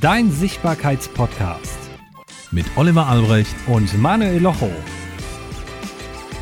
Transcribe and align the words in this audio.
dein 0.00 0.30
Sichtbarkeitspodcast 0.30 1.78
mit 2.50 2.66
Oliver 2.76 3.06
Albrecht 3.06 3.54
und 3.66 3.96
Manuel 4.00 4.40
Locho. 4.42 4.70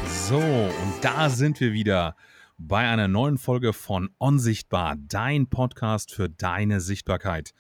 So, 0.06 0.38
und 0.38 0.94
da 1.02 1.28
sind 1.28 1.60
wir 1.60 1.72
wieder 1.72 2.16
bei 2.56 2.88
einer 2.88 3.08
neuen 3.08 3.38
Folge 3.38 3.72
von 3.72 4.10
Unsichtbar, 4.18 4.96
dein 4.96 5.48
Podcast 5.48 6.12
für 6.12 6.28
deine 6.28 6.80
Sichtbarkeit. 6.80 7.52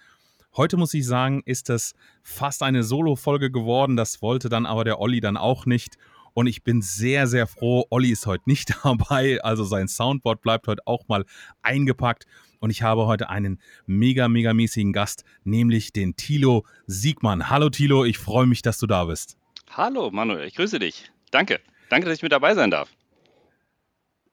Heute 0.56 0.76
muss 0.76 0.94
ich 0.94 1.06
sagen, 1.06 1.42
ist 1.44 1.70
es 1.70 1.94
fast 2.22 2.62
eine 2.62 2.84
Solo-Folge 2.84 3.50
geworden. 3.50 3.96
Das 3.96 4.22
wollte 4.22 4.48
dann 4.48 4.66
aber 4.66 4.84
der 4.84 5.00
Olli 5.00 5.20
dann 5.20 5.36
auch 5.36 5.66
nicht. 5.66 5.96
Und 6.34 6.46
ich 6.46 6.62
bin 6.62 6.82
sehr, 6.82 7.26
sehr 7.26 7.46
froh. 7.46 7.84
Olli 7.90 8.10
ist 8.10 8.26
heute 8.26 8.44
nicht 8.46 8.74
dabei. 8.82 9.42
Also 9.42 9.64
sein 9.64 9.88
Soundboard 9.88 10.40
bleibt 10.40 10.66
heute 10.66 10.82
auch 10.86 11.08
mal 11.08 11.24
eingepackt. 11.62 12.26
Und 12.62 12.70
ich 12.70 12.82
habe 12.82 13.06
heute 13.06 13.28
einen 13.28 13.58
mega, 13.86 14.28
mega 14.28 14.54
mäßigen 14.54 14.92
Gast, 14.92 15.24
nämlich 15.42 15.92
den 15.92 16.14
Thilo 16.14 16.64
Siegmann. 16.86 17.50
Hallo 17.50 17.70
Thilo, 17.70 18.04
ich 18.04 18.18
freue 18.18 18.46
mich, 18.46 18.62
dass 18.62 18.78
du 18.78 18.86
da 18.86 19.06
bist. 19.06 19.36
Hallo 19.70 20.12
Manuel, 20.12 20.46
ich 20.46 20.54
grüße 20.54 20.78
dich. 20.78 21.10
Danke. 21.32 21.58
Danke, 21.90 22.06
dass 22.06 22.18
ich 22.18 22.22
mit 22.22 22.30
dabei 22.30 22.54
sein 22.54 22.70
darf. 22.70 22.88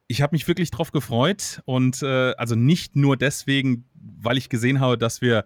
Ich 0.07 0.21
habe 0.21 0.35
mich 0.35 0.47
wirklich 0.47 0.69
drauf 0.69 0.91
gefreut 0.91 1.63
und 1.65 2.03
äh, 2.03 2.35
also 2.35 2.53
nicht 2.53 2.95
nur 2.95 3.17
deswegen, 3.17 3.89
weil 3.95 4.38
ich 4.38 4.49
gesehen 4.49 4.80
habe, 4.80 4.99
dass 4.99 5.21
wir 5.21 5.43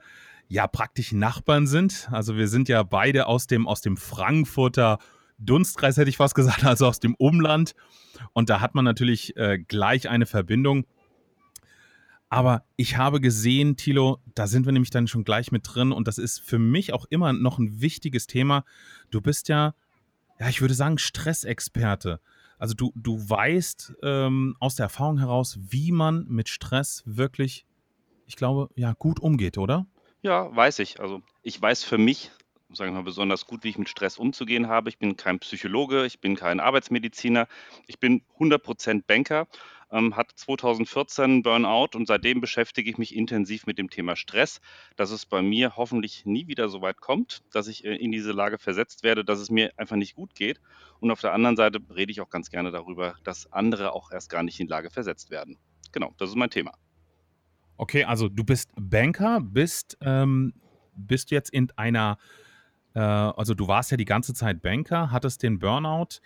ja 0.49 0.67
praktisch 0.67 1.13
Nachbarn 1.13 1.67
sind. 1.67 2.09
Also 2.11 2.35
wir 2.35 2.49
sind 2.49 2.67
ja 2.67 2.83
beide 2.83 3.27
aus 3.27 3.47
dem, 3.47 3.65
aus 3.65 3.79
dem 3.79 3.95
Frankfurter 3.95 4.99
Dunstkreis, 5.37 5.95
hätte 5.95 6.09
ich 6.09 6.17
fast 6.17 6.35
gesagt, 6.35 6.65
also 6.65 6.87
aus 6.87 6.99
dem 6.99 7.15
Umland. 7.15 7.75
Und 8.33 8.49
da 8.49 8.59
hat 8.59 8.75
man 8.75 8.83
natürlich 8.83 9.37
äh, 9.37 9.57
gleich 9.57 10.09
eine 10.09 10.25
Verbindung. 10.25 10.85
Aber 12.33 12.63
ich 12.77 12.97
habe 12.97 13.21
gesehen, 13.21 13.77
Thilo, 13.77 14.17
da 14.33 14.47
sind 14.47 14.65
wir 14.65 14.71
nämlich 14.71 14.89
dann 14.89 15.07
schon 15.07 15.23
gleich 15.23 15.51
mit 15.51 15.61
drin 15.67 15.91
und 15.91 16.07
das 16.07 16.17
ist 16.17 16.39
für 16.39 16.57
mich 16.57 16.91
auch 16.91 17.05
immer 17.11 17.31
noch 17.31 17.59
ein 17.59 17.79
wichtiges 17.79 18.25
Thema. 18.25 18.65
Du 19.11 19.21
bist 19.21 19.49
ja, 19.49 19.75
ja, 20.39 20.49
ich 20.49 20.59
würde 20.59 20.73
sagen, 20.73 20.97
Stressexperte. 20.97 22.19
Also 22.57 22.73
du, 22.73 22.91
du 22.95 23.19
weißt 23.29 23.97
ähm, 24.01 24.57
aus 24.59 24.73
der 24.73 24.85
Erfahrung 24.85 25.19
heraus, 25.19 25.59
wie 25.61 25.91
man 25.91 26.25
mit 26.27 26.49
Stress 26.49 27.03
wirklich, 27.05 27.67
ich 28.25 28.35
glaube, 28.35 28.71
ja, 28.75 28.93
gut 28.93 29.19
umgeht, 29.19 29.59
oder? 29.59 29.85
Ja, 30.23 30.55
weiß 30.55 30.79
ich. 30.79 30.99
Also 30.99 31.21
ich 31.43 31.61
weiß 31.61 31.83
für 31.83 31.99
mich, 31.99 32.31
sagen 32.71 32.93
wir 32.93 33.01
mal, 33.01 33.03
besonders 33.03 33.45
gut, 33.45 33.63
wie 33.63 33.69
ich 33.69 33.77
mit 33.77 33.89
Stress 33.89 34.17
umzugehen 34.17 34.69
habe. 34.69 34.89
Ich 34.89 34.97
bin 34.97 35.17
kein 35.17 35.37
Psychologe, 35.37 36.07
ich 36.07 36.19
bin 36.19 36.35
kein 36.35 36.59
Arbeitsmediziner, 36.59 37.47
ich 37.85 37.99
bin 37.99 38.23
100% 38.39 39.03
Banker 39.05 39.47
ähm, 39.93 40.15
hatte 40.15 40.35
2014 40.35 41.43
Burnout 41.43 41.89
und 41.95 42.07
seitdem 42.07 42.41
beschäftige 42.41 42.89
ich 42.89 42.97
mich 42.97 43.15
intensiv 43.15 43.65
mit 43.67 43.77
dem 43.77 43.89
Thema 43.89 44.15
Stress, 44.15 44.59
dass 44.95 45.11
es 45.11 45.25
bei 45.25 45.41
mir 45.41 45.77
hoffentlich 45.77 46.25
nie 46.25 46.47
wieder 46.47 46.67
so 46.67 46.81
weit 46.81 46.99
kommt, 46.99 47.43
dass 47.53 47.67
ich 47.67 47.85
äh, 47.85 47.95
in 47.95 48.11
diese 48.11 48.31
Lage 48.31 48.57
versetzt 48.57 49.03
werde, 49.03 49.23
dass 49.23 49.39
es 49.39 49.51
mir 49.51 49.71
einfach 49.77 49.95
nicht 49.95 50.15
gut 50.15 50.33
geht. 50.35 50.59
Und 50.99 51.11
auf 51.11 51.21
der 51.21 51.33
anderen 51.33 51.55
Seite 51.55 51.79
rede 51.95 52.11
ich 52.11 52.21
auch 52.21 52.29
ganz 52.29 52.49
gerne 52.49 52.71
darüber, 52.71 53.15
dass 53.23 53.51
andere 53.53 53.93
auch 53.93 54.11
erst 54.11 54.29
gar 54.29 54.43
nicht 54.43 54.59
in 54.59 54.67
Lage 54.67 54.89
versetzt 54.89 55.29
werden. 55.29 55.57
Genau, 55.91 56.13
das 56.17 56.29
ist 56.29 56.35
mein 56.35 56.49
Thema. 56.49 56.73
Okay, 57.77 58.03
also 58.03 58.29
du 58.29 58.43
bist 58.43 58.71
Banker, 58.75 59.41
bist, 59.41 59.97
ähm, 60.01 60.53
bist 60.95 61.31
jetzt 61.31 61.51
in 61.51 61.71
einer, 61.75 62.17
äh, 62.95 62.99
also 62.99 63.53
du 63.53 63.67
warst 63.67 63.91
ja 63.91 63.97
die 63.97 64.05
ganze 64.05 64.33
Zeit 64.33 64.61
Banker, 64.61 65.11
hattest 65.11 65.43
den 65.43 65.59
Burnout. 65.59 66.19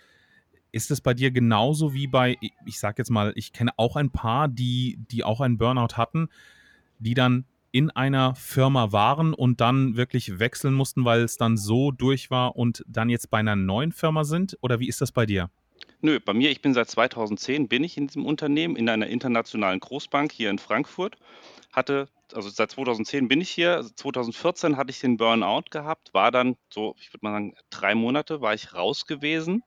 Ist 0.70 0.90
es 0.90 1.00
bei 1.00 1.14
dir 1.14 1.30
genauso 1.30 1.94
wie 1.94 2.06
bei, 2.06 2.36
ich 2.66 2.78
sag 2.78 2.98
jetzt 2.98 3.10
mal, 3.10 3.32
ich 3.36 3.52
kenne 3.52 3.72
auch 3.76 3.96
ein 3.96 4.10
paar, 4.10 4.48
die, 4.48 4.98
die 5.10 5.24
auch 5.24 5.40
einen 5.40 5.58
Burnout 5.58 5.96
hatten, 5.96 6.28
die 6.98 7.14
dann 7.14 7.46
in 7.70 7.90
einer 7.90 8.34
Firma 8.34 8.92
waren 8.92 9.34
und 9.34 9.60
dann 9.60 9.96
wirklich 9.96 10.38
wechseln 10.38 10.74
mussten, 10.74 11.04
weil 11.04 11.20
es 11.20 11.36
dann 11.36 11.56
so 11.56 11.90
durch 11.90 12.30
war 12.30 12.56
und 12.56 12.84
dann 12.86 13.10
jetzt 13.10 13.30
bei 13.30 13.38
einer 13.38 13.56
neuen 13.56 13.92
Firma 13.92 14.24
sind? 14.24 14.56
Oder 14.60 14.80
wie 14.80 14.88
ist 14.88 15.00
das 15.00 15.12
bei 15.12 15.26
dir? 15.26 15.50
Nö, 16.00 16.20
bei 16.20 16.32
mir, 16.32 16.50
ich 16.50 16.62
bin 16.62 16.74
seit 16.74 16.88
2010, 16.88 17.68
bin 17.68 17.84
ich 17.84 17.96
in 17.96 18.06
diesem 18.06 18.24
Unternehmen, 18.24 18.76
in 18.76 18.88
einer 18.88 19.08
internationalen 19.08 19.80
Großbank 19.80 20.32
hier 20.32 20.50
in 20.50 20.58
Frankfurt. 20.58 21.16
Hatte, 21.72 22.08
also 22.32 22.48
seit 22.48 22.70
2010 22.70 23.28
bin 23.28 23.40
ich 23.40 23.50
hier. 23.50 23.84
2014 23.94 24.76
hatte 24.76 24.90
ich 24.90 25.00
den 25.00 25.16
Burnout 25.16 25.64
gehabt, 25.70 26.14
war 26.14 26.30
dann 26.30 26.56
so, 26.70 26.94
ich 27.00 27.12
würde 27.12 27.26
mal 27.26 27.32
sagen, 27.32 27.54
drei 27.70 27.94
Monate 27.94 28.40
war 28.40 28.54
ich 28.54 28.74
raus 28.74 29.06
gewesen 29.06 29.62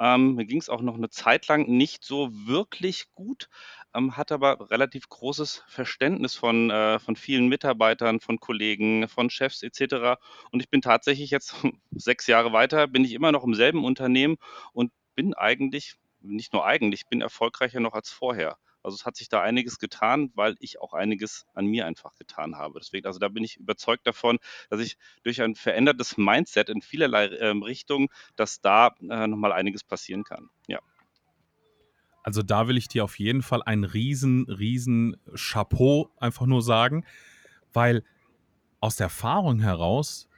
ähm, 0.00 0.34
mir 0.34 0.44
ging 0.46 0.58
es 0.60 0.68
auch 0.68 0.82
noch 0.82 0.96
eine 0.96 1.10
Zeit 1.10 1.48
lang 1.48 1.66
nicht 1.68 2.04
so 2.04 2.30
wirklich 2.32 3.12
gut, 3.14 3.48
ähm, 3.94 4.16
hatte 4.16 4.34
aber 4.34 4.70
relativ 4.70 5.08
großes 5.08 5.64
Verständnis 5.68 6.34
von, 6.34 6.70
äh, 6.70 6.98
von 6.98 7.16
vielen 7.16 7.48
Mitarbeitern, 7.48 8.20
von 8.20 8.38
Kollegen, 8.38 9.08
von 9.08 9.30
Chefs 9.30 9.62
etc. 9.62 10.18
Und 10.50 10.60
ich 10.60 10.68
bin 10.70 10.82
tatsächlich 10.82 11.30
jetzt 11.30 11.54
sechs 11.92 12.26
Jahre 12.26 12.52
weiter, 12.52 12.86
bin 12.88 13.04
ich 13.04 13.12
immer 13.12 13.32
noch 13.32 13.44
im 13.44 13.54
selben 13.54 13.84
Unternehmen 13.84 14.36
und 14.72 14.92
bin 15.14 15.34
eigentlich, 15.34 15.94
nicht 16.20 16.52
nur 16.52 16.66
eigentlich, 16.66 17.06
bin 17.08 17.20
erfolgreicher 17.20 17.80
noch 17.80 17.94
als 17.94 18.10
vorher. 18.10 18.58
Also 18.86 18.94
es 18.94 19.04
hat 19.04 19.16
sich 19.16 19.28
da 19.28 19.42
einiges 19.42 19.80
getan, 19.80 20.30
weil 20.36 20.54
ich 20.60 20.80
auch 20.80 20.94
einiges 20.94 21.44
an 21.54 21.66
mir 21.66 21.86
einfach 21.86 22.14
getan 22.14 22.54
habe. 22.54 22.78
Deswegen, 22.78 23.04
also 23.04 23.18
da 23.18 23.26
bin 23.26 23.42
ich 23.42 23.56
überzeugt 23.56 24.06
davon, 24.06 24.38
dass 24.70 24.78
ich 24.78 24.96
durch 25.24 25.42
ein 25.42 25.56
verändertes 25.56 26.16
Mindset 26.16 26.68
in 26.68 26.80
vielerlei 26.82 27.26
äh, 27.26 27.48
Richtungen, 27.48 28.06
dass 28.36 28.60
da 28.60 28.94
äh, 29.00 29.26
nochmal 29.26 29.50
einiges 29.50 29.82
passieren 29.82 30.22
kann. 30.22 30.50
Ja. 30.68 30.78
Also 32.22 32.44
da 32.44 32.68
will 32.68 32.76
ich 32.76 32.86
dir 32.86 33.02
auf 33.02 33.18
jeden 33.18 33.42
Fall 33.42 33.60
ein 33.64 33.82
riesen, 33.82 34.44
riesen 34.48 35.16
Chapeau 35.34 36.12
einfach 36.18 36.46
nur 36.46 36.62
sagen, 36.62 37.04
weil 37.72 38.04
aus 38.78 38.94
der 38.94 39.06
Erfahrung 39.06 39.58
heraus 39.58 40.28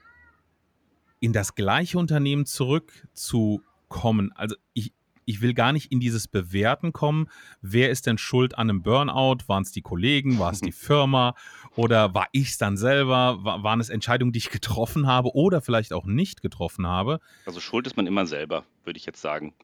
in 1.21 1.35
das 1.35 1.55
gleiche 1.55 1.99
Unternehmen 1.99 2.47
zurückzukommen, 2.47 4.33
also 4.33 4.57
ich, 4.73 4.95
ich 5.29 5.43
will 5.43 5.53
gar 5.53 5.73
nicht 5.73 5.93
in 5.93 6.01
dieses 6.01 6.27
Bewerten 6.27 6.93
kommen. 6.93 7.29
Wer 7.61 7.91
ist 7.91 8.07
denn 8.07 8.17
schuld 8.17 8.57
an 8.57 8.71
einem 8.71 8.83
Burnout? 8.83 9.39
Waren 9.47 9.63
es 9.63 9.73
die 9.73 9.83
Kollegen? 9.83 10.39
War 10.39 10.53
es 10.53 10.61
die 10.61 10.73
Firma? 10.89 11.35
Oder 11.77 12.15
war 12.15 12.29
ich 12.33 12.51
es 12.51 12.59
dann 12.59 12.79
selber? 12.79 13.45
War, 13.45 13.63
waren 13.63 13.79
es 13.79 13.91
Entscheidungen, 13.91 14.33
die 14.33 14.39
ich 14.39 14.51
getroffen 14.51 15.07
habe 15.07 15.35
oder 15.35 15.61
vielleicht 15.61 15.93
auch 15.93 16.07
nicht 16.07 16.41
getroffen 16.41 16.87
habe? 16.87 17.21
Also 17.45 17.61
schuld 17.61 17.87
ist 17.87 17.97
man 17.97 18.07
immer 18.07 18.27
selber, 18.27 18.65
würde 18.85 18.97
ich 18.97 19.05
jetzt 19.05 19.21
sagen. 19.21 19.55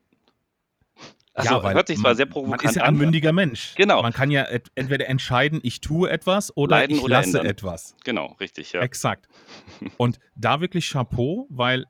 Also, 1.32 1.54
ja, 1.54 1.62
weil 1.62 1.74
hört 1.74 1.88
sich 1.88 1.98
zwar 1.98 2.14
sehr 2.14 2.26
provokant 2.26 2.60
an. 2.60 2.64
Man 2.64 2.70
ist 2.70 2.76
ja 2.76 2.82
ein 2.84 2.96
mündiger 2.96 3.32
Mensch. 3.32 3.74
Genau. 3.74 4.02
Man 4.02 4.12
kann 4.12 4.30
ja 4.30 4.46
entweder 4.74 5.08
entscheiden, 5.08 5.60
ich 5.62 5.80
tue 5.80 6.10
etwas 6.10 6.54
oder 6.56 6.76
Leiden 6.76 6.96
ich 6.96 7.02
oder 7.02 7.16
lasse 7.16 7.38
ändern. 7.38 7.46
etwas. 7.46 7.96
Genau, 8.04 8.36
richtig, 8.38 8.72
ja. 8.72 8.82
Exakt. 8.82 9.28
Und 9.96 10.20
da 10.36 10.60
wirklich 10.60 10.90
Chapeau, 10.90 11.46
weil 11.48 11.86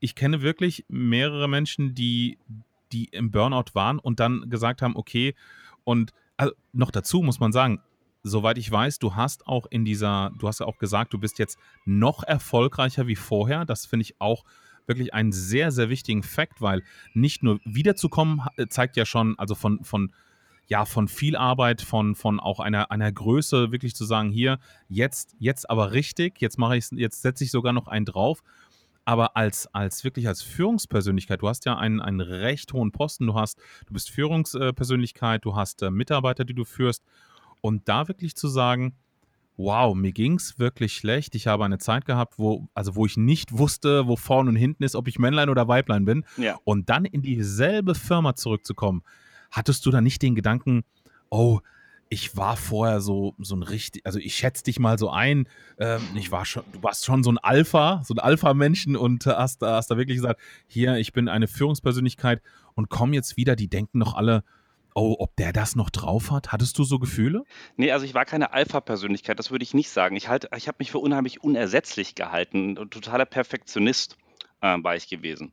ich 0.00 0.14
kenne 0.14 0.42
wirklich 0.42 0.84
mehrere 0.88 1.48
Menschen, 1.48 1.94
die, 1.94 2.38
die 2.92 3.06
im 3.06 3.30
Burnout 3.30 3.74
waren 3.74 3.98
und 3.98 4.20
dann 4.20 4.48
gesagt 4.48 4.82
haben, 4.82 4.96
okay, 4.96 5.34
und 5.84 6.12
also 6.36 6.52
noch 6.72 6.90
dazu 6.90 7.22
muss 7.22 7.40
man 7.40 7.52
sagen, 7.52 7.80
soweit 8.22 8.58
ich 8.58 8.70
weiß, 8.70 8.98
du 8.98 9.14
hast 9.14 9.46
auch 9.46 9.66
in 9.70 9.84
dieser, 9.84 10.32
du 10.38 10.48
hast 10.48 10.60
ja 10.60 10.66
auch 10.66 10.78
gesagt, 10.78 11.12
du 11.12 11.18
bist 11.18 11.38
jetzt 11.38 11.58
noch 11.84 12.22
erfolgreicher 12.22 13.06
wie 13.06 13.16
vorher. 13.16 13.64
Das 13.64 13.86
finde 13.86 14.02
ich 14.02 14.20
auch 14.20 14.44
wirklich 14.86 15.14
einen 15.14 15.32
sehr, 15.32 15.70
sehr 15.70 15.88
wichtigen 15.88 16.22
Fakt, 16.22 16.60
weil 16.60 16.82
nicht 17.14 17.42
nur 17.42 17.60
wiederzukommen 17.64 18.42
zeigt 18.68 18.96
ja 18.96 19.04
schon, 19.04 19.38
also 19.38 19.54
von, 19.54 19.82
von, 19.84 20.12
ja, 20.68 20.84
von 20.84 21.08
viel 21.08 21.36
Arbeit, 21.36 21.82
von, 21.82 22.14
von 22.14 22.40
auch 22.40 22.60
einer, 22.60 22.90
einer 22.90 23.10
Größe, 23.10 23.72
wirklich 23.72 23.94
zu 23.94 24.04
sagen, 24.04 24.30
hier, 24.30 24.58
jetzt, 24.88 25.36
jetzt 25.38 25.70
aber 25.70 25.92
richtig, 25.92 26.40
jetzt 26.40 26.58
mache 26.58 26.76
ich 26.76 26.90
jetzt 26.92 27.22
setze 27.22 27.44
ich 27.44 27.50
sogar 27.50 27.72
noch 27.72 27.86
einen 27.86 28.04
drauf 28.06 28.42
aber 29.06 29.36
als, 29.36 29.72
als 29.72 30.02
wirklich 30.02 30.26
als 30.26 30.42
Führungspersönlichkeit, 30.42 31.40
du 31.40 31.48
hast 31.48 31.64
ja 31.64 31.78
einen, 31.78 32.00
einen 32.00 32.20
recht 32.20 32.72
hohen 32.72 32.90
Posten, 32.90 33.28
du 33.28 33.34
hast, 33.34 33.58
du 33.86 33.94
bist 33.94 34.10
Führungspersönlichkeit, 34.10 35.44
du 35.44 35.54
hast 35.54 35.82
äh, 35.82 35.90
Mitarbeiter, 35.90 36.44
die 36.44 36.54
du 36.54 36.64
führst. 36.64 37.04
Und 37.60 37.88
da 37.88 38.08
wirklich 38.08 38.34
zu 38.34 38.48
sagen, 38.48 38.96
wow, 39.56 39.94
mir 39.94 40.12
ging 40.12 40.34
es 40.34 40.58
wirklich 40.58 40.94
schlecht. 40.94 41.36
Ich 41.36 41.46
habe 41.46 41.64
eine 41.64 41.78
Zeit 41.78 42.04
gehabt, 42.04 42.34
wo, 42.38 42.68
also 42.74 42.96
wo 42.96 43.06
ich 43.06 43.16
nicht 43.16 43.56
wusste, 43.56 44.08
wo 44.08 44.16
vorne 44.16 44.50
und 44.50 44.56
hinten 44.56 44.82
ist, 44.82 44.96
ob 44.96 45.06
ich 45.06 45.20
Männlein 45.20 45.50
oder 45.50 45.68
Weiblein 45.68 46.04
bin. 46.04 46.24
Ja. 46.36 46.58
Und 46.64 46.90
dann 46.90 47.04
in 47.04 47.22
dieselbe 47.22 47.94
Firma 47.94 48.34
zurückzukommen, 48.34 49.02
hattest 49.52 49.86
du 49.86 49.90
da 49.92 50.00
nicht 50.00 50.20
den 50.20 50.34
Gedanken, 50.34 50.82
oh, 51.30 51.60
ich 52.08 52.36
war 52.36 52.56
vorher 52.56 53.00
so, 53.00 53.34
so 53.38 53.56
ein 53.56 53.62
richtig, 53.62 54.06
also 54.06 54.18
ich 54.18 54.36
schätze 54.36 54.62
dich 54.62 54.78
mal 54.78 54.98
so 54.98 55.10
ein, 55.10 55.48
ähm, 55.78 56.00
ich 56.14 56.30
war 56.30 56.44
schon, 56.44 56.62
du 56.72 56.82
warst 56.82 57.04
schon 57.04 57.22
so 57.22 57.30
ein 57.30 57.38
Alpha, 57.38 58.02
so 58.04 58.14
ein 58.14 58.18
Alpha-Menschen 58.18 58.96
und 58.96 59.26
hast, 59.26 59.62
hast 59.62 59.90
da 59.90 59.96
wirklich 59.96 60.18
gesagt, 60.18 60.40
hier, 60.66 60.96
ich 60.96 61.12
bin 61.12 61.28
eine 61.28 61.48
Führungspersönlichkeit 61.48 62.42
und 62.74 62.90
kommen 62.90 63.12
jetzt 63.12 63.36
wieder, 63.36 63.56
die 63.56 63.68
denken 63.68 63.98
noch 63.98 64.14
alle, 64.14 64.44
oh, 64.94 65.16
ob 65.18 65.36
der 65.36 65.52
das 65.52 65.76
noch 65.76 65.90
drauf 65.90 66.30
hat? 66.30 66.52
Hattest 66.52 66.78
du 66.78 66.84
so 66.84 66.98
Gefühle? 66.98 67.44
Nee, 67.76 67.92
also 67.92 68.06
ich 68.06 68.14
war 68.14 68.24
keine 68.24 68.52
Alpha-Persönlichkeit, 68.52 69.38
das 69.38 69.50
würde 69.50 69.62
ich 69.62 69.74
nicht 69.74 69.90
sagen. 69.90 70.16
Ich, 70.16 70.28
halt, 70.28 70.48
ich 70.56 70.68
habe 70.68 70.76
mich 70.78 70.90
für 70.90 70.98
unheimlich 70.98 71.42
unersetzlich 71.42 72.14
gehalten 72.14 72.76
totaler 72.76 73.26
Perfektionist 73.26 74.16
äh, 74.62 74.76
war 74.80 74.96
ich 74.96 75.08
gewesen. 75.08 75.52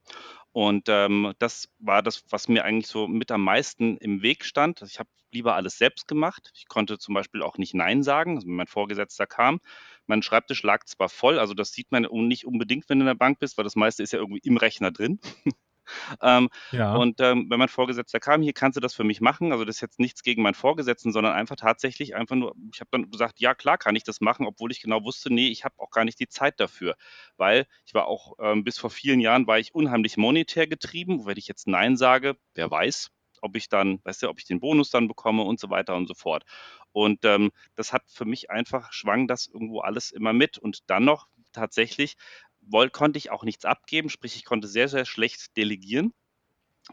Und 0.54 0.86
ähm, 0.88 1.34
das 1.40 1.68
war 1.80 2.04
das, 2.04 2.24
was 2.30 2.48
mir 2.48 2.64
eigentlich 2.64 2.88
so 2.88 3.08
mit 3.08 3.32
am 3.32 3.44
meisten 3.44 3.98
im 3.98 4.22
Weg 4.22 4.46
stand. 4.46 4.82
Ich 4.84 5.00
habe 5.00 5.10
lieber 5.34 5.56
alles 5.56 5.78
selbst 5.78 6.08
gemacht. 6.08 6.52
Ich 6.56 6.68
konnte 6.68 6.98
zum 6.98 7.14
Beispiel 7.14 7.42
auch 7.42 7.58
nicht 7.58 7.74
Nein 7.74 8.04
sagen, 8.04 8.36
also 8.36 8.48
wenn 8.48 8.56
mein 8.56 8.68
Vorgesetzter 8.68 9.28
kam. 9.28 9.60
Mein 10.06 10.22
Schreibtisch 10.22 10.64
lag 10.64 10.86
zwar 10.86 11.10
voll, 11.10 11.40
also 11.40 11.54
das 11.54 11.72
sieht 11.72 11.92
man 11.92 12.04
nicht 12.04 12.46
unbedingt, 12.46 12.90
wenn 12.90 13.00
du 13.00 13.04
in 13.04 13.08
der 13.08 13.16
Bank 13.16 13.40
bist, 13.40 13.58
weil 13.58 13.64
das 13.64 13.76
meiste 13.76 14.04
ist 14.04 14.14
ja 14.14 14.20
irgendwie 14.20 14.42
im 14.44 14.58
Rechner 14.58 14.92
drin. 14.92 15.20
Ähm, 16.22 16.50
ja. 16.72 16.96
Und 16.96 17.20
ähm, 17.20 17.48
wenn 17.50 17.60
mein 17.60 17.68
Vorgesetzter 17.68 18.20
kam, 18.20 18.42
hier 18.42 18.54
kannst 18.54 18.78
du 18.78 18.82
das 18.82 18.94
für 18.94 19.04
mich 19.04 19.22
machen. 19.22 19.52
Also 19.52 19.66
das 19.66 19.76
ist 19.76 19.82
jetzt 19.82 20.00
nichts 20.00 20.24
gegen 20.24 20.42
meinen 20.42 20.54
Vorgesetzten, 20.54 21.12
sondern 21.12 21.34
einfach 21.34 21.56
tatsächlich 21.56 22.16
einfach 22.16 22.36
nur, 22.36 22.56
ich 22.74 22.80
habe 22.80 22.90
dann 22.92 23.10
gesagt, 23.10 23.40
ja 23.40 23.54
klar 23.54 23.78
kann 23.78 23.96
ich 23.96 24.04
das 24.04 24.22
machen, 24.22 24.46
obwohl 24.46 24.72
ich 24.72 24.82
genau 24.82 25.04
wusste, 25.04 25.34
nee, 25.34 25.48
ich 25.48 25.66
habe 25.66 25.76
auch 25.78 25.92
gar 25.92 26.06
nicht 26.06 26.20
die 26.20 26.28
Zeit 26.28 26.60
dafür. 26.60 26.96
Weil 27.38 27.68
ich 27.86 27.94
war 27.94 28.08
auch 28.08 28.34
ähm, 28.40 28.64
bis 28.64 28.78
vor 28.78 28.90
vielen 28.90 29.20
Jahren 29.20 29.48
war 29.48 29.60
ich 29.60 29.74
unheimlich 29.74 30.18
monetär 30.18 30.68
getrieben. 30.68 31.26
Wenn 31.26 31.38
ich 31.38 31.48
jetzt 31.48 31.68
Nein 31.68 31.98
sage, 31.98 32.38
wer 32.56 32.70
weiß, 32.72 33.10
ob 33.44 33.56
ich 33.56 33.70
dann, 33.70 34.00
weißt 34.04 34.24
du, 34.24 34.30
ob 34.30 34.40
ich 34.40 34.46
den 34.46 34.60
Bonus 34.60 34.90
dann 34.90 35.08
bekomme 35.08 35.44
und 35.44 35.60
so 35.60 35.70
weiter 35.70 35.96
und 35.96 36.08
so 36.08 36.14
fort. 36.14 36.44
Und 36.92 37.26
ähm, 37.26 37.52
das 37.76 37.94
hat 37.94 38.04
für 38.08 38.26
mich 38.26 38.50
einfach, 38.50 38.92
schwang 38.94 39.28
das 39.28 39.48
irgendwo 39.48 39.82
alles 39.82 40.12
immer 40.12 40.34
mit. 40.34 40.58
Und 40.58 40.90
dann 40.90 41.06
noch 41.06 41.28
tatsächlich 41.52 42.16
woll, 42.62 42.90
konnte 42.90 43.18
ich 43.18 43.32
auch 43.32 43.44
nichts 43.44 43.66
abgeben, 43.66 44.10
sprich 44.10 44.36
ich 44.36 44.46
konnte 44.46 44.68
sehr, 44.68 44.88
sehr 44.88 45.06
schlecht 45.06 45.56
delegieren. 45.58 46.14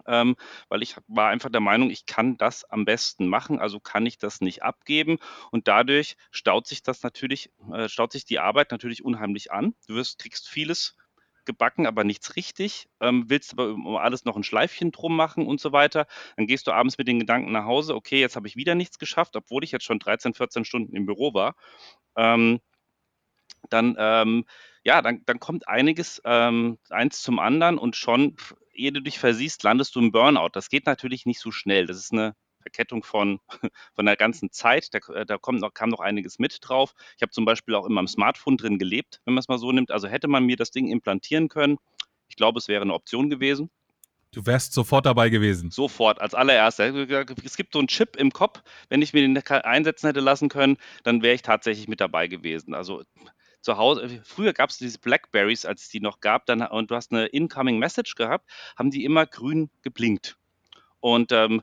Ähm, 0.07 0.37
weil 0.69 0.83
ich 0.83 0.95
war 1.09 1.31
einfach 1.31 1.51
der 1.51 1.61
Meinung, 1.61 1.91
ich 1.91 2.07
kann 2.07 2.37
das 2.37 2.65
am 2.65 2.85
besten 2.85 3.27
machen, 3.27 3.59
also 3.59 3.81
kann 3.81 4.07
ich 4.07 4.19
das 4.19 4.41
nicht 4.41 4.63
abgeben 4.63 5.19
und 5.51 5.67
dadurch 5.67 6.17
staut 6.31 6.69
sich 6.69 6.85
das 6.85 7.03
natürlich, 7.03 7.51
äh, 7.73 7.89
staut 7.89 8.13
sich 8.13 8.25
die 8.25 8.39
Arbeit 8.39 8.71
natürlich 8.71 9.05
unheimlich 9.05 9.51
an. 9.51 9.75
Du 9.89 9.97
wirst, 9.97 10.21
kriegst 10.21 10.49
vieles 10.49 10.95
gebacken, 11.47 11.87
aber 11.87 12.05
nichts 12.05 12.37
richtig, 12.37 12.89
ähm, 13.01 13.25
willst 13.29 13.53
aber 13.53 13.69
um 13.69 13.97
alles 13.97 14.25
noch 14.25 14.37
ein 14.37 14.43
Schleifchen 14.43 14.93
drum 14.93 15.17
machen 15.17 15.47
und 15.47 15.61
so 15.61 15.73
weiter. 15.73 16.07
Dann 16.37 16.47
gehst 16.47 16.67
du 16.67 16.73
abends 16.73 16.99
mit 16.99 17.09
den 17.09 17.21
Gedanken 17.21 17.53
nach 17.53 17.65
Hause, 17.65 17.95
okay, 17.95 18.21
jetzt 18.21 18.37
habe 18.37 18.49
ich 18.49 18.57
wieder 18.57 18.75
nichts 18.75 18.99
geschafft, 18.99 19.37
obwohl 19.37 19.65
ich 19.65 19.73
jetzt 19.73 19.85
schon 19.85 19.99
13, 19.99 20.35
14 20.35 20.65
Stunden 20.65 20.97
im 20.97 21.07
Büro 21.07 21.35
war. 21.35 21.55
Ähm, 22.17 22.61
dann 23.69 23.97
ähm, 23.99 24.45
ja, 24.83 25.03
dann, 25.03 25.23
dann 25.27 25.41
kommt 25.41 25.69
einiges 25.69 26.23
ähm, 26.25 26.79
eins 26.89 27.23
zum 27.23 27.39
anderen 27.39 27.79
und 27.79 27.97
schon, 27.97 28.37
ehe 28.73 28.93
du 28.93 29.03
dich 29.03 29.19
versiehst, 29.19 29.63
landest 29.63 29.95
du 29.95 30.01
im 30.01 30.13
Burnout. 30.13 30.51
Das 30.53 30.71
geht 30.71 30.87
natürlich 30.87 31.27
nicht 31.27 31.41
so 31.41 31.51
schnell. 31.51 31.87
Das 31.87 31.99
ist 31.99 32.13
eine 32.13 32.35
Verkettung 32.61 33.03
von, 33.03 33.41
von 33.95 34.07
der 34.07 34.17
ganzen 34.17 34.51
Zeit. 34.51 34.95
Da, 34.95 34.99
äh, 35.13 35.27
da 35.27 35.39
kommt 35.39 35.61
noch, 35.61 35.75
kam 35.75 35.89
noch 35.89 36.01
einiges 36.01 36.39
mit 36.39 36.59
drauf. 36.61 36.95
Ich 37.17 37.23
habe 37.23 37.33
zum 37.33 37.45
Beispiel 37.45 37.75
auch 37.75 37.87
immer 37.87 38.01
im 38.01 38.09
Smartphone 38.09 38.57
drin 38.57 38.79
gelebt, 38.79 39.21
wenn 39.25 39.35
man 39.35 39.41
es 39.41 39.49
mal 39.49 39.59
so 39.59 39.73
nimmt. 39.73 39.91
Also 39.91 40.09
hätte 40.09 40.29
man 40.29 40.45
mir 40.45 40.57
das 40.57 40.71
Ding 40.71 40.89
implantieren 40.89 41.49
können, 41.49 41.79
ich 42.31 42.37
glaube, 42.37 42.59
es 42.59 42.69
wäre 42.69 42.83
eine 42.83 42.95
Option 42.95 43.29
gewesen. 43.29 43.71
Du 44.33 44.47
wärst 44.47 44.73
sofort 44.73 45.07
dabei 45.07 45.29
gewesen. 45.29 45.73
Sofort, 45.73 46.21
als 46.21 46.35
allererster. 46.35 46.95
Es 47.45 47.57
gibt 47.57 47.73
so 47.73 47.81
einen 47.81 47.89
Chip 47.89 48.15
im 48.15 48.31
Kopf. 48.31 48.63
Wenn 48.89 49.03
ich 49.03 49.13
mir 49.13 49.23
den 49.23 49.37
einsetzen 49.37 50.07
hätte 50.07 50.21
lassen 50.21 50.49
können, 50.49 50.77
dann 51.03 51.23
wäre 51.23 51.35
ich 51.35 51.43
tatsächlich 51.43 51.89
mit 51.89 52.01
dabei 52.01 52.29
gewesen. 52.29 52.73
Also 52.73 53.03
zu 53.61 53.77
Hause, 53.77 54.03
äh, 54.03 54.21
früher 54.23 54.53
gab 54.53 54.71
es 54.71 54.79
diese 54.79 55.01
Blackberries, 55.01 55.67
als 55.67 55.83
es 55.83 55.89
die 55.89 56.01
noch 56.01 56.21
gab, 56.21 56.47
dann, 56.47 56.63
und 56.63 56.93
du 56.93 56.95
hast 56.95 57.11
eine 57.13 57.27
Incoming 57.27 57.79
Message 57.79 58.15
gehabt, 58.15 58.49
haben 58.77 58.93
die 58.93 59.05
immer 59.05 59.27
grün 59.27 59.69
geblinkt. 59.83 60.39
Und 61.01 61.33
ähm, 61.33 61.63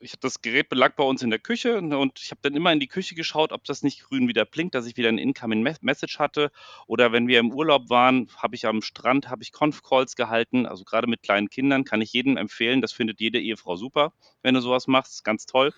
ich 0.00 0.12
habe 0.12 0.20
das 0.20 0.42
Gerät 0.42 0.68
belag 0.68 0.96
bei 0.96 1.04
uns 1.04 1.22
in 1.22 1.30
der 1.30 1.38
Küche 1.38 1.78
und 1.78 2.20
ich 2.20 2.30
habe 2.30 2.40
dann 2.42 2.54
immer 2.54 2.72
in 2.72 2.80
die 2.80 2.86
Küche 2.86 3.14
geschaut, 3.14 3.52
ob 3.52 3.64
das 3.64 3.82
nicht 3.82 4.04
grün 4.04 4.28
wieder 4.28 4.44
blinkt, 4.44 4.74
dass 4.74 4.86
ich 4.86 4.96
wieder 4.96 5.08
ein 5.08 5.18
Incoming 5.18 5.62
Message 5.80 6.18
hatte. 6.18 6.50
Oder 6.86 7.12
wenn 7.12 7.28
wir 7.28 7.40
im 7.40 7.52
Urlaub 7.52 7.90
waren, 7.90 8.28
habe 8.36 8.54
ich 8.54 8.66
am 8.66 8.82
Strand 8.82 9.28
habe 9.28 9.42
ich 9.42 9.52
Conf 9.52 9.82
Calls 9.82 10.16
gehalten. 10.16 10.66
Also 10.66 10.84
gerade 10.84 11.06
mit 11.06 11.22
kleinen 11.22 11.50
Kindern 11.50 11.84
kann 11.84 12.00
ich 12.00 12.12
jedem 12.12 12.36
empfehlen. 12.36 12.80
Das 12.80 12.92
findet 12.92 13.20
jede 13.20 13.40
Ehefrau 13.40 13.76
super, 13.76 14.12
wenn 14.42 14.54
du 14.54 14.60
sowas 14.60 14.86
machst. 14.86 15.24
Ganz 15.24 15.46
toll 15.46 15.72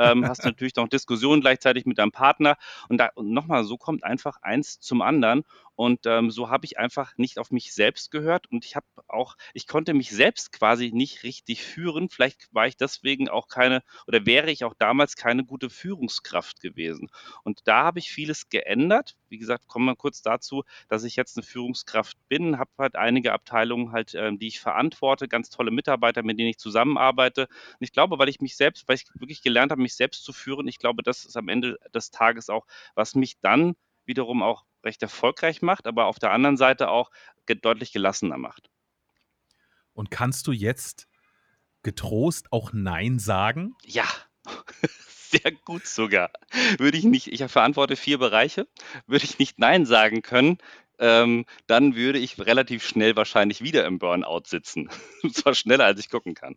ähm, 0.00 0.24
hast 0.28 0.44
natürlich 0.44 0.76
noch 0.76 0.88
Diskussionen 0.88 1.40
gleichzeitig 1.40 1.86
mit 1.86 1.98
deinem 1.98 2.12
Partner 2.12 2.56
und, 2.88 2.98
da, 2.98 3.10
und 3.14 3.30
nochmal, 3.30 3.64
so 3.64 3.76
kommt 3.76 4.04
einfach 4.04 4.38
eins 4.42 4.80
zum 4.80 5.02
anderen 5.02 5.44
und 5.80 6.04
ähm, 6.04 6.30
so 6.30 6.50
habe 6.50 6.66
ich 6.66 6.78
einfach 6.78 7.16
nicht 7.16 7.38
auf 7.38 7.50
mich 7.50 7.72
selbst 7.72 8.10
gehört 8.10 8.46
und 8.48 8.66
ich 8.66 8.76
habe 8.76 8.84
auch, 9.08 9.38
ich 9.54 9.66
konnte 9.66 9.94
mich 9.94 10.10
selbst 10.10 10.52
quasi 10.52 10.90
nicht 10.92 11.22
richtig 11.22 11.62
führen. 11.62 12.10
Vielleicht 12.10 12.52
war 12.52 12.66
ich 12.66 12.76
deswegen 12.76 13.30
auch 13.30 13.48
keine 13.48 13.82
oder 14.06 14.26
wäre 14.26 14.50
ich 14.50 14.62
auch 14.64 14.74
damals 14.74 15.16
keine 15.16 15.42
gute 15.42 15.70
Führungskraft 15.70 16.60
gewesen. 16.60 17.08
Und 17.44 17.62
da 17.64 17.82
habe 17.84 17.98
ich 17.98 18.10
vieles 18.10 18.50
geändert. 18.50 19.16
Wie 19.30 19.38
gesagt, 19.38 19.68
kommen 19.68 19.86
wir 19.86 19.96
kurz 19.96 20.20
dazu, 20.20 20.64
dass 20.90 21.02
ich 21.04 21.16
jetzt 21.16 21.38
eine 21.38 21.44
Führungskraft 21.46 22.18
bin, 22.28 22.58
habe 22.58 22.70
halt 22.76 22.96
einige 22.96 23.32
Abteilungen 23.32 23.90
halt, 23.90 24.12
äh, 24.12 24.36
die 24.36 24.48
ich 24.48 24.60
verantworte, 24.60 25.28
ganz 25.28 25.48
tolle 25.48 25.70
Mitarbeiter, 25.70 26.22
mit 26.22 26.38
denen 26.38 26.50
ich 26.50 26.58
zusammenarbeite. 26.58 27.46
Und 27.46 27.80
ich 27.80 27.92
glaube, 27.92 28.18
weil 28.18 28.28
ich 28.28 28.42
mich 28.42 28.54
selbst, 28.54 28.86
weil 28.86 28.96
ich 28.96 29.06
wirklich 29.14 29.40
gelernt 29.40 29.72
habe, 29.72 29.80
mich 29.80 29.94
selbst 29.94 30.24
zu 30.24 30.34
führen, 30.34 30.68
ich 30.68 30.78
glaube, 30.78 31.02
das 31.02 31.24
ist 31.24 31.38
am 31.38 31.48
Ende 31.48 31.78
des 31.94 32.10
Tages 32.10 32.50
auch, 32.50 32.66
was 32.94 33.14
mich 33.14 33.40
dann 33.40 33.76
wiederum 34.04 34.42
auch 34.42 34.64
recht 34.84 35.02
erfolgreich 35.02 35.62
macht, 35.62 35.86
aber 35.86 36.06
auf 36.06 36.18
der 36.18 36.32
anderen 36.32 36.56
Seite 36.56 36.88
auch 36.88 37.10
deutlich 37.62 37.92
gelassener 37.92 38.38
macht. 38.38 38.70
Und 39.92 40.10
kannst 40.10 40.46
du 40.46 40.52
jetzt 40.52 41.08
getrost 41.82 42.52
auch 42.52 42.72
Nein 42.72 43.18
sagen? 43.18 43.74
Ja, 43.84 44.06
sehr 45.08 45.52
gut 45.64 45.86
sogar. 45.86 46.30
Würde 46.78 46.98
ich 46.98 47.04
nicht, 47.04 47.28
ich 47.28 47.44
verantworte 47.50 47.96
vier 47.96 48.18
Bereiche, 48.18 48.68
würde 49.06 49.24
ich 49.24 49.38
nicht 49.38 49.58
Nein 49.58 49.86
sagen 49.86 50.22
können, 50.22 50.58
ähm, 50.98 51.46
dann 51.66 51.96
würde 51.96 52.18
ich 52.18 52.38
relativ 52.38 52.86
schnell 52.86 53.16
wahrscheinlich 53.16 53.62
wieder 53.62 53.84
im 53.86 53.98
Burnout 53.98 54.42
sitzen. 54.46 54.90
Und 55.22 55.34
zwar 55.34 55.54
schneller, 55.54 55.86
als 55.86 55.98
ich 55.98 56.10
gucken 56.10 56.34
kann. 56.34 56.56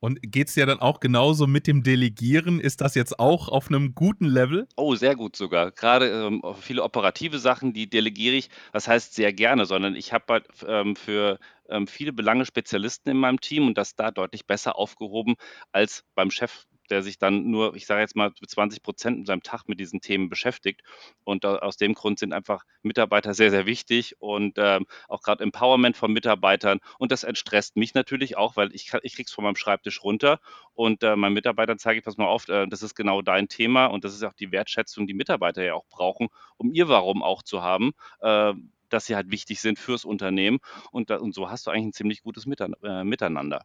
Und 0.00 0.18
geht 0.22 0.48
es 0.48 0.54
ja 0.56 0.66
dann 0.66 0.80
auch 0.80 1.00
genauso 1.00 1.46
mit 1.46 1.66
dem 1.66 1.82
Delegieren? 1.82 2.60
Ist 2.60 2.80
das 2.80 2.94
jetzt 2.94 3.18
auch 3.18 3.48
auf 3.48 3.68
einem 3.68 3.94
guten 3.94 4.26
Level? 4.26 4.68
Oh, 4.76 4.94
sehr 4.94 5.16
gut 5.16 5.36
sogar. 5.36 5.70
Gerade 5.72 6.10
ähm, 6.10 6.42
viele 6.60 6.82
operative 6.82 7.38
Sachen, 7.38 7.72
die 7.72 7.88
delegiere 7.88 8.36
ich, 8.36 8.50
das 8.72 8.88
heißt 8.88 9.14
sehr 9.14 9.32
gerne, 9.32 9.64
sondern 9.64 9.96
ich 9.96 10.12
habe 10.12 10.24
halt 10.28 10.46
ähm, 10.66 10.96
für 10.96 11.38
ähm, 11.68 11.86
viele 11.86 12.12
Belange 12.12 12.44
Spezialisten 12.44 13.10
in 13.10 13.16
meinem 13.16 13.40
Team 13.40 13.66
und 13.66 13.78
das 13.78 13.96
da 13.96 14.10
deutlich 14.10 14.46
besser 14.46 14.76
aufgehoben 14.76 15.34
als 15.72 16.04
beim 16.14 16.30
Chef 16.30 16.66
der 16.86 17.02
sich 17.02 17.18
dann 17.18 17.50
nur, 17.50 17.74
ich 17.74 17.86
sage 17.86 18.00
jetzt 18.00 18.16
mal, 18.16 18.32
20 18.34 18.82
Prozent 18.82 19.18
in 19.18 19.26
seinem 19.26 19.42
Tag 19.42 19.68
mit 19.68 19.80
diesen 19.80 20.00
Themen 20.00 20.28
beschäftigt. 20.28 20.82
Und 21.24 21.44
aus 21.44 21.76
dem 21.76 21.94
Grund 21.94 22.18
sind 22.18 22.32
einfach 22.32 22.64
Mitarbeiter 22.82 23.34
sehr, 23.34 23.50
sehr 23.50 23.66
wichtig 23.66 24.16
und 24.18 24.54
ähm, 24.58 24.86
auch 25.08 25.22
gerade 25.22 25.42
Empowerment 25.42 25.96
von 25.96 26.12
Mitarbeitern. 26.12 26.80
Und 26.98 27.12
das 27.12 27.24
entstresst 27.24 27.76
mich 27.76 27.94
natürlich 27.94 28.36
auch, 28.36 28.56
weil 28.56 28.74
ich, 28.74 28.92
ich 29.02 29.14
kriege 29.14 29.26
es 29.26 29.32
von 29.32 29.44
meinem 29.44 29.56
Schreibtisch 29.56 30.02
runter 30.02 30.40
und 30.74 31.02
äh, 31.02 31.16
meinen 31.16 31.34
Mitarbeitern 31.34 31.78
zeige 31.78 31.98
ich, 31.98 32.04
pass 32.04 32.16
mal 32.16 32.26
auf, 32.26 32.48
äh, 32.48 32.66
das 32.66 32.82
ist 32.82 32.94
genau 32.94 33.22
dein 33.22 33.48
Thema 33.48 33.86
und 33.86 34.04
das 34.04 34.14
ist 34.14 34.22
auch 34.22 34.34
die 34.34 34.52
Wertschätzung, 34.52 35.06
die 35.06 35.14
Mitarbeiter 35.14 35.62
ja 35.62 35.74
auch 35.74 35.86
brauchen, 35.88 36.28
um 36.56 36.72
ihr 36.72 36.88
Warum 36.88 37.22
auch 37.22 37.42
zu 37.42 37.62
haben. 37.62 37.92
Äh, 38.20 38.54
dass 38.88 39.06
sie 39.06 39.16
halt 39.16 39.30
wichtig 39.30 39.60
sind 39.60 39.78
fürs 39.80 40.04
Unternehmen 40.04 40.58
und, 40.92 41.10
und 41.10 41.34
so 41.34 41.50
hast 41.50 41.66
du 41.66 41.70
eigentlich 41.70 41.86
ein 41.86 41.92
ziemlich 41.92 42.22
gutes 42.22 42.46
äh, 42.46 43.04
Miteinander. 43.04 43.62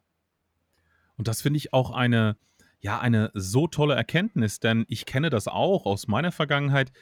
Und 1.16 1.28
das 1.28 1.42
finde 1.42 1.58
ich 1.58 1.72
auch 1.72 1.90
eine, 1.90 2.36
ja, 2.82 2.98
eine 2.98 3.30
so 3.32 3.68
tolle 3.68 3.94
Erkenntnis, 3.94 4.60
denn 4.60 4.84
ich 4.88 5.06
kenne 5.06 5.30
das 5.30 5.48
auch 5.48 5.86
aus 5.86 6.08
meiner 6.08 6.32
Vergangenheit. 6.32 6.92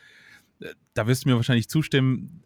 Äh, 0.61 0.75
da 0.95 1.07
wirst 1.07 1.25
du 1.25 1.31
mir 1.31 1.37
wahrscheinlich 1.37 1.69
zustimmen, 1.69 2.45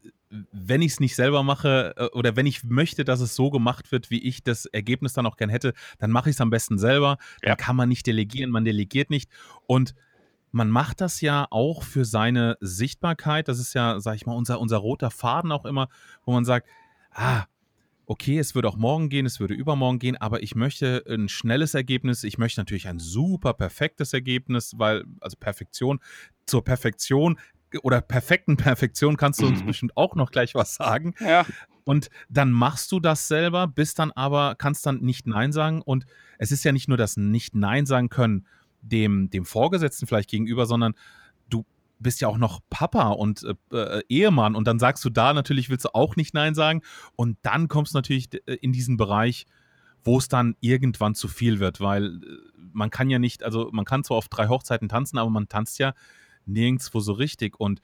wenn 0.53 0.83
ich 0.83 0.93
es 0.93 1.00
nicht 1.00 1.17
selber 1.17 1.43
mache 1.43 1.95
äh, 1.97 2.07
oder 2.17 2.37
wenn 2.37 2.47
ich 2.47 2.64
möchte, 2.64 3.05
dass 3.05 3.21
es 3.21 3.35
so 3.35 3.50
gemacht 3.50 3.93
wird, 3.93 4.11
wie 4.11 4.23
ich 4.23 4.43
das 4.45 4.67
Ergebnis 4.67 5.12
dann 5.12 5.26
auch 5.26 5.37
gern 5.37 5.50
hätte, 5.50 5.75
dann 5.99 6.12
mache 6.12 6.31
ich 6.31 6.37
es 6.37 6.41
am 6.41 6.50
besten 6.50 6.79
selber. 6.79 7.19
Dann 7.43 7.50
ja. 7.50 7.57
kann 7.57 7.76
man 7.76 7.88
nicht 7.88 8.07
delegieren, 8.07 8.50
man 8.50 8.64
delegiert 8.64 9.11
nicht. 9.11 9.29
Und 9.67 9.95
man 10.53 10.71
macht 10.71 11.00
das 11.00 11.21
ja 11.21 11.49
auch 11.50 11.83
für 11.83 12.05
seine 12.05 12.57
Sichtbarkeit. 12.61 13.49
Das 13.49 13.59
ist 13.59 13.75
ja, 13.75 13.99
sag 13.99 14.14
ich 14.14 14.26
mal, 14.26 14.35
unser, 14.35 14.61
unser 14.61 14.76
roter 14.76 15.11
Faden 15.11 15.50
auch 15.50 15.64
immer, 15.64 15.88
wo 16.25 16.33
man 16.33 16.45
sagt, 16.45 16.69
ah, 17.11 17.45
okay, 18.06 18.38
es 18.38 18.54
würde 18.54 18.68
auch 18.68 18.76
morgen 18.76 19.08
gehen, 19.08 19.26
es 19.26 19.40
würde 19.40 19.54
übermorgen 19.54 19.99
gehen, 19.99 20.16
aber 20.16 20.42
ich 20.42 20.54
möchte 20.54 21.04
ein 21.08 21.28
schnelles 21.28 21.75
Ergebnis. 21.75 22.25
Ich 22.25 22.38
möchte 22.38 22.61
natürlich 22.61 22.88
ein 22.88 22.99
super 22.99 23.54
perfektes 23.54 24.12
Ergebnis, 24.12 24.75
weil, 24.76 25.04
also 25.20 25.37
Perfektion, 25.38 26.00
zur 26.46 26.64
Perfektion 26.64 27.38
oder 27.82 28.00
perfekten 28.00 28.56
Perfektion 28.56 29.16
kannst 29.16 29.40
du 29.40 29.46
uns 29.46 29.62
mhm. 29.62 29.66
bestimmt 29.66 29.96
auch 29.96 30.14
noch 30.14 30.30
gleich 30.30 30.54
was 30.54 30.75
sagen. 30.75 31.14
Ja. 31.20 31.46
Und 31.84 32.08
dann 32.28 32.50
machst 32.50 32.92
du 32.92 33.00
das 33.00 33.28
selber, 33.28 33.66
bist 33.66 33.99
dann 33.99 34.11
aber, 34.12 34.54
kannst 34.56 34.87
dann 34.87 35.00
nicht 35.00 35.26
Nein 35.26 35.52
sagen. 35.52 35.82
Und 35.82 36.06
es 36.38 36.50
ist 36.50 36.64
ja 36.64 36.73
nicht 36.73 36.88
nur 36.88 36.96
das 36.96 37.16
Nicht-Nein 37.16 37.87
sagen 37.87 38.08
können 38.08 38.46
dem, 38.80 39.30
dem 39.30 39.44
Vorgesetzten 39.44 40.06
vielleicht 40.06 40.30
gegenüber, 40.30 40.66
sondern 40.66 40.94
bist 42.04 42.20
ja 42.20 42.28
auch 42.28 42.38
noch 42.38 42.61
Papa 42.70 43.08
und 43.08 43.44
äh, 43.73 43.76
äh, 43.76 44.02
Ehemann 44.08 44.54
und 44.54 44.68
dann 44.68 44.78
sagst 44.78 45.04
du 45.04 45.11
da 45.11 45.32
natürlich, 45.32 45.68
willst 45.68 45.87
du 45.87 45.94
auch 45.94 46.14
nicht 46.14 46.34
Nein 46.34 46.54
sagen 46.54 46.82
und 47.16 47.37
dann 47.42 47.66
kommst 47.66 47.94
du 47.94 47.99
natürlich 47.99 48.32
äh, 48.46 48.54
in 48.54 48.70
diesen 48.73 48.96
Bereich, 48.96 49.46
wo 50.04 50.18
es 50.18 50.28
dann 50.28 50.54
irgendwann 50.61 51.16
zu 51.16 51.26
viel 51.26 51.58
wird, 51.58 51.80
weil 51.80 52.04
äh, 52.04 52.20
man 52.73 52.90
kann 52.90 53.11
ja 53.11 53.18
nicht, 53.18 53.42
also 53.42 53.70
man 53.73 53.84
kann 53.84 54.04
zwar 54.04 54.18
auf 54.18 54.28
drei 54.28 54.46
Hochzeiten 54.46 54.88
tanzen, 54.88 55.18
aber 55.18 55.30
man 55.30 55.49
tanzt 55.49 55.80
ja 55.80 55.94
nirgendwo 56.46 57.00
so 57.00 57.14
richtig 57.14 57.58
und 57.58 57.80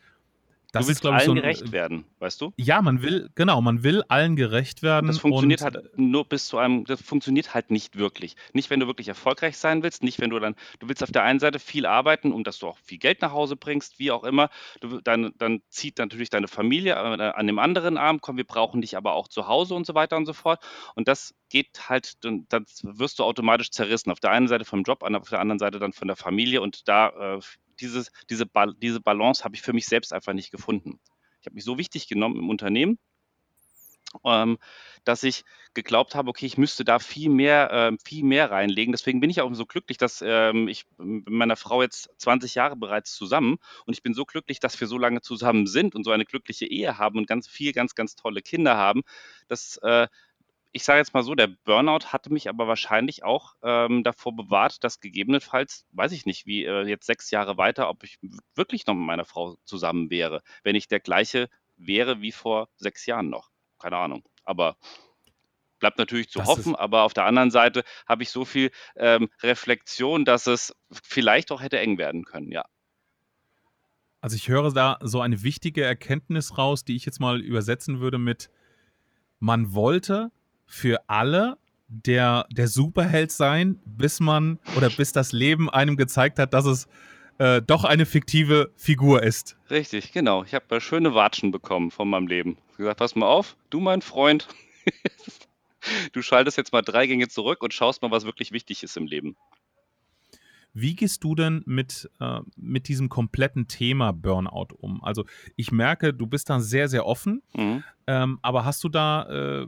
das 0.72 0.84
du 0.84 0.88
willst 0.88 0.98
ist, 0.98 1.00
glaube 1.02 1.16
ich, 1.16 1.22
allen 1.22 1.26
so 1.26 1.32
ein, 1.32 1.42
gerecht 1.42 1.72
werden, 1.72 2.04
weißt 2.18 2.40
du? 2.40 2.52
Ja, 2.56 2.82
man 2.82 3.02
will, 3.02 3.30
genau, 3.34 3.60
man 3.60 3.82
will 3.82 4.02
allen 4.08 4.36
gerecht 4.36 4.82
werden. 4.82 5.06
Das 5.06 5.18
funktioniert 5.18 5.62
halt 5.62 5.98
nur 5.98 6.24
bis 6.24 6.46
zu 6.46 6.58
einem, 6.58 6.84
das 6.84 7.02
funktioniert 7.02 7.54
halt 7.54 7.70
nicht 7.70 7.96
wirklich. 7.96 8.36
Nicht, 8.52 8.70
wenn 8.70 8.80
du 8.80 8.86
wirklich 8.86 9.08
erfolgreich 9.08 9.56
sein 9.56 9.82
willst, 9.82 10.02
nicht, 10.02 10.20
wenn 10.20 10.30
du 10.30 10.38
dann, 10.38 10.54
du 10.78 10.88
willst 10.88 11.02
auf 11.02 11.10
der 11.10 11.22
einen 11.22 11.40
Seite 11.40 11.58
viel 11.58 11.86
arbeiten, 11.86 12.32
um 12.32 12.44
dass 12.44 12.58
du 12.58 12.68
auch 12.68 12.78
viel 12.78 12.98
Geld 12.98 13.22
nach 13.22 13.32
Hause 13.32 13.56
bringst, 13.56 13.98
wie 13.98 14.10
auch 14.10 14.24
immer. 14.24 14.50
Du, 14.80 15.00
dann, 15.00 15.32
dann 15.38 15.62
zieht 15.68 15.98
natürlich 15.98 16.30
deine 16.30 16.48
Familie 16.48 16.94
äh, 16.94 16.96
an 16.96 17.46
dem 17.46 17.58
anderen 17.58 17.96
Arm, 17.96 18.20
komm, 18.20 18.36
wir 18.36 18.46
brauchen 18.46 18.80
dich 18.80 18.96
aber 18.96 19.14
auch 19.14 19.28
zu 19.28 19.48
Hause 19.48 19.74
und 19.74 19.86
so 19.86 19.94
weiter 19.94 20.16
und 20.16 20.26
so 20.26 20.32
fort. 20.32 20.62
Und 20.94 21.08
das 21.08 21.34
geht 21.48 21.88
halt, 21.88 22.24
dann, 22.24 22.46
dann 22.48 22.64
wirst 22.82 23.18
du 23.18 23.24
automatisch 23.24 23.70
zerrissen. 23.70 24.10
Auf 24.10 24.20
der 24.20 24.30
einen 24.30 24.48
Seite 24.48 24.64
vom 24.64 24.82
Job, 24.82 25.02
auf 25.02 25.28
der 25.28 25.40
anderen 25.40 25.58
Seite 25.58 25.78
dann 25.78 25.92
von 25.92 26.08
der 26.08 26.16
Familie 26.16 26.60
und 26.60 26.88
da 26.88 27.36
äh, 27.36 27.40
dieses, 27.80 28.10
diese, 28.28 28.46
ba 28.46 28.66
diese 28.66 29.00
Balance 29.00 29.44
habe 29.44 29.54
ich 29.54 29.62
für 29.62 29.72
mich 29.72 29.86
selbst 29.86 30.12
einfach 30.12 30.32
nicht 30.32 30.50
gefunden. 30.50 31.00
Ich 31.40 31.46
habe 31.46 31.54
mich 31.54 31.64
so 31.64 31.78
wichtig 31.78 32.08
genommen 32.08 32.36
im 32.36 32.50
Unternehmen, 32.50 32.98
ähm, 34.24 34.58
dass 35.04 35.22
ich 35.22 35.44
geglaubt 35.72 36.14
habe, 36.14 36.28
okay, 36.28 36.46
ich 36.46 36.58
müsste 36.58 36.84
da 36.84 36.98
viel 36.98 37.30
mehr, 37.30 37.70
äh, 37.70 37.96
viel 38.04 38.24
mehr 38.24 38.50
reinlegen. 38.50 38.92
Deswegen 38.92 39.20
bin 39.20 39.30
ich 39.30 39.40
auch 39.40 39.52
so 39.54 39.66
glücklich, 39.66 39.98
dass 39.98 40.22
ähm, 40.26 40.68
ich 40.68 40.84
mit 40.98 41.30
meiner 41.30 41.56
Frau 41.56 41.82
jetzt 41.82 42.10
20 42.18 42.56
Jahre 42.56 42.76
bereits 42.76 43.14
zusammen 43.14 43.58
und 43.86 43.94
ich 43.94 44.02
bin 44.02 44.14
so 44.14 44.24
glücklich, 44.24 44.60
dass 44.60 44.80
wir 44.80 44.88
so 44.88 44.98
lange 44.98 45.20
zusammen 45.20 45.66
sind 45.66 45.94
und 45.94 46.04
so 46.04 46.10
eine 46.10 46.24
glückliche 46.24 46.66
Ehe 46.66 46.98
haben 46.98 47.18
und 47.18 47.26
ganz 47.26 47.48
viel, 47.48 47.72
ganz, 47.72 47.94
ganz 47.94 48.16
tolle 48.16 48.42
Kinder 48.42 48.76
haben, 48.76 49.02
dass 49.48 49.78
äh, 49.78 50.08
ich 50.72 50.84
sage 50.84 50.98
jetzt 50.98 51.14
mal 51.14 51.22
so, 51.22 51.34
der 51.34 51.48
Burnout 51.48 52.06
hatte 52.06 52.32
mich 52.32 52.48
aber 52.48 52.68
wahrscheinlich 52.68 53.24
auch 53.24 53.54
ähm, 53.62 54.04
davor 54.04 54.34
bewahrt, 54.36 54.84
dass 54.84 55.00
gegebenenfalls, 55.00 55.86
weiß 55.92 56.12
ich 56.12 56.26
nicht, 56.26 56.46
wie 56.46 56.64
äh, 56.64 56.86
jetzt 56.86 57.06
sechs 57.06 57.30
Jahre 57.30 57.56
weiter, 57.56 57.88
ob 57.88 58.04
ich 58.04 58.18
wirklich 58.54 58.86
noch 58.86 58.94
mit 58.94 59.06
meiner 59.06 59.24
Frau 59.24 59.56
zusammen 59.64 60.10
wäre, 60.10 60.42
wenn 60.62 60.76
ich 60.76 60.86
der 60.86 61.00
gleiche 61.00 61.48
wäre 61.76 62.20
wie 62.20 62.32
vor 62.32 62.68
sechs 62.76 63.06
Jahren 63.06 63.30
noch. 63.30 63.50
Keine 63.78 63.96
Ahnung. 63.96 64.22
Aber 64.44 64.76
bleibt 65.80 65.98
natürlich 65.98 66.30
zu 66.30 66.38
Das 66.38 66.48
hoffen, 66.48 66.76
aber 66.76 67.02
auf 67.02 67.14
der 67.14 67.24
anderen 67.24 67.50
Seite 67.50 67.82
habe 68.06 68.22
ich 68.22 68.30
so 68.30 68.44
viel 68.44 68.70
ähm, 68.96 69.28
Reflexion, 69.42 70.24
dass 70.24 70.46
es 70.46 70.76
vielleicht 70.90 71.50
auch 71.50 71.62
hätte 71.62 71.78
eng 71.78 71.98
werden 71.98 72.24
können, 72.24 72.52
ja. 72.52 72.64
also 74.20 74.36
ich 74.36 74.48
höre 74.48 74.72
da 74.72 74.98
so 75.00 75.20
eine 75.20 75.42
wichtige 75.42 75.82
Erkenntnis 75.82 76.58
raus, 76.58 76.84
die 76.84 76.96
ich 76.96 77.06
jetzt 77.06 77.18
mal 77.18 77.40
übersetzen 77.40 78.00
würde 78.00 78.18
mit, 78.18 78.50
man 79.38 79.72
wollte 79.72 80.30
für 80.70 81.00
alle 81.08 81.58
der, 81.88 82.46
der 82.52 82.68
Superheld 82.68 83.32
sein, 83.32 83.80
bis 83.84 84.20
man 84.20 84.60
oder 84.76 84.88
bis 84.88 85.12
das 85.12 85.32
Leben 85.32 85.68
einem 85.68 85.96
gezeigt 85.96 86.38
hat, 86.38 86.54
dass 86.54 86.64
es 86.64 86.86
äh, 87.38 87.60
doch 87.60 87.82
eine 87.84 88.06
fiktive 88.06 88.70
Figur 88.76 89.22
ist. 89.24 89.56
Richtig, 89.70 90.12
genau. 90.12 90.44
Ich 90.44 90.54
habe 90.54 90.80
schöne 90.80 91.14
Watschen 91.14 91.50
bekommen 91.50 91.90
von 91.90 92.08
meinem 92.08 92.28
Leben. 92.28 92.56
Ich 92.70 92.76
gesagt, 92.76 92.98
pass 93.00 93.16
mal 93.16 93.26
auf, 93.26 93.56
du 93.70 93.80
mein 93.80 94.02
Freund, 94.02 94.46
du 96.12 96.22
schaltest 96.22 96.56
jetzt 96.56 96.72
mal 96.72 96.82
drei 96.82 97.06
Gänge 97.08 97.26
zurück 97.28 97.62
und 97.62 97.74
schaust 97.74 98.02
mal, 98.02 98.10
was 98.12 98.24
wirklich 98.24 98.52
wichtig 98.52 98.82
ist 98.84 98.96
im 98.96 99.06
Leben. 99.06 99.36
Wie 100.72 100.94
gehst 100.94 101.24
du 101.24 101.34
denn 101.34 101.62
mit, 101.66 102.08
äh, 102.20 102.40
mit 102.56 102.86
diesem 102.86 103.08
kompletten 103.08 103.66
Thema 103.66 104.12
Burnout 104.12 104.68
um? 104.78 105.02
Also 105.02 105.24
ich 105.56 105.72
merke, 105.72 106.14
du 106.14 106.28
bist 106.28 106.48
da 106.48 106.60
sehr, 106.60 106.88
sehr 106.88 107.06
offen, 107.06 107.42
Mhm. 107.54 107.82
ähm, 108.06 108.38
aber 108.42 108.64
hast 108.64 108.84
du 108.84 108.88
da, 108.88 109.62
äh, 109.62 109.66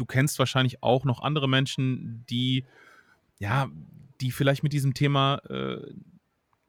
du 0.00 0.06
kennst 0.06 0.38
wahrscheinlich 0.38 0.82
auch 0.82 1.04
noch 1.04 1.20
andere 1.20 1.48
Menschen, 1.48 2.24
die, 2.30 2.64
ja, 3.38 3.68
die 4.20 4.32
vielleicht 4.32 4.62
mit 4.62 4.72
diesem 4.72 4.94
Thema 4.94 5.36
äh, 5.50 5.92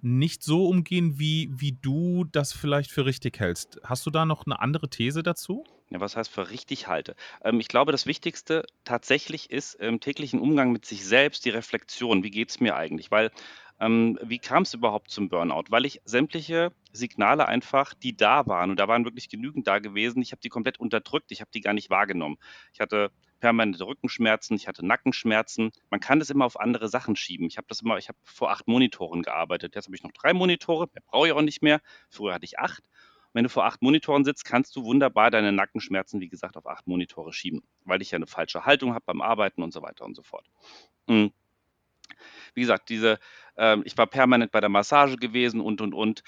nicht 0.01 0.43
so 0.43 0.67
umgehen, 0.67 1.17
wie, 1.17 1.49
wie 1.53 1.71
du 1.71 2.25
das 2.25 2.51
vielleicht 2.51 2.91
für 2.91 3.05
richtig 3.05 3.39
hältst. 3.39 3.79
Hast 3.83 4.05
du 4.05 4.09
da 4.09 4.25
noch 4.25 4.45
eine 4.45 4.59
andere 4.59 4.89
These 4.89 5.23
dazu? 5.23 5.63
Ja, 5.89 5.99
was 5.99 6.15
heißt 6.17 6.31
für 6.31 6.49
richtig 6.49 6.87
halte? 6.87 7.15
Ähm, 7.43 7.59
ich 7.59 7.67
glaube, 7.67 7.91
das 7.91 8.05
Wichtigste 8.05 8.65
tatsächlich 8.83 9.49
ist 9.49 9.75
im 9.75 9.99
täglichen 9.99 10.39
Umgang 10.39 10.71
mit 10.71 10.85
sich 10.85 11.05
selbst 11.05 11.45
die 11.45 11.49
Reflexion. 11.51 12.23
Wie 12.23 12.31
geht 12.31 12.49
es 12.49 12.59
mir 12.59 12.75
eigentlich? 12.75 13.11
Weil, 13.11 13.31
ähm, 13.81 14.19
wie 14.21 14.37
kam 14.37 14.61
es 14.61 14.75
überhaupt 14.75 15.09
zum 15.09 15.27
Burnout? 15.27 15.65
Weil 15.69 15.85
ich 15.85 16.01
sämtliche 16.05 16.71
Signale 16.93 17.47
einfach, 17.47 17.95
die 17.95 18.15
da 18.15 18.45
waren, 18.45 18.69
und 18.69 18.79
da 18.79 18.87
waren 18.87 19.05
wirklich 19.05 19.27
genügend 19.27 19.65
da 19.65 19.79
gewesen, 19.79 20.21
ich 20.21 20.31
habe 20.31 20.41
die 20.41 20.49
komplett 20.49 20.79
unterdrückt, 20.79 21.31
ich 21.31 21.41
habe 21.41 21.49
die 21.51 21.61
gar 21.61 21.73
nicht 21.73 21.89
wahrgenommen. 21.89 22.37
Ich 22.73 22.79
hatte 22.79 23.11
permanente 23.39 23.83
Rückenschmerzen, 23.87 24.55
ich 24.55 24.67
hatte 24.67 24.85
Nackenschmerzen. 24.85 25.71
Man 25.89 25.99
kann 25.99 26.19
das 26.19 26.29
immer 26.29 26.45
auf 26.45 26.59
andere 26.59 26.89
Sachen 26.89 27.15
schieben. 27.15 27.47
Ich 27.47 27.57
habe 27.57 27.65
das 27.67 27.81
immer, 27.81 27.97
ich 27.97 28.07
habe 28.07 28.19
vor 28.23 28.51
acht 28.51 28.67
Monitoren 28.67 29.23
gearbeitet. 29.23 29.73
Jetzt 29.73 29.87
habe 29.87 29.95
ich 29.95 30.03
noch 30.03 30.11
drei 30.11 30.33
Monitore, 30.33 30.87
mehr 30.93 31.03
brauche 31.07 31.27
ich 31.27 31.33
auch 31.33 31.41
nicht 31.41 31.63
mehr. 31.63 31.81
Früher 32.09 32.35
hatte 32.35 32.45
ich 32.45 32.59
acht. 32.59 32.83
Wenn 33.33 33.43
du 33.43 33.49
vor 33.49 33.65
acht 33.65 33.81
Monitoren 33.81 34.23
sitzt, 34.23 34.45
kannst 34.45 34.75
du 34.75 34.83
wunderbar 34.83 35.31
deine 35.31 35.51
Nackenschmerzen, 35.51 36.21
wie 36.21 36.29
gesagt, 36.29 36.55
auf 36.55 36.67
acht 36.67 36.85
Monitore 36.85 37.33
schieben, 37.33 37.63
weil 37.85 38.03
ich 38.03 38.11
ja 38.11 38.17
eine 38.17 38.27
falsche 38.27 38.65
Haltung 38.65 38.93
habe 38.93 39.05
beim 39.07 39.21
Arbeiten 39.21 39.63
und 39.63 39.73
so 39.73 39.81
weiter 39.81 40.05
und 40.05 40.15
so 40.15 40.21
fort. 40.21 40.45
Mhm. 41.07 41.31
Wie 42.53 42.61
gesagt, 42.61 42.89
diese, 42.89 43.19
ich 43.83 43.97
war 43.97 44.07
permanent 44.07 44.51
bei 44.51 44.61
der 44.61 44.69
Massage 44.69 45.17
gewesen 45.17 45.61
und 45.61 45.81
und 45.81 45.93
und. 45.93 46.23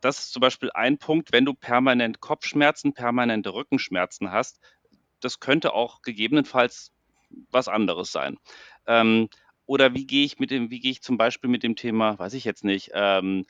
Das 0.00 0.18
ist 0.18 0.32
zum 0.32 0.40
Beispiel 0.40 0.70
ein 0.72 0.98
Punkt, 0.98 1.32
wenn 1.32 1.44
du 1.44 1.54
permanent 1.54 2.20
Kopfschmerzen, 2.20 2.92
permanente 2.92 3.52
Rückenschmerzen 3.52 4.30
hast, 4.30 4.60
das 5.20 5.40
könnte 5.40 5.74
auch 5.74 6.02
gegebenenfalls 6.02 6.92
was 7.50 7.68
anderes 7.68 8.12
sein. 8.12 8.38
Ähm, 8.86 9.28
oder 9.66 9.94
wie 9.94 10.06
gehe 10.06 10.24
ich 10.24 10.38
mit 10.38 10.50
dem, 10.50 10.70
wie 10.70 10.80
gehe 10.80 10.90
ich 10.90 11.02
zum 11.02 11.16
Beispiel 11.16 11.48
mit 11.48 11.62
dem 11.62 11.76
Thema, 11.76 12.18
weiß 12.18 12.34
ich 12.34 12.44
jetzt 12.44 12.64
nicht, 12.64 12.90
ähm, 12.94 13.46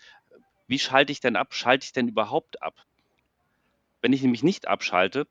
wie 0.66 0.78
schalte 0.78 1.12
ich 1.12 1.21
denn 1.21 1.37
ab? 1.37 1.54
Schalte 1.54 1.85
ich 1.85 1.92
denn 1.92 2.09
überhaupt 2.09 2.62
ab? 2.62 2.75
Wenn 4.00 4.12
ich 4.12 4.23
nämlich 4.23 4.42
nicht 4.42 4.69
abschalte, 4.69 5.26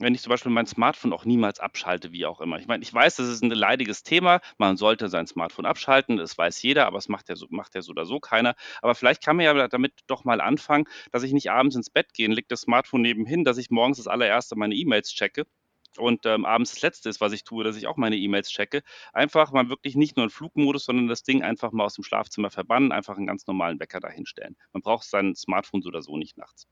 wenn 0.00 0.14
ich 0.14 0.22
zum 0.22 0.30
Beispiel 0.30 0.50
mein 0.50 0.66
Smartphone 0.66 1.12
auch 1.12 1.24
niemals 1.24 1.60
abschalte, 1.60 2.12
wie 2.12 2.26
auch 2.26 2.40
immer. 2.40 2.58
Ich 2.58 2.66
meine, 2.66 2.82
ich 2.82 2.92
weiß, 2.92 3.16
das 3.16 3.28
ist 3.28 3.42
ein 3.42 3.50
leidiges 3.50 4.02
Thema. 4.02 4.40
Man 4.58 4.76
sollte 4.76 5.08
sein 5.08 5.26
Smartphone 5.26 5.66
abschalten, 5.66 6.16
das 6.16 6.36
weiß 6.36 6.62
jeder, 6.62 6.86
aber 6.86 6.98
es 6.98 7.08
macht 7.08 7.28
ja 7.28 7.36
so, 7.36 7.46
macht 7.50 7.74
ja 7.74 7.82
so 7.82 7.90
oder 7.92 8.06
so 8.06 8.20
keiner. 8.20 8.54
Aber 8.82 8.94
vielleicht 8.94 9.22
kann 9.22 9.36
man 9.36 9.44
ja 9.44 9.68
damit 9.68 9.92
doch 10.06 10.24
mal 10.24 10.40
anfangen, 10.40 10.86
dass 11.12 11.22
ich 11.22 11.32
nicht 11.32 11.50
abends 11.50 11.76
ins 11.76 11.90
Bett 11.90 12.12
gehe, 12.14 12.28
lege 12.28 12.46
das 12.48 12.62
Smartphone 12.62 13.02
nebenhin, 13.02 13.44
dass 13.44 13.58
ich 13.58 13.70
morgens 13.70 13.98
das 13.98 14.06
allererste 14.08 14.56
meine 14.56 14.74
E-Mails 14.74 15.12
checke 15.12 15.44
und 15.98 16.26
ähm, 16.26 16.44
abends 16.44 16.72
das 16.72 16.82
Letzte 16.82 17.08
ist, 17.08 17.20
was 17.20 17.32
ich 17.32 17.44
tue, 17.44 17.64
dass 17.64 17.76
ich 17.76 17.86
auch 17.86 17.96
meine 17.96 18.16
E-Mails 18.16 18.50
checke. 18.50 18.82
Einfach 19.12 19.52
mal 19.52 19.68
wirklich 19.68 19.96
nicht 19.96 20.16
nur 20.16 20.24
in 20.24 20.30
Flugmodus, 20.30 20.84
sondern 20.84 21.08
das 21.08 21.22
Ding 21.22 21.42
einfach 21.42 21.72
mal 21.72 21.84
aus 21.84 21.94
dem 21.94 22.04
Schlafzimmer 22.04 22.50
verbannen, 22.50 22.92
einfach 22.92 23.16
einen 23.16 23.26
ganz 23.26 23.46
normalen 23.46 23.80
Wecker 23.80 24.00
dahinstellen. 24.00 24.56
Man 24.72 24.82
braucht 24.82 25.04
sein 25.04 25.34
Smartphone 25.34 25.82
so 25.82 25.88
oder 25.88 26.02
so 26.02 26.16
nicht 26.16 26.38
nachts. 26.38 26.68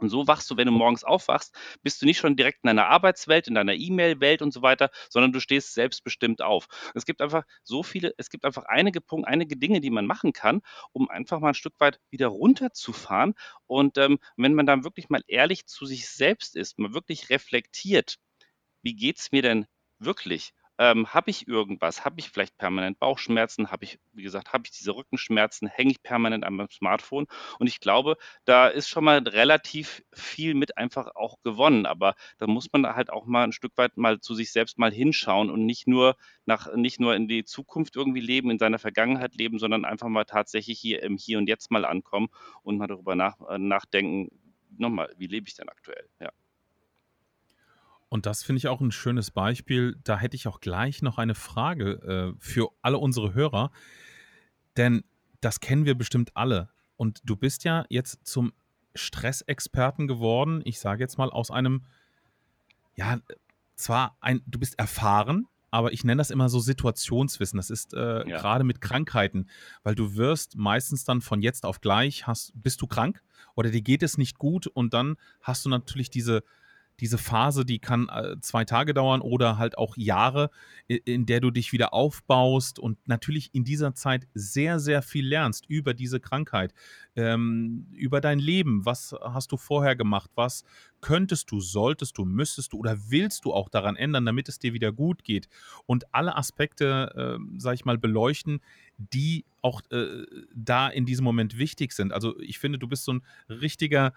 Und 0.00 0.08
so 0.10 0.26
wachst 0.26 0.50
du, 0.50 0.56
wenn 0.56 0.66
du 0.66 0.72
morgens 0.72 1.04
aufwachst, 1.04 1.54
bist 1.82 2.00
du 2.02 2.06
nicht 2.06 2.18
schon 2.18 2.36
direkt 2.36 2.58
in 2.62 2.68
deiner 2.68 2.86
Arbeitswelt, 2.88 3.48
in 3.48 3.54
deiner 3.54 3.74
E-Mail-Welt 3.74 4.42
und 4.42 4.52
so 4.52 4.62
weiter, 4.62 4.90
sondern 5.08 5.32
du 5.32 5.40
stehst 5.40 5.74
selbstbestimmt 5.74 6.42
auf. 6.42 6.66
Es 6.94 7.04
gibt 7.04 7.20
einfach 7.20 7.44
so 7.62 7.82
viele, 7.82 8.12
es 8.16 8.30
gibt 8.30 8.44
einfach 8.44 8.64
einige 8.64 9.00
Punkte, 9.00 9.28
einige 9.28 9.56
Dinge, 9.56 9.80
die 9.80 9.90
man 9.90 10.06
machen 10.06 10.32
kann, 10.32 10.62
um 10.92 11.08
einfach 11.10 11.40
mal 11.40 11.48
ein 11.48 11.54
Stück 11.54 11.74
weit 11.78 12.00
wieder 12.10 12.28
runterzufahren. 12.28 13.34
Und 13.66 13.98
ähm, 13.98 14.18
wenn 14.36 14.54
man 14.54 14.66
dann 14.66 14.84
wirklich 14.84 15.08
mal 15.08 15.22
ehrlich 15.26 15.66
zu 15.66 15.86
sich 15.86 16.08
selbst 16.08 16.56
ist, 16.56 16.78
mal 16.78 16.94
wirklich 16.94 17.30
reflektiert, 17.30 18.16
wie 18.82 18.94
geht 18.96 19.18
es 19.18 19.32
mir 19.32 19.42
denn 19.42 19.66
wirklich? 19.98 20.52
Ähm, 20.80 21.12
habe 21.12 21.30
ich 21.30 21.46
irgendwas? 21.46 22.04
Habe 22.06 22.20
ich 22.20 22.30
vielleicht 22.30 22.56
permanent 22.56 22.98
Bauchschmerzen? 22.98 23.70
Habe 23.70 23.84
ich, 23.84 24.00
wie 24.12 24.22
gesagt, 24.22 24.54
habe 24.54 24.64
ich 24.64 24.70
diese 24.72 24.96
Rückenschmerzen? 24.96 25.68
Hänge 25.68 25.90
ich 25.92 26.02
permanent 26.02 26.42
an 26.44 26.54
meinem 26.54 26.70
Smartphone? 26.70 27.26
Und 27.58 27.66
ich 27.66 27.80
glaube, 27.80 28.16
da 28.46 28.66
ist 28.68 28.88
schon 28.88 29.04
mal 29.04 29.18
relativ 29.18 30.02
viel 30.14 30.54
mit 30.54 30.78
einfach 30.78 31.14
auch 31.14 31.36
gewonnen. 31.44 31.84
Aber 31.86 32.14
da 32.38 32.46
muss 32.46 32.68
man 32.72 32.86
halt 32.96 33.10
auch 33.12 33.26
mal 33.26 33.44
ein 33.44 33.52
Stück 33.52 33.72
weit 33.76 33.98
mal 33.98 34.20
zu 34.20 34.34
sich 34.34 34.52
selbst 34.52 34.78
mal 34.78 34.92
hinschauen 34.92 35.50
und 35.50 35.66
nicht 35.66 35.86
nur 35.86 36.16
nach, 36.46 36.74
nicht 36.74 36.98
nur 36.98 37.14
in 37.14 37.28
die 37.28 37.44
Zukunft 37.44 37.94
irgendwie 37.96 38.20
leben, 38.20 38.50
in 38.50 38.58
seiner 38.58 38.78
Vergangenheit 38.78 39.34
leben, 39.34 39.58
sondern 39.58 39.84
einfach 39.84 40.08
mal 40.08 40.24
tatsächlich 40.24 40.80
hier 40.80 41.02
im 41.02 41.18
Hier 41.18 41.36
und 41.38 41.46
Jetzt 41.48 41.70
mal 41.70 41.84
ankommen 41.84 42.28
und 42.62 42.78
mal 42.78 42.86
darüber 42.86 43.14
nach, 43.14 43.36
äh, 43.50 43.58
nachdenken, 43.58 44.30
nochmal, 44.78 45.12
wie 45.18 45.26
lebe 45.26 45.46
ich 45.46 45.54
denn 45.56 45.68
aktuell? 45.68 46.08
Ja. 46.20 46.30
Und 48.10 48.26
das 48.26 48.42
finde 48.42 48.58
ich 48.58 48.68
auch 48.68 48.80
ein 48.82 48.90
schönes 48.92 49.30
Beispiel. 49.30 49.96
Da 50.04 50.18
hätte 50.18 50.34
ich 50.36 50.46
auch 50.48 50.60
gleich 50.60 51.00
noch 51.00 51.16
eine 51.16 51.34
Frage 51.34 52.34
äh, 52.34 52.38
für 52.38 52.68
alle 52.82 52.98
unsere 52.98 53.32
Hörer. 53.32 53.70
Denn 54.76 55.04
das 55.40 55.60
kennen 55.60 55.84
wir 55.86 55.94
bestimmt 55.94 56.32
alle. 56.36 56.68
Und 56.96 57.22
du 57.24 57.36
bist 57.36 57.64
ja 57.64 57.86
jetzt 57.88 58.26
zum 58.26 58.52
Stressexperten 58.94 60.08
geworden. 60.08 60.60
Ich 60.64 60.80
sage 60.80 61.02
jetzt 61.02 61.16
mal 61.18 61.30
aus 61.30 61.50
einem, 61.50 61.84
ja, 62.96 63.20
zwar 63.76 64.16
ein, 64.20 64.42
du 64.46 64.58
bist 64.58 64.78
erfahren, 64.78 65.46
aber 65.70 65.92
ich 65.92 66.02
nenne 66.02 66.18
das 66.18 66.30
immer 66.30 66.48
so 66.48 66.58
Situationswissen. 66.58 67.56
Das 67.56 67.70
ist 67.70 67.94
äh, 67.94 68.28
Ja. 68.28 68.38
gerade 68.40 68.64
mit 68.64 68.80
Krankheiten, 68.80 69.48
weil 69.84 69.94
du 69.94 70.16
wirst 70.16 70.56
meistens 70.56 71.04
dann 71.04 71.20
von 71.20 71.40
jetzt 71.42 71.64
auf 71.64 71.80
gleich, 71.80 72.26
hast, 72.26 72.52
bist 72.54 72.82
du 72.82 72.86
krank 72.88 73.22
oder 73.54 73.70
dir 73.70 73.82
geht 73.82 74.02
es 74.02 74.18
nicht 74.18 74.36
gut 74.38 74.66
und 74.66 74.92
dann 74.94 75.16
hast 75.42 75.64
du 75.64 75.70
natürlich 75.70 76.10
diese, 76.10 76.42
diese 77.00 77.18
Phase, 77.18 77.64
die 77.64 77.78
kann 77.78 78.08
äh, 78.08 78.36
zwei 78.40 78.64
Tage 78.64 78.94
dauern 78.94 79.20
oder 79.20 79.58
halt 79.58 79.78
auch 79.78 79.96
Jahre, 79.96 80.50
in 80.86 81.26
der 81.26 81.40
du 81.40 81.50
dich 81.50 81.72
wieder 81.72 81.94
aufbaust 81.94 82.78
und 82.78 82.98
natürlich 83.08 83.54
in 83.54 83.64
dieser 83.64 83.94
Zeit 83.94 84.28
sehr, 84.34 84.78
sehr 84.78 85.02
viel 85.02 85.26
lernst 85.26 85.66
über 85.66 85.94
diese 85.94 86.20
Krankheit, 86.20 86.74
ähm, 87.16 87.86
über 87.92 88.20
dein 88.20 88.38
Leben. 88.38 88.84
Was 88.84 89.14
hast 89.20 89.52
du 89.52 89.56
vorher 89.56 89.96
gemacht? 89.96 90.30
Was 90.34 90.64
könntest 91.00 91.50
du, 91.50 91.60
solltest 91.60 92.18
du, 92.18 92.24
müsstest 92.24 92.72
du 92.72 92.78
oder 92.78 92.98
willst 93.08 93.44
du 93.44 93.54
auch 93.54 93.68
daran 93.68 93.96
ändern, 93.96 94.26
damit 94.26 94.48
es 94.48 94.58
dir 94.58 94.72
wieder 94.72 94.92
gut 94.92 95.24
geht? 95.24 95.48
Und 95.86 96.14
alle 96.14 96.36
Aspekte, 96.36 97.38
äh, 97.38 97.58
sag 97.58 97.74
ich 97.74 97.84
mal, 97.84 97.98
beleuchten, 97.98 98.60
die 98.98 99.44
auch 99.62 99.80
äh, 99.90 100.24
da 100.54 100.88
in 100.88 101.06
diesem 101.06 101.24
Moment 101.24 101.58
wichtig 101.58 101.92
sind. 101.92 102.12
Also 102.12 102.38
ich 102.40 102.58
finde, 102.58 102.78
du 102.78 102.88
bist 102.88 103.04
so 103.04 103.14
ein 103.14 103.22
richtiger, 103.48 104.12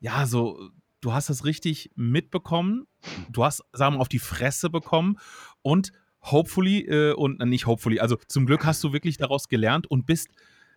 ja, 0.00 0.26
so, 0.26 0.70
du 1.00 1.12
hast 1.12 1.30
das 1.30 1.44
richtig 1.44 1.90
mitbekommen, 1.94 2.86
du 3.30 3.44
hast, 3.44 3.64
sagen 3.72 3.96
wir, 3.96 4.00
auf 4.00 4.08
die 4.08 4.18
Fresse 4.18 4.70
bekommen 4.70 5.18
und 5.62 5.92
hopefully, 6.22 6.80
äh, 6.80 7.12
und 7.12 7.38
nicht 7.40 7.66
hopefully, 7.66 8.00
also 8.00 8.16
zum 8.28 8.46
Glück 8.46 8.64
hast 8.64 8.82
du 8.84 8.92
wirklich 8.92 9.16
daraus 9.16 9.48
gelernt 9.48 9.86
und 9.86 10.06
bist 10.06 10.28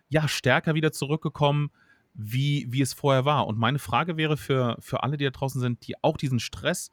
ja 0.08 0.28
stärker 0.28 0.74
wieder 0.74 0.92
zurückgekommen, 0.92 1.70
wie, 2.14 2.66
wie 2.70 2.80
es 2.80 2.94
vorher 2.94 3.24
war. 3.24 3.46
Und 3.46 3.58
meine 3.58 3.78
Frage 3.78 4.16
wäre 4.16 4.36
für, 4.36 4.76
für 4.80 5.02
alle, 5.02 5.16
die 5.16 5.24
da 5.24 5.30
draußen 5.30 5.60
sind, 5.60 5.86
die 5.86 6.02
auch 6.02 6.16
diesen 6.16 6.38
Stress 6.38 6.90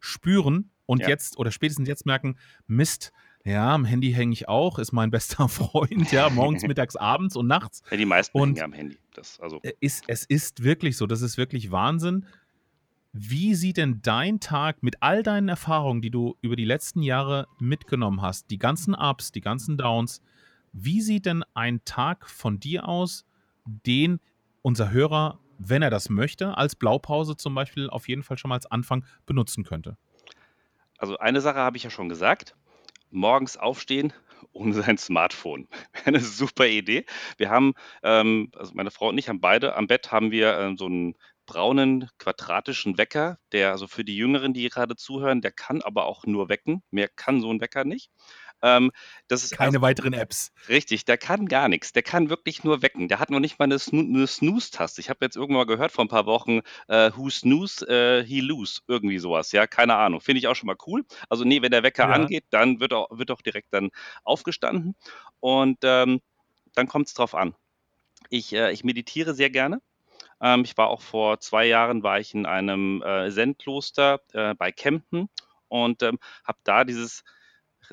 spüren 0.00 0.70
und 0.86 1.02
ja. 1.02 1.08
jetzt 1.08 1.38
oder 1.38 1.50
spätestens 1.50 1.88
jetzt 1.88 2.06
merken, 2.06 2.36
Mist, 2.66 3.12
ja, 3.44 3.74
am 3.74 3.84
Handy 3.84 4.12
hänge 4.12 4.32
ich 4.32 4.48
auch, 4.48 4.78
ist 4.78 4.92
mein 4.92 5.10
bester 5.12 5.48
Freund, 5.48 6.12
ja, 6.12 6.28
morgens, 6.28 6.62
mittags, 6.66 6.96
abends 6.96 7.36
und 7.36 7.46
nachts. 7.46 7.82
Ja, 7.90 7.96
die 7.96 8.04
meisten 8.04 8.38
und 8.38 8.56
hängen 8.56 8.64
am 8.64 8.72
Handy. 8.72 8.98
Das, 9.14 9.40
also. 9.40 9.60
Ist, 9.80 10.04
es 10.08 10.24
ist 10.24 10.62
wirklich 10.62 10.96
so, 10.96 11.06
das 11.06 11.22
ist 11.22 11.36
wirklich 11.36 11.70
Wahnsinn. 11.70 12.26
Wie 13.12 13.56
sieht 13.56 13.76
denn 13.76 14.00
dein 14.02 14.38
Tag 14.38 14.84
mit 14.84 15.02
all 15.02 15.24
deinen 15.24 15.48
Erfahrungen, 15.48 16.00
die 16.00 16.10
du 16.10 16.36
über 16.42 16.54
die 16.54 16.64
letzten 16.64 17.02
Jahre 17.02 17.48
mitgenommen 17.58 18.22
hast, 18.22 18.50
die 18.50 18.58
ganzen 18.58 18.94
Ups, 18.94 19.32
die 19.32 19.40
ganzen 19.40 19.76
Downs, 19.76 20.22
wie 20.72 21.00
sieht 21.00 21.26
denn 21.26 21.44
ein 21.54 21.84
Tag 21.84 22.28
von 22.28 22.60
dir 22.60 22.88
aus, 22.88 23.26
den 23.64 24.20
unser 24.62 24.92
Hörer, 24.92 25.40
wenn 25.58 25.82
er 25.82 25.90
das 25.90 26.08
möchte, 26.08 26.56
als 26.56 26.76
Blaupause 26.76 27.36
zum 27.36 27.54
Beispiel 27.54 27.90
auf 27.90 28.08
jeden 28.08 28.22
Fall 28.22 28.38
schon 28.38 28.50
mal 28.50 28.54
als 28.54 28.66
Anfang 28.66 29.04
benutzen 29.26 29.64
könnte? 29.64 29.96
Also 30.96 31.18
eine 31.18 31.40
Sache 31.40 31.58
habe 31.58 31.76
ich 31.76 31.82
ja 31.82 31.90
schon 31.90 32.08
gesagt 32.08 32.54
morgens 33.10 33.56
aufstehen 33.56 34.12
ohne 34.52 34.72
sein 34.72 34.98
Smartphone. 34.98 35.68
Eine 36.04 36.20
super 36.20 36.66
Idee. 36.66 37.04
Wir 37.36 37.50
haben, 37.50 37.74
ähm, 38.02 38.50
also 38.56 38.72
meine 38.74 38.90
Frau 38.90 39.08
und 39.08 39.18
ich 39.18 39.28
haben 39.28 39.40
beide 39.40 39.76
am 39.76 39.86
Bett 39.86 40.10
haben 40.10 40.30
wir 40.30 40.58
ähm, 40.58 40.76
so 40.76 40.86
einen 40.86 41.14
braunen 41.50 42.08
quadratischen 42.18 42.96
Wecker, 42.96 43.38
der 43.50 43.72
also 43.72 43.88
für 43.88 44.04
die 44.04 44.16
Jüngeren, 44.16 44.54
die 44.54 44.68
gerade 44.68 44.94
zuhören, 44.94 45.40
der 45.40 45.50
kann 45.50 45.82
aber 45.82 46.04
auch 46.04 46.24
nur 46.24 46.48
wecken. 46.48 46.84
Mehr 46.92 47.08
kann 47.08 47.40
so 47.40 47.52
ein 47.52 47.60
Wecker 47.60 47.84
nicht. 47.84 48.08
Ähm, 48.62 48.92
das 49.26 49.42
ist 49.42 49.56
Keine 49.56 49.70
also, 49.70 49.80
weiteren 49.80 50.12
Apps. 50.12 50.52
Richtig, 50.68 51.06
der 51.06 51.18
kann 51.18 51.46
gar 51.46 51.68
nichts. 51.68 51.92
Der 51.92 52.04
kann 52.04 52.30
wirklich 52.30 52.62
nur 52.62 52.82
wecken. 52.82 53.08
Der 53.08 53.18
hat 53.18 53.30
noch 53.30 53.40
nicht 53.40 53.58
mal 53.58 53.64
eine, 53.64 53.80
Sno 53.80 53.98
eine 54.00 54.28
Snooze-Taste. 54.28 55.00
Ich 55.00 55.10
habe 55.10 55.24
jetzt 55.24 55.34
irgendwann 55.34 55.66
mal 55.66 55.74
gehört 55.74 55.90
vor 55.90 56.04
ein 56.04 56.08
paar 56.08 56.26
Wochen, 56.26 56.60
äh, 56.86 57.10
who 57.16 57.30
snooze, 57.30 57.84
äh, 57.88 58.24
he 58.24 58.40
lose. 58.40 58.82
Irgendwie 58.86 59.18
sowas. 59.18 59.50
Ja, 59.50 59.66
keine 59.66 59.96
Ahnung. 59.96 60.20
Finde 60.20 60.38
ich 60.38 60.46
auch 60.46 60.54
schon 60.54 60.68
mal 60.68 60.76
cool. 60.86 61.04
Also 61.28 61.42
nee, 61.42 61.62
wenn 61.62 61.72
der 61.72 61.82
Wecker 61.82 62.04
ja. 62.04 62.12
angeht, 62.14 62.44
dann 62.50 62.78
wird 62.78 62.92
auch, 62.92 63.08
wird 63.10 63.32
auch 63.32 63.42
direkt 63.42 63.74
dann 63.74 63.90
aufgestanden. 64.22 64.94
Und 65.40 65.78
ähm, 65.82 66.20
dann 66.74 66.86
kommt 66.86 67.08
es 67.08 67.14
drauf 67.14 67.34
an. 67.34 67.56
Ich, 68.28 68.52
äh, 68.52 68.70
ich 68.70 68.84
meditiere 68.84 69.34
sehr 69.34 69.50
gerne. 69.50 69.80
Ähm, 70.40 70.62
ich 70.64 70.76
war 70.76 70.88
auch 70.88 71.02
vor 71.02 71.40
zwei 71.40 71.66
Jahren 71.66 72.02
war 72.02 72.20
ich 72.20 72.34
in 72.34 72.46
einem 72.46 73.02
äh, 73.02 73.30
Zen-Kloster 73.30 74.20
äh, 74.32 74.54
bei 74.54 74.72
Kempten 74.72 75.28
und 75.68 76.02
ähm, 76.02 76.18
habe 76.44 76.58
da 76.64 76.84
dieses 76.84 77.24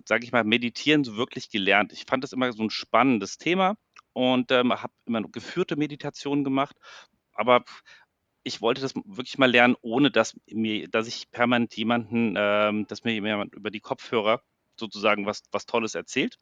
sage 0.06 0.25
ich 0.25 0.32
mal, 0.32 0.44
Meditieren 0.44 1.04
so 1.04 1.18
wirklich 1.18 1.50
gelernt. 1.50 1.94
Ich 1.94 2.06
fand 2.06 2.24
das 2.24 2.34
immer 2.34 2.51
so 2.54 2.63
ein 2.63 2.70
spannendes 2.70 3.38
Thema 3.38 3.77
und 4.13 4.51
ähm, 4.51 4.74
habe 4.74 4.94
immer 5.06 5.22
geführte 5.24 5.75
Meditationen 5.75 6.44
gemacht, 6.44 6.75
aber 7.34 7.63
ich 8.44 8.62
wollte 8.62 8.82
das 8.82 8.96
wirklich 8.96 9.38
mal 9.38 9.51
lernen, 9.51 9.75
ohne 9.82 10.10
dass 10.12 10.39
mir, 10.48 10.88
dass 10.88 11.08
ich 11.08 11.30
permanent 11.32 11.75
jemanden, 11.75 12.36
ähm, 12.38 12.88
dass 12.88 13.04
mir 13.04 13.13
jemand 13.13 13.54
über 13.54 13.72
die 13.72 13.82
Kopfhörer 13.82 14.42
sozusagen 14.80 15.25
was, 15.25 15.44
was 15.51 15.66
Tolles 15.66 15.96
erzählt. 15.96 16.38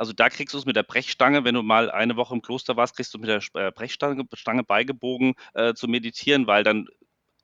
Also 0.00 0.14
da 0.14 0.30
kriegst 0.30 0.54
du 0.54 0.58
es 0.58 0.64
mit 0.64 0.76
der 0.76 0.82
Brechstange, 0.82 1.44
wenn 1.44 1.54
du 1.54 1.62
mal 1.62 1.90
eine 1.90 2.16
Woche 2.16 2.34
im 2.34 2.40
Kloster 2.40 2.74
warst, 2.74 2.96
kriegst 2.96 3.12
du 3.12 3.18
mit 3.18 3.28
der 3.28 3.42
äh, 3.52 3.70
Brechstange 3.70 4.24
Stange 4.32 4.64
beigebogen 4.64 5.34
äh, 5.52 5.74
zu 5.74 5.88
meditieren, 5.88 6.46
weil 6.46 6.64
dann 6.64 6.88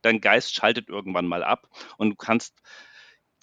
dein 0.00 0.22
Geist 0.22 0.54
schaltet 0.54 0.88
irgendwann 0.88 1.26
mal 1.26 1.44
ab 1.44 1.68
und 1.98 2.08
du 2.08 2.16
kannst 2.16 2.62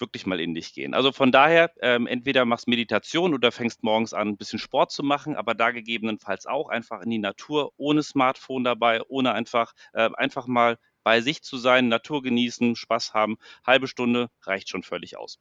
wirklich 0.00 0.26
mal 0.26 0.40
in 0.40 0.52
dich 0.52 0.74
gehen. 0.74 0.94
Also 0.94 1.12
von 1.12 1.30
daher, 1.30 1.70
ähm, 1.80 2.08
entweder 2.08 2.44
machst 2.44 2.66
Meditation 2.66 3.34
oder 3.34 3.52
fängst 3.52 3.84
morgens 3.84 4.14
an, 4.14 4.30
ein 4.30 4.36
bisschen 4.36 4.58
Sport 4.58 4.90
zu 4.90 5.04
machen, 5.04 5.36
aber 5.36 5.54
da 5.54 5.70
gegebenenfalls 5.70 6.46
auch 6.46 6.68
einfach 6.68 7.00
in 7.00 7.10
die 7.10 7.18
Natur, 7.18 7.70
ohne 7.76 8.02
Smartphone 8.02 8.64
dabei, 8.64 9.00
ohne 9.06 9.32
einfach, 9.32 9.74
äh, 9.92 10.10
einfach 10.14 10.48
mal 10.48 10.76
bei 11.04 11.20
sich 11.20 11.40
zu 11.44 11.56
sein, 11.56 11.86
Natur 11.86 12.20
genießen, 12.20 12.74
Spaß 12.74 13.14
haben. 13.14 13.36
Halbe 13.64 13.86
Stunde 13.86 14.28
reicht 14.42 14.70
schon 14.70 14.82
völlig 14.82 15.16
aus. 15.16 15.38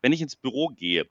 Wenn 0.00 0.14
ich 0.14 0.22
ins 0.22 0.36
Büro 0.36 0.68
gehe, 0.68 1.10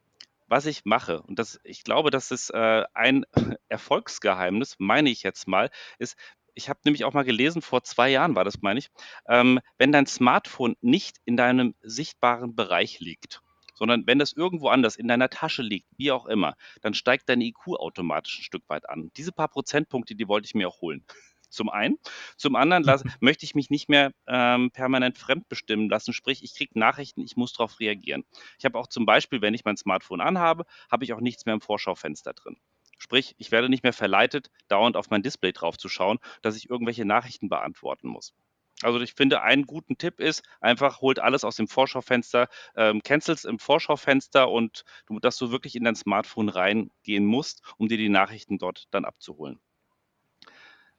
was 0.50 0.66
ich 0.66 0.86
mache, 0.86 1.22
und 1.22 1.40
das, 1.40 1.60
ich 1.64 1.84
glaube, 1.84 2.12
das 2.12 2.32
ist 2.32 2.50
äh, 2.50 2.84
ein 2.94 3.26
Erfolgsgeheimnis, 3.70 4.76
meine 4.80 5.10
ich 5.10 5.24
jetzt 5.24 5.48
mal, 5.48 5.70
ist, 6.00 6.18
ich 6.56 6.70
habe 6.70 6.80
nämlich 6.84 7.06
auch 7.06 7.14
mal 7.14 7.24
gelesen, 7.24 7.62
vor 7.62 7.84
zwei 7.84 8.10
Jahren 8.10 8.36
war 8.36 8.44
das, 8.44 8.62
meine 8.62 8.80
ich, 8.80 8.90
ähm, 9.28 9.60
wenn 9.78 9.92
dein 9.92 10.08
Smartphone 10.08 10.76
nicht 10.82 11.18
in 11.26 11.38
deinem 11.38 11.76
sichtbaren 11.82 12.56
Bereich 12.56 13.00
liegt, 13.00 13.42
sondern 13.76 14.06
wenn 14.08 14.20
das 14.20 14.34
irgendwo 14.34 14.68
anders 14.68 14.98
in 14.98 15.08
deiner 15.08 15.30
Tasche 15.30 15.62
liegt, 15.62 15.88
wie 15.98 16.12
auch 16.12 16.26
immer, 16.26 16.56
dann 16.82 16.94
steigt 16.94 17.30
dein 17.30 17.42
IQ 17.42 17.78
automatisch 17.78 18.40
ein 18.40 18.44
Stück 18.44 18.64
weit 18.68 18.90
an. 18.90 19.12
Diese 19.16 19.32
paar 19.32 19.48
Prozentpunkte, 19.48 20.16
die 20.16 20.28
wollte 20.28 20.48
ich 20.48 20.56
mir 20.56 20.68
auch 20.68 20.82
holen. 20.82 21.06
Zum 21.50 21.70
einen. 21.70 21.98
Zum 22.38 22.56
anderen 22.56 22.84
möchte 23.20 23.46
ich 23.46 23.56
mich 23.56 23.70
nicht 23.70 23.90
mehr 23.90 24.12
ähm, 24.28 24.72
permanent 24.72 25.18
fremdbestimmen 25.18 25.90
lassen. 25.90 26.14
Sprich, 26.14 26.44
ich 26.44 26.56
kriege 26.56 26.78
Nachrichten, 26.78 27.22
ich 27.22 27.36
muss 27.38 27.54
darauf 27.54 27.80
reagieren. 27.80 28.24
Ich 28.58 28.66
habe 28.66 28.78
auch 28.78 28.88
zum 28.88 29.06
Beispiel, 29.06 29.42
wenn 29.42 29.54
ich 29.54 29.66
mein 29.66 29.78
Smartphone 29.78 30.22
anhabe, 30.22 30.66
habe 30.92 31.04
ich 31.04 31.14
auch 31.14 31.22
nichts 31.22 31.46
mehr 31.46 31.56
im 31.56 31.62
Vorschaufenster 31.62 32.34
drin. 32.34 32.58
Sprich, 32.98 33.36
ich 33.38 33.52
werde 33.52 33.70
nicht 33.70 33.84
mehr 33.84 33.94
verleitet, 33.94 34.52
dauernd 34.68 34.98
auf 34.98 35.10
mein 35.10 35.24
Display 35.24 35.54
drauf 35.54 35.78
zu 35.78 35.88
schauen, 35.88 36.20
dass 36.42 36.58
ich 36.58 36.70
irgendwelche 36.70 37.06
Nachrichten 37.06 37.48
beantworten 37.48 38.10
muss. 38.10 38.34
Also 38.82 39.00
ich 39.02 39.14
finde, 39.14 39.42
einen 39.42 39.66
guten 39.66 39.98
Tipp 39.98 40.20
ist, 40.20 40.44
einfach 40.62 41.02
holt 41.02 41.20
alles 41.20 41.44
aus 41.44 41.58
dem 41.58 41.68
Vorschaufenster, 41.68 42.48
ähm, 42.76 43.02
cancels 43.04 43.44
im 43.44 43.60
Vorschaufenster 43.60 44.50
und 44.50 44.86
du, 45.06 45.20
dass 45.20 45.38
du 45.38 45.52
wirklich 45.52 45.76
in 45.76 45.84
dein 45.84 45.96
Smartphone 45.96 46.50
reingehen 46.50 47.26
musst, 47.26 47.62
um 47.78 47.90
dir 47.90 47.98
die 47.98 48.10
Nachrichten 48.10 48.58
dort 48.58 48.88
dann 48.92 49.04
abzuholen. 49.04 49.60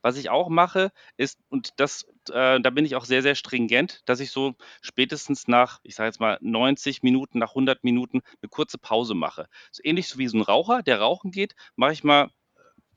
Was 0.03 0.17
ich 0.17 0.31
auch 0.31 0.49
mache, 0.49 0.91
ist, 1.17 1.39
und 1.49 1.71
das, 1.77 2.05
äh, 2.33 2.61
da 2.61 2.71
bin 2.71 2.85
ich 2.85 2.97
auch 2.97 3.05
sehr, 3.05 3.23
sehr 3.23 3.35
stringent, 3.35 4.01
dass 4.07 4.21
ich 4.21 4.31
so 4.31 4.55
spätestens 4.83 5.47
nach, 5.49 5.81
ich 5.83 5.95
sage 5.95 6.09
jetzt 6.09 6.21
mal 6.21 6.39
90 6.41 7.03
Minuten, 7.03 7.39
nach 7.39 7.55
100 7.55 7.85
Minuten 7.85 8.21
eine 8.43 8.49
kurze 8.49 8.79
Pause 8.79 9.15
mache. 9.15 9.47
So 9.73 9.83
ähnlich 9.85 10.09
so 10.09 10.19
wie 10.19 10.29
so 10.29 10.39
ein 10.39 10.43
Raucher, 10.43 10.83
der 10.83 11.01
rauchen 11.01 11.31
geht, 11.31 11.55
mache 11.77 11.93
ich 11.93 12.05
mal 12.05 12.31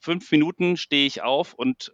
fünf 0.03 0.29
Minuten 0.31 0.75
stehe 0.75 1.07
ich 1.07 1.21
auf 1.21 1.53
und 1.53 1.93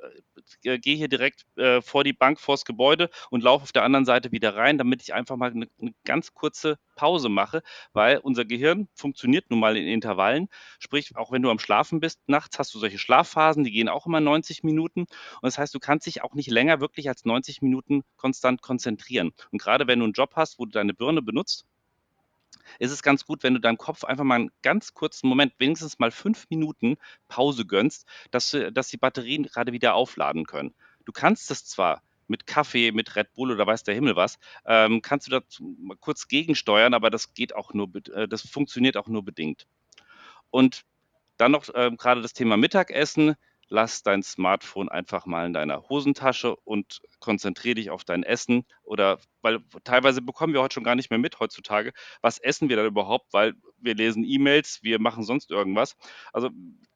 äh, 0.63 0.79
gehe 0.79 0.95
hier 0.95 1.09
direkt 1.09 1.45
äh, 1.57 1.79
vor 1.81 2.03
die 2.03 2.13
Bank, 2.13 2.39
vors 2.39 2.65
Gebäude 2.65 3.09
und 3.29 3.43
laufe 3.43 3.63
auf 3.63 3.71
der 3.71 3.83
anderen 3.83 4.05
Seite 4.05 4.31
wieder 4.31 4.55
rein, 4.55 4.79
damit 4.79 5.03
ich 5.03 5.13
einfach 5.13 5.35
mal 5.35 5.51
eine, 5.51 5.67
eine 5.79 5.93
ganz 6.05 6.33
kurze 6.33 6.79
Pause 6.95 7.29
mache, 7.29 7.61
weil 7.93 8.17
unser 8.17 8.45
Gehirn 8.45 8.87
funktioniert 8.95 9.51
nun 9.51 9.59
mal 9.59 9.77
in 9.77 9.87
Intervallen. 9.87 10.49
Sprich, 10.79 11.15
auch 11.15 11.31
wenn 11.31 11.43
du 11.43 11.51
am 11.51 11.59
Schlafen 11.59 11.99
bist, 11.99 12.19
nachts 12.25 12.57
hast 12.57 12.73
du 12.73 12.79
solche 12.79 12.97
Schlafphasen, 12.97 13.63
die 13.63 13.71
gehen 13.71 13.89
auch 13.89 14.07
immer 14.07 14.19
90 14.19 14.63
Minuten. 14.63 15.01
Und 15.01 15.43
das 15.43 15.59
heißt, 15.59 15.73
du 15.75 15.79
kannst 15.79 16.07
dich 16.07 16.23
auch 16.23 16.33
nicht 16.33 16.49
länger 16.49 16.81
wirklich 16.81 17.09
als 17.09 17.25
90 17.25 17.61
Minuten 17.61 18.01
konstant 18.17 18.63
konzentrieren. 18.63 19.31
Und 19.51 19.61
gerade 19.61 19.85
wenn 19.85 19.99
du 19.99 20.05
einen 20.05 20.13
Job 20.13 20.31
hast, 20.35 20.57
wo 20.57 20.65
du 20.65 20.71
deine 20.71 20.95
Birne 20.95 21.21
benutzt, 21.21 21.65
ist 22.77 22.91
es 22.91 23.03
ganz 23.03 23.25
gut, 23.25 23.43
wenn 23.43 23.53
du 23.53 23.59
deinem 23.59 23.77
Kopf 23.77 24.03
einfach 24.03 24.23
mal 24.23 24.35
einen 24.35 24.51
ganz 24.61 24.93
kurzen 24.93 25.27
Moment, 25.27 25.53
wenigstens 25.57 25.99
mal 25.99 26.11
fünf 26.11 26.47
Minuten 26.49 26.97
Pause 27.27 27.65
gönnst, 27.65 28.05
dass, 28.31 28.55
dass 28.71 28.89
die 28.89 28.97
Batterien 28.97 29.43
gerade 29.43 29.71
wieder 29.71 29.95
aufladen 29.95 30.45
können. 30.45 30.73
Du 31.05 31.11
kannst 31.11 31.49
es 31.51 31.65
zwar 31.65 32.03
mit 32.27 32.45
Kaffee, 32.45 32.91
mit 32.91 33.15
Red 33.15 33.33
Bull 33.33 33.51
oder 33.51 33.65
weiß 33.65 33.83
der 33.83 33.95
Himmel 33.95 34.15
was, 34.15 34.37
ähm, 34.65 35.01
kannst 35.01 35.27
du 35.27 35.31
da 35.31 35.41
kurz 35.99 36.27
gegensteuern, 36.27 36.93
aber 36.93 37.09
das 37.09 37.33
geht 37.33 37.55
auch 37.55 37.73
nur, 37.73 37.89
äh, 38.13 38.27
das 38.27 38.47
funktioniert 38.47 38.97
auch 38.97 39.07
nur 39.07 39.25
bedingt. 39.25 39.65
Und 40.51 40.83
dann 41.37 41.51
noch 41.51 41.67
äh, 41.73 41.91
gerade 41.97 42.21
das 42.21 42.33
Thema 42.33 42.57
Mittagessen 42.57 43.35
lass 43.69 44.03
dein 44.03 44.23
Smartphone 44.23 44.89
einfach 44.89 45.25
mal 45.25 45.45
in 45.45 45.53
deiner 45.53 45.87
Hosentasche 45.89 46.55
und 46.55 47.01
konzentriere 47.19 47.75
dich 47.75 47.89
auf 47.91 48.03
dein 48.03 48.23
Essen. 48.23 48.65
Oder 48.83 49.19
weil 49.41 49.59
teilweise 49.83 50.21
bekommen 50.21 50.53
wir 50.53 50.61
heute 50.61 50.73
schon 50.73 50.83
gar 50.83 50.95
nicht 50.95 51.09
mehr 51.09 51.19
mit 51.19 51.39
heutzutage. 51.39 51.93
Was 52.21 52.39
essen 52.39 52.69
wir 52.69 52.75
dann 52.75 52.87
überhaupt? 52.87 53.33
Weil 53.33 53.53
wir 53.77 53.95
lesen 53.95 54.23
E-Mails, 54.25 54.79
wir 54.81 54.99
machen 54.99 55.23
sonst 55.23 55.51
irgendwas. 55.51 55.95
Also 56.33 56.49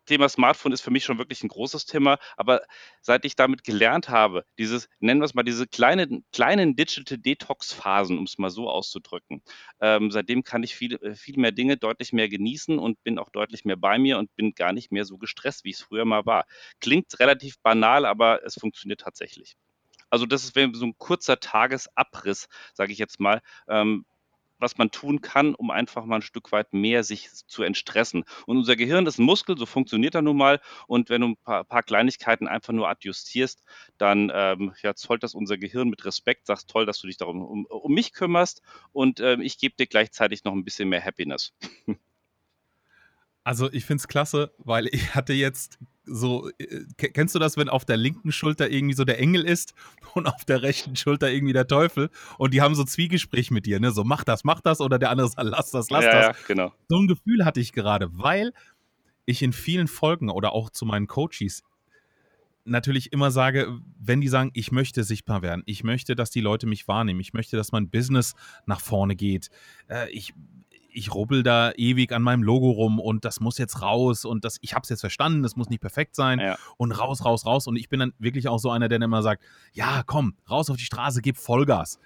Thema 0.05 0.29
Smartphone 0.29 0.71
ist 0.71 0.81
für 0.81 0.91
mich 0.91 1.03
schon 1.03 1.17
wirklich 1.17 1.43
ein 1.43 1.47
großes 1.47 1.85
Thema, 1.85 2.17
aber 2.37 2.61
seit 3.01 3.25
ich 3.25 3.35
damit 3.35 3.63
gelernt 3.63 4.09
habe, 4.09 4.45
dieses, 4.57 4.89
nennen 4.99 5.21
wir 5.21 5.25
es 5.25 5.33
mal, 5.33 5.43
diese 5.43 5.67
kleinen, 5.67 6.25
kleinen 6.31 6.75
Digital 6.75 7.17
Detox-Phasen, 7.17 8.17
um 8.17 8.25
es 8.25 8.37
mal 8.37 8.49
so 8.49 8.69
auszudrücken, 8.69 9.41
ähm, 9.79 10.11
seitdem 10.11 10.43
kann 10.43 10.63
ich 10.63 10.75
viel, 10.75 10.95
äh, 10.95 11.15
viel 11.15 11.37
mehr 11.37 11.51
Dinge 11.51 11.77
deutlich 11.77 12.13
mehr 12.13 12.29
genießen 12.29 12.79
und 12.79 13.03
bin 13.03 13.17
auch 13.19 13.29
deutlich 13.29 13.65
mehr 13.65 13.77
bei 13.77 13.97
mir 13.97 14.17
und 14.17 14.35
bin 14.35 14.53
gar 14.53 14.73
nicht 14.73 14.91
mehr 14.91 15.05
so 15.05 15.17
gestresst, 15.17 15.63
wie 15.63 15.71
es 15.71 15.81
früher 15.81 16.05
mal 16.05 16.25
war. 16.25 16.45
Klingt 16.79 17.19
relativ 17.19 17.59
banal, 17.61 18.05
aber 18.05 18.43
es 18.45 18.55
funktioniert 18.55 19.01
tatsächlich. 19.01 19.55
Also 20.09 20.27
das 20.27 20.43
ist 20.43 20.53
so 20.53 20.85
ein 20.85 20.97
kurzer 20.99 21.39
Tagesabriss, 21.39 22.47
sage 22.75 22.91
ich 22.91 22.99
jetzt 22.99 23.19
mal, 23.19 23.41
ähm, 23.67 24.05
was 24.63 24.77
man 24.77 24.89
tun 24.89 25.21
kann, 25.21 25.53
um 25.53 25.69
einfach 25.69 26.05
mal 26.05 26.15
ein 26.15 26.21
Stück 26.23 26.51
weit 26.51 26.73
mehr 26.73 27.03
sich 27.03 27.29
zu 27.47 27.61
entstressen. 27.61 28.23
Und 28.47 28.57
unser 28.57 28.75
Gehirn 28.75 29.05
ist 29.05 29.19
ein 29.19 29.25
Muskel, 29.25 29.57
so 29.57 29.65
funktioniert 29.65 30.15
er 30.15 30.23
nun 30.23 30.37
mal. 30.37 30.59
Und 30.87 31.09
wenn 31.09 31.21
du 31.21 31.27
ein 31.27 31.37
paar, 31.37 31.63
paar 31.63 31.83
Kleinigkeiten 31.83 32.47
einfach 32.47 32.73
nur 32.73 32.89
adjustierst, 32.89 33.63
dann 33.97 34.31
ähm, 34.33 34.73
ja, 34.81 34.95
zollt 34.95 35.21
das 35.21 35.35
unser 35.35 35.57
Gehirn 35.57 35.89
mit 35.89 36.03
Respekt, 36.05 36.47
sagst 36.47 36.69
toll, 36.69 36.85
dass 36.87 36.99
du 36.99 37.07
dich 37.07 37.17
darum 37.17 37.43
um, 37.43 37.65
um 37.65 37.93
mich 37.93 38.13
kümmerst 38.13 38.61
und 38.91 39.19
ähm, 39.19 39.41
ich 39.41 39.57
gebe 39.59 39.75
dir 39.75 39.85
gleichzeitig 39.85 40.43
noch 40.43 40.53
ein 40.53 40.63
bisschen 40.63 40.89
mehr 40.89 41.03
Happiness. 41.03 41.53
Also 43.45 43.69
ich 43.73 43.83
finde 43.83 43.99
es 43.99 44.07
klasse, 44.07 44.53
weil 44.57 44.87
ich 44.87 45.15
hatte 45.15 45.33
jetzt 45.33 45.77
so, 46.05 46.49
äh, 46.57 46.85
kennst 46.97 47.35
du 47.35 47.39
das, 47.39 47.57
wenn 47.57 47.69
auf 47.69 47.85
der 47.85 47.97
linken 47.97 48.31
Schulter 48.31 48.69
irgendwie 48.69 48.95
so 48.95 49.03
der 49.03 49.19
Engel 49.19 49.43
ist 49.43 49.73
und 50.13 50.27
auf 50.27 50.45
der 50.45 50.61
rechten 50.61 50.95
Schulter 50.95 51.31
irgendwie 51.31 51.53
der 51.53 51.67
Teufel 51.67 52.09
und 52.37 52.53
die 52.53 52.61
haben 52.61 52.75
so 52.75 52.83
Zwiegespräch 52.83 53.51
mit 53.51 53.65
dir, 53.65 53.79
ne? 53.79 53.91
So 53.91 54.03
mach 54.03 54.23
das, 54.23 54.43
mach 54.43 54.61
das 54.61 54.81
oder 54.81 54.99
der 54.99 55.09
andere 55.09 55.27
sagt, 55.27 55.47
lass 55.47 55.71
das, 55.71 55.89
lass 55.89 56.05
ja, 56.05 56.11
das. 56.11 56.37
Ja, 56.37 56.43
genau. 56.47 56.73
So 56.89 56.97
ein 56.97 57.07
Gefühl 57.07 57.45
hatte 57.45 57.59
ich 57.59 57.73
gerade, 57.73 58.09
weil 58.11 58.53
ich 59.25 59.41
in 59.41 59.53
vielen 59.53 59.87
Folgen 59.87 60.29
oder 60.29 60.53
auch 60.53 60.69
zu 60.69 60.85
meinen 60.85 61.07
Coaches 61.07 61.63
natürlich 62.65 63.11
immer 63.11 63.31
sage, 63.31 63.79
wenn 63.99 64.21
die 64.21 64.27
sagen, 64.27 64.51
ich 64.53 64.71
möchte 64.71 65.03
sichtbar 65.03 65.41
werden, 65.41 65.63
ich 65.65 65.83
möchte, 65.83 66.15
dass 66.15 66.29
die 66.29 66.41
Leute 66.41 66.65
mich 66.65 66.87
wahrnehmen, 66.87 67.19
ich 67.19 67.33
möchte, 67.33 67.57
dass 67.57 67.71
mein 67.71 67.89
Business 67.89 68.35
nach 68.65 68.79
vorne 68.79 69.15
geht, 69.15 69.49
äh, 69.89 70.09
ich 70.11 70.33
ich 70.93 71.13
rubbel 71.13 71.43
da 71.43 71.71
ewig 71.75 72.11
an 72.11 72.21
meinem 72.21 72.43
Logo 72.43 72.71
rum 72.71 72.99
und 72.99 73.25
das 73.25 73.39
muss 73.39 73.57
jetzt 73.57 73.81
raus 73.81 74.25
und 74.25 74.45
das, 74.45 74.57
ich 74.61 74.73
habe 74.73 74.83
es 74.83 74.89
jetzt 74.89 75.01
verstanden, 75.01 75.43
das 75.43 75.55
muss 75.55 75.69
nicht 75.69 75.81
perfekt 75.81 76.15
sein 76.15 76.39
Ja. 76.39 76.57
und 76.77 76.91
raus, 76.91 77.25
raus, 77.25 77.45
raus. 77.45 77.67
Und 77.67 77.75
ich 77.75 77.89
bin 77.89 77.99
dann 77.99 78.13
wirklich 78.19 78.47
auch 78.47 78.59
so 78.59 78.69
einer, 78.71 78.87
der 78.89 78.99
dann 78.99 79.05
immer 79.09 79.21
sagt, 79.23 79.43
ja, 79.73 80.03
komm, 80.05 80.35
raus 80.49 80.69
auf 80.69 80.77
die 80.77 80.83
Straße, 80.85 81.21
gib 81.21 81.37
Vollgas. 81.37 81.99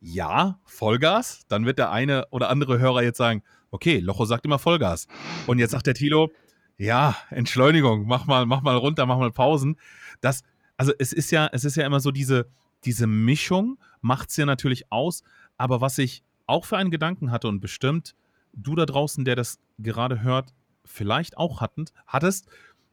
Ja, 0.00 0.58
Vollgas. 0.64 1.42
Dann 1.48 1.64
wird 1.66 1.78
der 1.78 1.90
eine 1.90 2.26
oder 2.30 2.50
andere 2.50 2.78
Hörer 2.78 3.02
jetzt 3.02 3.18
sagen, 3.18 3.42
okay, 3.70 3.98
Locho 3.98 4.24
sagt 4.24 4.44
immer 4.44 4.58
Vollgas. 4.58 5.06
Und 5.46 5.58
jetzt 5.58 5.70
sagt 5.70 5.86
der 5.86 5.94
Tilo, 5.94 6.30
ja, 6.78 7.16
Entschleunigung, 7.30 8.06
mach 8.06 8.26
mal, 8.26 8.44
mach 8.46 8.60
mal 8.62 8.76
runter, 8.76 9.06
mach 9.06 9.18
mal 9.18 9.32
Pausen. 9.32 9.76
Das, 10.20 10.42
also 10.76 10.92
es 10.98 11.12
ist 11.12 11.30
ja, 11.30 11.48
es 11.52 11.64
ist 11.64 11.76
ja 11.76 11.86
immer 11.86 12.00
so 12.00 12.10
diese, 12.10 12.48
diese 12.84 13.06
Mischung 13.06 13.78
macht 14.02 14.28
es 14.30 14.36
ja 14.36 14.44
natürlich 14.46 14.92
aus. 14.92 15.22
Aber 15.56 15.80
was 15.80 15.96
ich 15.98 16.22
auch 16.46 16.64
für 16.64 16.76
einen 16.76 16.90
Gedanken 16.90 17.30
hatte 17.30 17.48
und 17.48 17.60
bestimmt 17.60 18.14
du 18.52 18.74
da 18.74 18.86
draußen, 18.86 19.24
der 19.24 19.36
das 19.36 19.58
gerade 19.78 20.22
hört, 20.22 20.54
vielleicht 20.84 21.36
auch 21.36 21.60
hattend, 21.60 21.92
hattest, 22.06 22.46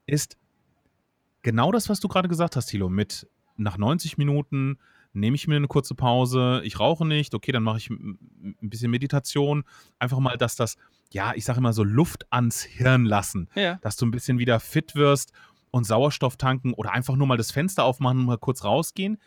ist 0.06 0.38
genau 1.42 1.72
das, 1.72 1.90
was 1.90 2.00
du 2.00 2.08
gerade 2.08 2.28
gesagt 2.28 2.56
hast, 2.56 2.68
Thilo, 2.68 2.90
mit 2.90 3.28
nach 3.56 3.78
90 3.78 4.18
Minuten 4.18 4.78
nehme 5.14 5.36
ich 5.36 5.48
mir 5.48 5.56
eine 5.58 5.68
kurze 5.68 5.94
Pause, 5.94 6.62
ich 6.64 6.80
rauche 6.80 7.06
nicht, 7.06 7.36
okay, 7.36 7.52
dann 7.52 7.62
mache 7.64 7.78
ich 7.78 7.90
ein 7.90 8.18
bisschen 8.62 8.90
Meditation, 8.90 9.64
einfach 10.00 10.20
mal, 10.20 10.38
dass 10.38 10.56
das, 10.56 10.76
ja, 11.12 11.34
ich 11.36 11.46
sage 11.46 11.60
immer 11.60 11.72
so 11.74 11.84
Luft 11.84 12.26
ans 12.32 12.64
Hirn 12.64 13.06
lassen, 13.06 13.48
Ja. 13.56 13.76
dass 13.82 13.96
du 13.96 14.06
ein 14.08 14.12
bisschen 14.12 14.40
wieder 14.40 14.60
fit 14.60 14.96
wirst 14.96 15.32
und 15.70 15.86
Sauerstoff 15.86 16.36
tanken 16.38 16.74
oder 16.74 16.92
einfach 16.94 17.16
nur 17.16 17.28
mal 17.28 17.38
das 17.38 17.52
Fenster 17.52 17.84
aufmachen 17.84 18.20
und 18.22 18.26
mal 18.26 18.38
kurz 18.40 18.64
rausgehen. 18.64 19.20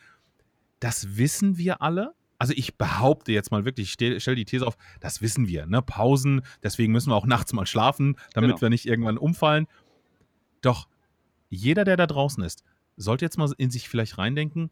Das 0.81 1.17
wissen 1.17 1.57
wir 1.57 1.81
alle. 1.83 2.15
Also 2.38 2.53
ich 2.57 2.77
behaupte 2.77 3.33
jetzt 3.33 3.51
mal 3.51 3.64
wirklich, 3.64 3.88
ich 3.88 3.92
stelle 3.92 4.20
stell 4.20 4.35
die 4.35 4.44
These 4.44 4.66
auf, 4.66 4.77
das 5.01 5.22
wissen 5.22 5.49
wir, 5.49 5.66
ne? 5.66 5.81
Pausen, 5.83 6.42
deswegen 6.62 6.92
müssen 6.92 7.11
wir 7.11 7.16
auch 7.16 7.27
nachts 7.27 7.53
mal 7.53 7.66
schlafen, 7.66 8.16
damit 8.35 8.51
Genau. 8.51 8.61
wir 8.61 8.68
nicht 8.70 8.87
irgendwann 8.87 9.18
umfallen. 9.18 9.66
Doch 10.61 10.88
jeder, 11.49 11.85
der 11.85 11.96
da 11.96 12.07
draußen 12.07 12.42
ist, 12.42 12.64
sollte 12.96 13.25
jetzt 13.25 13.38
mal 13.38 13.51
in 13.59 13.70
sich 13.70 13.88
vielleicht 13.88 14.18
reindenken, 14.18 14.70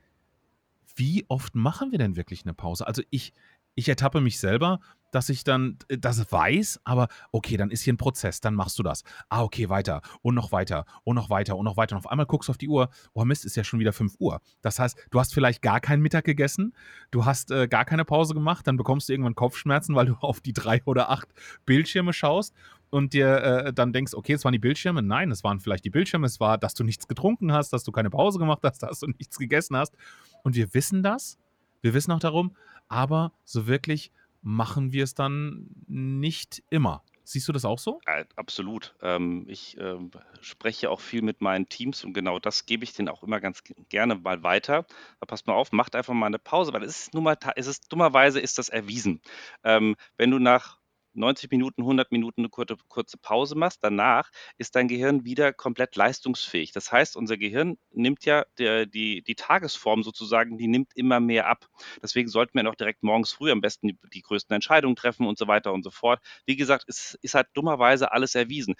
wie 0.96 1.24
oft 1.28 1.54
machen 1.54 1.90
wir 1.90 1.98
denn 1.98 2.16
wirklich 2.16 2.44
eine 2.44 2.54
Pause? 2.54 2.86
Also 2.86 3.02
ich, 3.10 3.32
ich 3.74 3.88
ertappe 3.88 4.20
mich 4.20 4.38
selber, 4.38 4.80
dass 5.14 5.28
ich 5.28 5.44
dann 5.44 5.78
äh, 5.88 5.98
das 5.98 6.30
weiß, 6.30 6.80
aber 6.84 7.08
okay, 7.30 7.56
dann 7.56 7.70
ist 7.70 7.82
hier 7.82 7.92
ein 7.92 7.98
Prozess, 7.98 8.40
dann 8.40 8.54
machst 8.54 8.78
du 8.78 8.82
das. 8.82 9.04
Ah, 9.28 9.42
okay, 9.42 9.68
weiter 9.68 10.02
und 10.22 10.34
noch 10.34 10.52
weiter 10.52 10.84
und 11.04 11.14
noch 11.14 11.30
weiter 11.30 11.56
und 11.56 11.64
noch 11.64 11.76
weiter. 11.76 11.94
Und 11.94 12.04
auf 12.04 12.10
einmal 12.10 12.26
guckst 12.26 12.48
du 12.48 12.50
auf 12.50 12.58
die 12.58 12.68
Uhr, 12.68 12.90
oh 13.12 13.24
Mist, 13.24 13.44
ist 13.44 13.56
ja 13.56 13.64
schon 13.64 13.78
wieder 13.78 13.92
5 13.92 14.16
Uhr. 14.18 14.40
Das 14.60 14.78
heißt, 14.78 14.96
du 15.10 15.20
hast 15.20 15.32
vielleicht 15.32 15.62
gar 15.62 15.80
keinen 15.80 16.02
Mittag 16.02 16.24
gegessen, 16.24 16.74
du 17.10 17.24
hast 17.24 17.50
äh, 17.50 17.68
gar 17.68 17.84
keine 17.84 18.04
Pause 18.04 18.34
gemacht, 18.34 18.66
dann 18.66 18.76
bekommst 18.76 19.08
du 19.08 19.12
irgendwann 19.12 19.34
Kopfschmerzen, 19.34 19.94
weil 19.94 20.06
du 20.06 20.14
auf 20.20 20.40
die 20.40 20.52
drei 20.52 20.82
oder 20.84 21.10
acht 21.10 21.28
Bildschirme 21.64 22.12
schaust 22.12 22.54
und 22.90 23.12
dir 23.12 23.42
äh, 23.42 23.72
dann 23.72 23.92
denkst, 23.92 24.14
okay, 24.14 24.32
es 24.32 24.44
waren 24.44 24.52
die 24.52 24.58
Bildschirme. 24.58 25.02
Nein, 25.02 25.30
es 25.30 25.44
waren 25.44 25.60
vielleicht 25.60 25.84
die 25.84 25.90
Bildschirme, 25.90 26.26
es 26.26 26.40
war, 26.40 26.58
dass 26.58 26.74
du 26.74 26.84
nichts 26.84 27.08
getrunken 27.08 27.52
hast, 27.52 27.72
dass 27.72 27.84
du 27.84 27.92
keine 27.92 28.10
Pause 28.10 28.38
gemacht 28.38 28.60
hast, 28.64 28.82
dass 28.82 29.00
du 29.00 29.06
nichts 29.06 29.38
gegessen 29.38 29.76
hast. 29.76 29.96
Und 30.42 30.56
wir 30.56 30.74
wissen 30.74 31.02
das, 31.02 31.38
wir 31.82 31.94
wissen 31.94 32.12
auch 32.12 32.18
darum, 32.18 32.56
aber 32.88 33.32
so 33.44 33.66
wirklich 33.66 34.12
machen 34.44 34.92
wir 34.92 35.02
es 35.02 35.14
dann 35.14 35.68
nicht 35.88 36.62
immer. 36.70 37.02
Siehst 37.26 37.48
du 37.48 37.52
das 37.52 37.64
auch 37.64 37.78
so? 37.78 38.00
Äh, 38.04 38.26
Absolut. 38.36 38.94
Ähm, 39.00 39.46
ich 39.48 39.78
ähm, 39.80 40.10
spreche 40.42 40.90
auch 40.90 41.00
viel 41.00 41.22
mit 41.22 41.40
meinen 41.40 41.68
Teams 41.70 42.04
und 42.04 42.12
genau 42.12 42.38
das 42.38 42.66
gebe 42.66 42.84
ich 42.84 42.92
denen 42.92 43.08
auch 43.08 43.22
immer 43.22 43.40
ganz 43.40 43.62
gerne 43.88 44.14
mal 44.16 44.42
weiter. 44.42 44.84
Da 45.20 45.26
passt 45.26 45.46
mal 45.46 45.54
auf, 45.54 45.72
macht 45.72 45.96
einfach 45.96 46.12
mal 46.12 46.26
eine 46.26 46.38
Pause, 46.38 46.74
weil 46.74 46.82
es 46.82 47.06
ist 47.06 47.14
nun 47.14 47.24
mal, 47.24 47.38
es 47.56 47.66
ist 47.66 47.90
dummerweise 47.90 48.40
ist 48.40 48.58
das 48.58 48.68
erwiesen. 48.68 49.22
Ähm, 49.64 49.96
wenn 50.18 50.30
du 50.30 50.38
nach 50.38 50.78
90 51.16 51.50
Minuten, 51.50 51.82
100 51.82 52.12
Minuten 52.12 52.42
eine 52.42 52.48
kurze, 52.48 52.76
kurze 52.88 53.18
Pause 53.18 53.56
machst, 53.56 53.80
danach 53.82 54.30
ist 54.58 54.74
dein 54.74 54.88
Gehirn 54.88 55.24
wieder 55.24 55.52
komplett 55.52 55.96
leistungsfähig. 55.96 56.72
Das 56.72 56.92
heißt, 56.92 57.16
unser 57.16 57.36
Gehirn 57.36 57.78
nimmt 57.92 58.24
ja 58.24 58.44
der, 58.58 58.86
die, 58.86 59.22
die 59.22 59.34
Tagesform 59.34 60.02
sozusagen, 60.02 60.58
die 60.58 60.68
nimmt 60.68 60.92
immer 60.94 61.20
mehr 61.20 61.48
ab. 61.48 61.68
Deswegen 62.02 62.28
sollten 62.28 62.54
wir 62.54 62.62
noch 62.62 62.74
direkt 62.74 63.02
morgens 63.02 63.32
früh 63.32 63.50
am 63.50 63.60
besten 63.60 63.88
die, 63.88 63.98
die 64.12 64.22
größten 64.22 64.54
Entscheidungen 64.54 64.96
treffen 64.96 65.26
und 65.26 65.38
so 65.38 65.46
weiter 65.46 65.72
und 65.72 65.82
so 65.82 65.90
fort. 65.90 66.20
Wie 66.46 66.56
gesagt, 66.56 66.84
es 66.88 67.18
ist 67.22 67.34
halt 67.34 67.48
dummerweise 67.54 68.12
alles 68.12 68.34
erwiesen. 68.34 68.74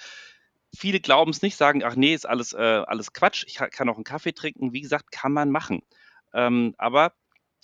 Viele 0.77 1.01
glauben 1.01 1.31
es 1.31 1.43
nicht, 1.43 1.57
sagen, 1.57 1.85
ach 1.85 1.95
nee, 1.97 2.15
ist 2.15 2.27
alles, 2.27 2.53
äh, 2.53 2.57
alles 2.59 3.13
Quatsch, 3.13 3.45
ich 3.47 3.57
kann 3.57 3.89
auch 3.89 3.95
einen 3.95 4.05
Kaffee 4.05 4.33
trinken. 4.33 4.73
Wie 4.73 4.81
gesagt, 4.81 5.13
kann 5.13 5.33
man 5.33 5.51
machen. 5.51 5.83
Ähm, 6.33 6.75
aber 6.79 7.13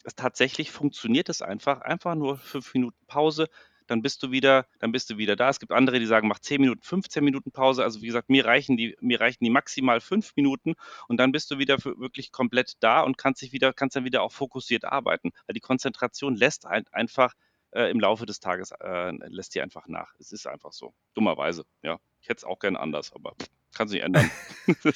es, 0.05 0.15
tatsächlich 0.15 0.71
funktioniert 0.71 1.29
es 1.29 1.43
einfach. 1.43 1.81
Einfach 1.83 2.15
nur 2.15 2.39
fünf 2.39 2.73
Minuten 2.75 3.05
Pause, 3.07 3.49
dann 3.91 4.03
bist 4.03 4.23
du 4.23 4.31
wieder, 4.31 4.67
dann 4.79 4.93
bist 4.93 5.11
du 5.11 5.19
wieder 5.19 5.35
da. 5.35 5.49
Es 5.49 5.59
gibt 5.59 5.73
andere, 5.73 5.99
die 5.99 6.07
sagen, 6.07 6.29
mach 6.29 6.39
10 6.39 6.61
Minuten, 6.61 6.81
15 6.83 7.25
Minuten 7.25 7.51
Pause. 7.51 7.83
Also 7.83 8.01
wie 8.03 8.07
gesagt, 8.07 8.31
mir 8.31 8.45
reichen 8.47 8.77
die, 8.77 8.97
mir 9.01 9.21
reichen 9.21 9.43
die 9.45 9.51
maximal 9.51 10.01
fünf 10.01 10.33
Minuten 10.37 10.75
und 11.09 11.17
dann 11.17 11.33
bist 11.33 11.51
du 11.51 11.59
wieder 11.59 11.77
wirklich 11.85 12.31
komplett 12.31 12.75
da 12.81 13.01
und 13.01 13.19
kannst 13.19 13.43
dich 13.43 13.53
wieder, 13.53 13.73
kannst 13.73 13.97
dann 13.97 14.05
wieder 14.05 14.23
auch 14.23 14.33
fokussiert 14.33 14.85
arbeiten. 14.85 15.33
Weil 15.47 15.55
die 15.55 15.61
Konzentration 15.61 16.37
lässt 16.37 16.67
ein, 16.67 16.85
einfach 16.93 17.35
äh, 17.73 17.91
im 17.91 17.99
Laufe 17.99 18.27
des 18.27 18.39
Tages 18.39 18.71
äh, 18.81 19.11
lässt 19.29 19.55
die 19.55 19.61
einfach 19.61 19.87
nach. 19.89 20.13
Es 20.19 20.31
ist 20.31 20.47
einfach 20.47 20.73
so. 20.73 20.95
Dummerweise, 21.15 21.65
ja. 21.83 21.99
Ich 22.21 22.29
hätte 22.29 22.39
es 22.39 22.45
auch 22.45 22.59
gern 22.59 22.77
anders, 22.77 23.13
aber 23.13 23.35
kann 23.75 23.89
sich 23.89 23.97
nicht 23.97 24.05
ändern. 24.05 24.31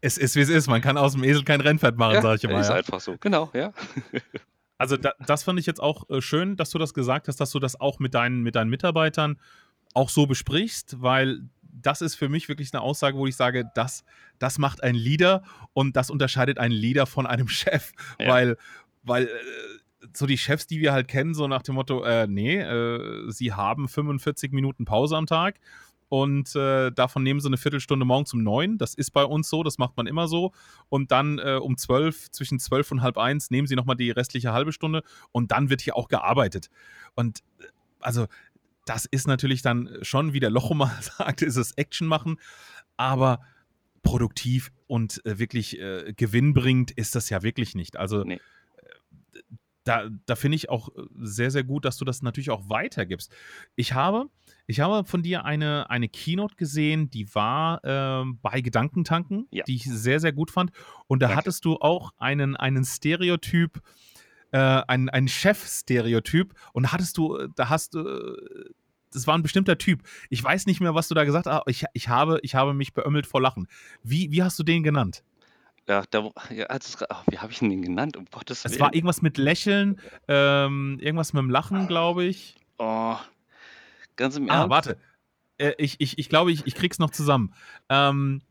Es 0.00 0.18
ist, 0.18 0.36
wie 0.36 0.40
es 0.40 0.48
ist. 0.48 0.68
Man 0.68 0.80
kann 0.80 0.96
aus 0.96 1.12
dem 1.14 1.24
Esel 1.24 1.42
kein 1.42 1.60
Rennpferd 1.60 1.96
machen, 1.96 2.14
ja, 2.14 2.22
sage 2.22 2.36
ich 2.36 2.44
immer. 2.44 2.60
ist 2.60 2.68
Ja. 2.68 2.76
einfach 2.76 3.00
so. 3.00 3.16
Genau, 3.18 3.50
ja. 3.52 3.72
Also 4.78 4.96
da, 4.96 5.12
das 5.26 5.44
fand 5.44 5.58
ich 5.58 5.66
jetzt 5.66 5.80
auch 5.80 6.08
äh, 6.10 6.20
schön, 6.20 6.56
dass 6.56 6.70
du 6.70 6.78
das 6.78 6.92
gesagt 6.94 7.28
hast, 7.28 7.40
dass 7.40 7.50
du 7.50 7.58
das 7.58 7.80
auch 7.80 7.98
mit 7.98 8.14
deinen, 8.14 8.42
mit 8.42 8.54
deinen 8.56 8.70
Mitarbeitern 8.70 9.38
auch 9.94 10.10
so 10.10 10.26
besprichst, 10.26 11.00
weil 11.00 11.40
das 11.62 12.02
ist 12.02 12.14
für 12.14 12.28
mich 12.28 12.48
wirklich 12.48 12.72
eine 12.72 12.82
Aussage, 12.82 13.16
wo 13.16 13.26
ich 13.26 13.36
sage, 13.36 13.70
das, 13.74 14.04
das 14.38 14.58
macht 14.58 14.82
ein 14.82 14.94
Leader 14.94 15.42
und 15.72 15.96
das 15.96 16.10
unterscheidet 16.10 16.58
einen 16.58 16.74
Leader 16.74 17.06
von 17.06 17.26
einem 17.26 17.48
Chef, 17.48 17.92
Ja. 18.20 18.28
weil, 18.28 18.56
weil 19.02 19.24
äh, 19.24 19.28
so 20.14 20.26
die 20.26 20.38
Chefs, 20.38 20.66
die 20.66 20.80
wir 20.80 20.92
halt 20.92 21.08
kennen, 21.08 21.34
so 21.34 21.48
nach 21.48 21.62
dem 21.62 21.74
Motto, 21.74 22.04
äh, 22.04 22.26
nee, 22.26 22.56
äh, 22.60 23.30
sie 23.30 23.52
haben 23.52 23.88
45 23.88 24.52
Minuten 24.52 24.84
Pause 24.84 25.16
am 25.16 25.26
Tag 25.26 25.58
und 26.08 26.54
äh, 26.54 26.90
davon 26.92 27.22
nehmen 27.22 27.40
sie 27.40 27.48
eine 27.48 27.56
Viertelstunde 27.56 28.04
morgens 28.06 28.32
um 28.32 28.42
neun. 28.42 28.78
Das 28.78 28.94
ist 28.94 29.10
bei 29.10 29.24
uns 29.24 29.48
so, 29.48 29.62
das 29.62 29.78
macht 29.78 29.96
man 29.96 30.06
immer 30.06 30.28
so. 30.28 30.52
Und 30.88 31.10
dann 31.10 31.38
äh, 31.38 31.58
um 31.60 31.76
zwölf, 31.76 32.30
zwischen 32.30 32.58
zwölf 32.58 32.92
und 32.92 33.02
halb 33.02 33.18
eins, 33.18 33.50
nehmen 33.50 33.66
sie 33.66 33.74
nochmal 33.74 33.96
die 33.96 34.10
restliche 34.10 34.52
halbe 34.52 34.72
Stunde 34.72 35.02
und 35.32 35.50
dann 35.50 35.68
wird 35.70 35.80
hier 35.80 35.96
auch 35.96 36.08
gearbeitet. 36.08 36.70
Und 37.14 37.40
äh, 37.58 37.64
also, 38.00 38.26
das 38.84 39.04
ist 39.04 39.26
natürlich 39.26 39.62
dann 39.62 39.90
schon, 40.02 40.32
wie 40.32 40.38
der 40.40 40.50
Locho 40.50 40.74
mal 40.74 40.96
sagt, 41.00 41.42
ist 41.42 41.56
es 41.56 41.72
Action 41.72 42.06
machen, 42.06 42.38
aber 42.96 43.40
produktiv 44.02 44.70
und 44.86 45.24
äh, 45.26 45.40
wirklich 45.40 45.80
äh, 45.80 46.12
gewinnbringend 46.16 46.92
ist 46.92 47.16
das 47.16 47.28
ja 47.28 47.42
wirklich 47.42 47.74
nicht. 47.74 47.96
Also 47.96 48.22
Nee. 48.22 48.34
äh, 48.34 49.40
da, 49.82 50.08
da 50.26 50.36
finde 50.36 50.54
ich 50.56 50.68
auch 50.68 50.90
sehr, 51.18 51.50
sehr 51.50 51.64
gut, 51.64 51.84
dass 51.84 51.96
du 51.96 52.04
das 52.04 52.22
natürlich 52.22 52.50
auch 52.50 52.68
weitergibst. 52.68 53.32
Ich 53.74 53.92
habe, 53.92 54.28
ich 54.66 54.80
habe 54.80 55.04
von 55.08 55.22
dir 55.22 55.44
eine, 55.44 55.88
eine 55.90 56.08
Keynote 56.08 56.56
gesehen, 56.56 57.10
die 57.10 57.32
war 57.34 57.84
äh, 57.84 58.24
bei 58.42 58.60
Gedankentanken, 58.60 59.46
Ja. 59.50 59.64
die 59.64 59.76
ich 59.76 59.84
sehr, 59.84 60.20
sehr 60.20 60.32
gut 60.32 60.50
fand. 60.50 60.70
Und 61.06 61.20
da 61.22 61.26
Danke. 61.28 61.38
hattest 61.38 61.64
du 61.64 61.76
auch 61.76 62.12
einen, 62.18 62.56
einen 62.56 62.84
Stereotyp, 62.84 63.80
äh, 64.52 64.58
einen, 64.58 65.08
einen 65.08 65.28
Chef-Stereotyp. 65.28 66.54
Und 66.72 66.84
da 66.84 66.92
hattest 66.92 67.16
du, 67.18 67.46
da 67.54 67.68
hast 67.68 67.94
du, 67.94 68.00
äh, 68.06 68.70
das 69.12 69.26
war 69.26 69.36
ein 69.38 69.42
bestimmter 69.42 69.78
Typ. 69.78 70.02
Ich 70.30 70.42
weiß 70.42 70.66
nicht 70.66 70.80
mehr, 70.80 70.94
was 70.94 71.08
du 71.08 71.14
da 71.14 71.24
gesagt 71.24 71.46
hast, 71.46 71.52
aber 71.52 71.70
ich, 71.70 71.84
ich, 71.94 72.08
habe, 72.08 72.38
ich 72.42 72.54
habe 72.54 72.74
mich 72.74 72.92
beömmelt 72.92 73.26
vor 73.26 73.40
Lachen. 73.40 73.66
Wie, 74.02 74.30
wie 74.32 74.42
hast 74.42 74.58
du 74.58 74.62
den 74.62 74.82
genannt? 74.82 75.22
Ja, 75.88 76.02
da, 76.10 76.30
ja, 76.52 76.66
als 76.66 76.88
es, 76.88 77.10
ach, 77.10 77.22
wie 77.30 77.38
habe 77.38 77.52
ich 77.52 77.62
ihn 77.62 77.70
denn 77.70 77.82
genannt? 77.82 78.16
Um 78.16 78.24
Gottes 78.32 78.64
Es 78.64 78.72
Willen. 78.72 78.80
war 78.80 78.94
irgendwas 78.94 79.22
mit 79.22 79.38
Lächeln, 79.38 80.00
ähm, 80.26 80.98
irgendwas 81.00 81.32
mit 81.32 81.40
dem 81.42 81.50
Lachen, 81.50 81.86
glaube 81.86 82.24
ich. 82.24 82.56
oh, 82.78 83.16
ganz 84.16 84.36
im 84.36 84.50
Ah, 84.50 84.60
Ernst. 84.62 84.70
warte. 84.70 84.98
Äh, 85.58 85.72
ich, 85.78 85.96
ich, 86.00 86.18
ich 86.18 86.28
glaube, 86.28 86.52
ich, 86.52 86.66
ich 86.66 86.74
krieg's 86.74 86.98
noch 86.98 87.10
zusammen. 87.10 87.54
Ähm, 87.88 88.42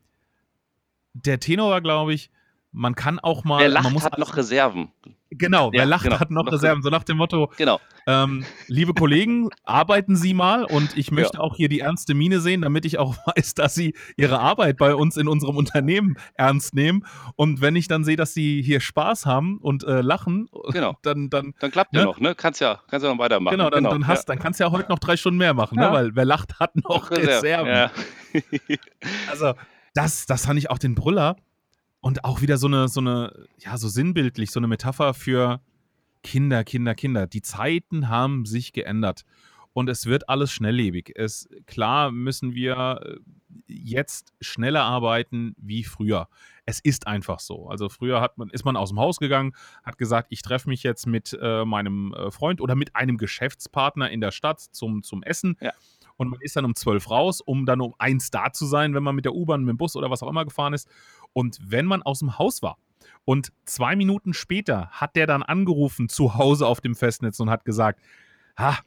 der 1.12 1.40
Tenor 1.40 1.70
war, 1.70 1.80
glaube 1.80 2.14
ich, 2.14 2.30
man 2.76 2.94
kann 2.94 3.18
auch 3.18 3.42
mal. 3.44 3.60
Wer 3.60 3.70
man 3.72 3.82
lacht, 3.84 3.92
muss 3.92 4.04
hat 4.04 4.18
noch 4.18 4.36
Reserven. 4.36 4.90
Genau, 5.30 5.72
wer 5.72 5.80
Ja, 5.80 5.84
lacht, 5.86 6.04
genau. 6.04 6.20
hat 6.20 6.30
noch 6.30 6.44
Noch 6.44 6.52
Reserven. 6.52 6.82
So 6.82 6.88
nach 6.90 7.02
dem 7.02 7.16
Motto, 7.16 7.50
Genau. 7.56 7.80
ähm, 8.06 8.44
liebe 8.68 8.94
Kollegen, 8.94 9.48
arbeiten 9.64 10.14
Sie 10.14 10.34
mal 10.34 10.64
und 10.64 10.96
ich 10.96 11.10
möchte 11.10 11.40
auch 11.40 11.56
hier 11.56 11.68
die 11.68 11.80
ernste 11.80 12.14
Miene 12.14 12.38
sehen, 12.40 12.62
damit 12.62 12.84
ich 12.84 12.98
auch 12.98 13.16
weiß, 13.36 13.54
dass 13.54 13.74
Sie 13.74 13.94
Ihre 14.16 14.38
Arbeit 14.38 14.76
bei 14.76 14.94
uns 14.94 15.16
in 15.16 15.26
unserem 15.26 15.56
Unternehmen 15.56 16.16
ernst 16.34 16.74
nehmen. 16.74 17.04
Und 17.34 17.60
wenn 17.60 17.74
ich 17.74 17.88
dann 17.88 18.04
sehe, 18.04 18.14
dass 18.16 18.34
Sie 18.34 18.62
hier 18.62 18.80
Spaß 18.80 19.26
haben 19.26 19.58
und 19.58 19.82
äh, 19.84 20.00
lachen, 20.00 20.48
Genau. 20.70 20.96
dann, 21.02 21.28
dann, 21.28 21.54
Dann 21.58 21.70
klappt 21.72 21.92
Ne? 21.92 21.98
ja 22.00 22.04
noch, 22.04 22.20
ne? 22.20 22.34
Kannst 22.36 22.60
ja, 22.60 22.80
kannst 22.88 23.04
ja 23.04 23.10
noch 23.12 23.18
weitermachen. 23.18 23.56
genau, 23.56 23.68
dann, 23.70 23.82
dann, 23.84 24.02
ja. 24.02 24.06
hast, 24.06 24.26
dann 24.28 24.38
kannst 24.38 24.60
du 24.60 24.64
ja 24.64 24.70
heute 24.70 24.88
noch 24.90 24.98
drei 25.00 25.16
Stunden 25.16 25.38
mehr 25.38 25.54
machen, 25.54 25.78
Ja. 25.80 25.88
ne? 25.90 25.96
weil 25.96 26.10
wer 26.14 26.24
lacht, 26.24 26.60
hat 26.60 26.76
noch 26.76 27.10
Reserven. 27.10 27.66
Ja. 27.66 27.90
Also, 29.30 29.54
das, 29.94 30.26
das 30.26 30.46
fand 30.46 30.58
ich 30.58 30.70
auch 30.70 30.78
den 30.78 30.94
Brüller. 30.94 31.36
Und 32.06 32.24
auch 32.24 32.40
wieder 32.40 32.56
so 32.56 32.68
eine, 32.68 32.86
so 32.86 33.00
eine, 33.00 33.48
ja, 33.58 33.76
so 33.76 33.88
sinnbildlich, 33.88 34.52
so 34.52 34.60
eine 34.60 34.68
Metapher 34.68 35.12
für 35.12 35.60
Kinder, 36.22 36.62
Kinder, 36.62 36.94
Kinder. 36.94 37.26
Die 37.26 37.42
Zeiten 37.42 38.08
haben 38.08 38.44
sich 38.44 38.72
geändert. 38.72 39.24
Und 39.72 39.90
es 39.90 40.06
wird 40.06 40.28
alles 40.28 40.52
schnelllebig. 40.52 41.14
Es, 41.16 41.48
klar 41.66 42.12
müssen 42.12 42.54
wir 42.54 43.00
äh, 43.02 43.16
jetzt 43.66 44.32
schneller 44.40 44.84
arbeiten 44.84 45.56
wie 45.58 45.82
früher. 45.82 46.28
Es 46.64 46.78
ist 46.78 47.08
einfach 47.08 47.40
so. 47.40 47.68
Also 47.68 47.88
früher 47.88 48.20
hat 48.20 48.38
man, 48.38 48.50
ist 48.50 48.64
man 48.64 48.76
aus 48.76 48.90
dem 48.90 49.00
Haus 49.00 49.18
gegangen, 49.18 49.56
hat 49.82 49.98
gesagt, 49.98 50.28
ich 50.30 50.42
treffe 50.42 50.68
mich 50.68 50.84
jetzt 50.84 51.08
mit 51.08 51.36
äh, 51.42 51.64
meinem 51.64 52.14
äh, 52.14 52.30
Freund 52.30 52.60
oder 52.60 52.76
mit 52.76 52.94
einem 52.94 53.16
Geschäftspartner 53.16 54.10
in 54.10 54.20
der 54.20 54.30
Stadt 54.30 54.60
zum, 54.60 55.02
zum 55.02 55.24
Essen. 55.24 55.56
Ja. 55.60 55.72
Und 56.16 56.28
man 56.28 56.40
ist 56.40 56.56
dann 56.56 56.64
um 56.64 56.74
zwölf 56.74 57.10
raus, 57.10 57.40
um 57.40 57.66
dann 57.66 57.80
um 57.80 57.94
eins 57.98 58.30
da 58.30 58.52
zu 58.52 58.66
sein, 58.66 58.94
wenn 58.94 59.02
man 59.02 59.14
mit 59.14 59.24
der 59.24 59.34
U-Bahn, 59.34 59.62
mit 59.64 59.74
dem 59.74 59.76
Bus 59.76 59.96
oder 59.96 60.10
was 60.10 60.22
auch 60.22 60.28
immer 60.30 60.44
gefahren 60.44 60.72
ist. 60.72 60.88
Und 61.32 61.58
wenn 61.62 61.86
man 61.86 62.02
aus 62.02 62.20
dem 62.20 62.38
Haus 62.38 62.62
war 62.62 62.78
und 63.24 63.52
zwei 63.66 63.96
Minuten 63.96 64.32
später 64.32 64.88
hat 64.90 65.16
der 65.16 65.26
dann 65.26 65.42
angerufen 65.42 66.08
zu 66.08 66.34
Hause 66.34 66.66
auf 66.66 66.80
dem 66.80 66.94
Festnetz 66.94 67.38
und 67.40 67.50
hat 67.50 67.64
gesagt, 67.64 68.00
ha, 68.58 68.78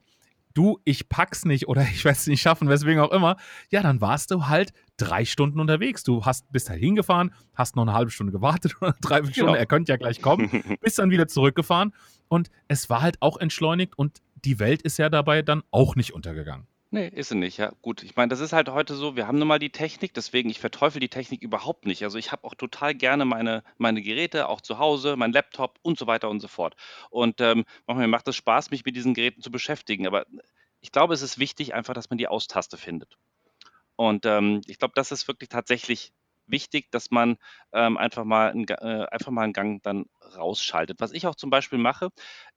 du, 0.56 0.80
ich 0.84 1.08
pack's 1.10 1.46
nicht 1.46 1.68
oder 1.68 1.84
ich 1.84 2.04
werde 2.04 2.18
es 2.18 2.26
nicht 2.28 2.42
schaffen, 2.42 2.68
weswegen 2.70 3.00
auch 3.02 3.12
immer, 3.12 3.38
ja, 3.70 3.82
dann 3.84 4.02
warst 4.02 4.32
du 4.32 4.48
halt 4.48 4.74
drei 4.98 5.24
Stunden 5.24 5.60
unterwegs. 5.60 6.04
Du 6.04 6.26
hast, 6.26 6.52
bist 6.52 6.70
halt 6.70 6.80
hingefahren, 6.80 7.32
hast 7.54 7.76
noch 7.76 7.84
eine 7.84 7.94
halbe 7.94 8.10
Stunde 8.12 8.32
gewartet 8.34 8.76
oder 8.82 8.88
eine 8.94 9.00
Dreiviertelstunde, 9.02 9.52
Genau. 9.52 9.60
er 9.60 9.66
könnte 9.68 9.92
ja 9.92 9.98
gleich 9.98 10.22
kommen, 10.22 10.50
bist 10.82 10.98
dann 10.98 11.12
wieder 11.12 11.28
zurückgefahren 11.28 11.94
und 12.28 12.50
es 12.68 12.90
war 12.90 13.02
halt 13.02 13.22
auch 13.22 13.38
entschleunigt 13.38 13.98
und 13.98 14.22
die 14.44 14.60
Welt 14.60 14.82
ist 14.82 14.98
ja 14.98 15.10
dabei 15.10 15.44
dann 15.44 15.62
auch 15.70 15.96
nicht 15.96 16.14
untergegangen. 16.14 16.66
Nee, 16.92 17.08
ist 17.10 17.30
sie 17.30 17.36
nicht, 17.36 17.58
ja. 17.58 17.72
Gut, 17.84 18.02
ich 18.02 18.16
meine, 18.16 18.30
das 18.30 18.40
ist 18.40 18.52
halt 18.52 18.68
heute 18.70 18.96
so, 18.96 19.16
wir 19.16 19.28
haben 19.28 19.38
nun 19.38 19.48
mal 19.48 19.60
die 19.60 19.72
Technik, 19.72 20.14
deswegen, 20.16 20.50
ich 20.50 20.60
verteufel 20.60 21.00
die 21.00 21.10
Technik 21.10 21.44
überhaupt 21.44 21.86
nicht. 21.86 22.04
Also 22.04 22.18
ich 22.18 22.32
habe 22.32 22.44
auch 22.46 22.56
total 22.56 22.96
gerne 22.96 23.26
meine, 23.26 23.64
meine 23.78 24.02
Geräte, 24.02 24.50
auch 24.50 24.60
zu 24.62 24.80
Hause, 24.80 25.16
mein 25.16 25.32
Laptop 25.32 25.78
und 25.84 26.00
so 26.00 26.08
weiter 26.08 26.30
und 26.30 26.40
so 26.40 26.48
fort. 26.48 26.76
Und 27.12 27.42
ähm, 27.42 27.66
manchmal 27.86 28.08
macht 28.08 28.28
es 28.28 28.36
Spaß, 28.38 28.72
mich 28.72 28.86
mit 28.86 28.96
diesen 28.96 29.14
Geräten 29.14 29.42
zu 29.44 29.52
beschäftigen. 29.52 30.08
Aber 30.08 30.26
ich 30.82 30.92
glaube, 30.92 31.14
es 31.14 31.22
ist 31.22 31.38
wichtig 31.38 31.76
einfach, 31.76 31.94
dass 31.94 32.10
man 32.10 32.18
die 32.18 32.28
Austaste 32.28 32.76
findet. 32.78 33.18
Und 33.96 34.26
ähm, 34.26 34.62
ich 34.68 34.80
glaube, 34.80 34.94
das 34.96 35.12
ist 35.12 35.28
wirklich 35.28 35.50
tatsächlich 35.50 36.14
wichtig, 36.50 36.92
dass 36.92 37.12
man 37.12 37.38
ähm, 37.74 37.98
einfach, 37.98 38.24
mal 38.26 38.52
einen, 38.52 38.68
äh, 38.68 39.06
einfach 39.12 39.32
mal 39.32 39.44
einen 39.44 39.54
Gang 39.54 39.82
dann 39.84 40.06
rausschaltet. 40.36 41.00
Was 41.02 41.12
ich 41.14 41.28
auch 41.28 41.36
zum 41.36 41.50
Beispiel 41.50 41.80
mache, 41.80 42.10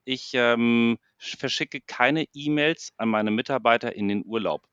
ich 0.05 0.33
ähm, 0.35 0.99
sch- 1.21 1.39
verschicke 1.39 1.81
keine 1.81 2.27
E-Mails 2.35 2.93
an 2.97 3.09
meine 3.09 3.31
Mitarbeiter 3.31 3.95
in 3.95 4.09
den 4.09 4.25
Urlaub. 4.27 4.67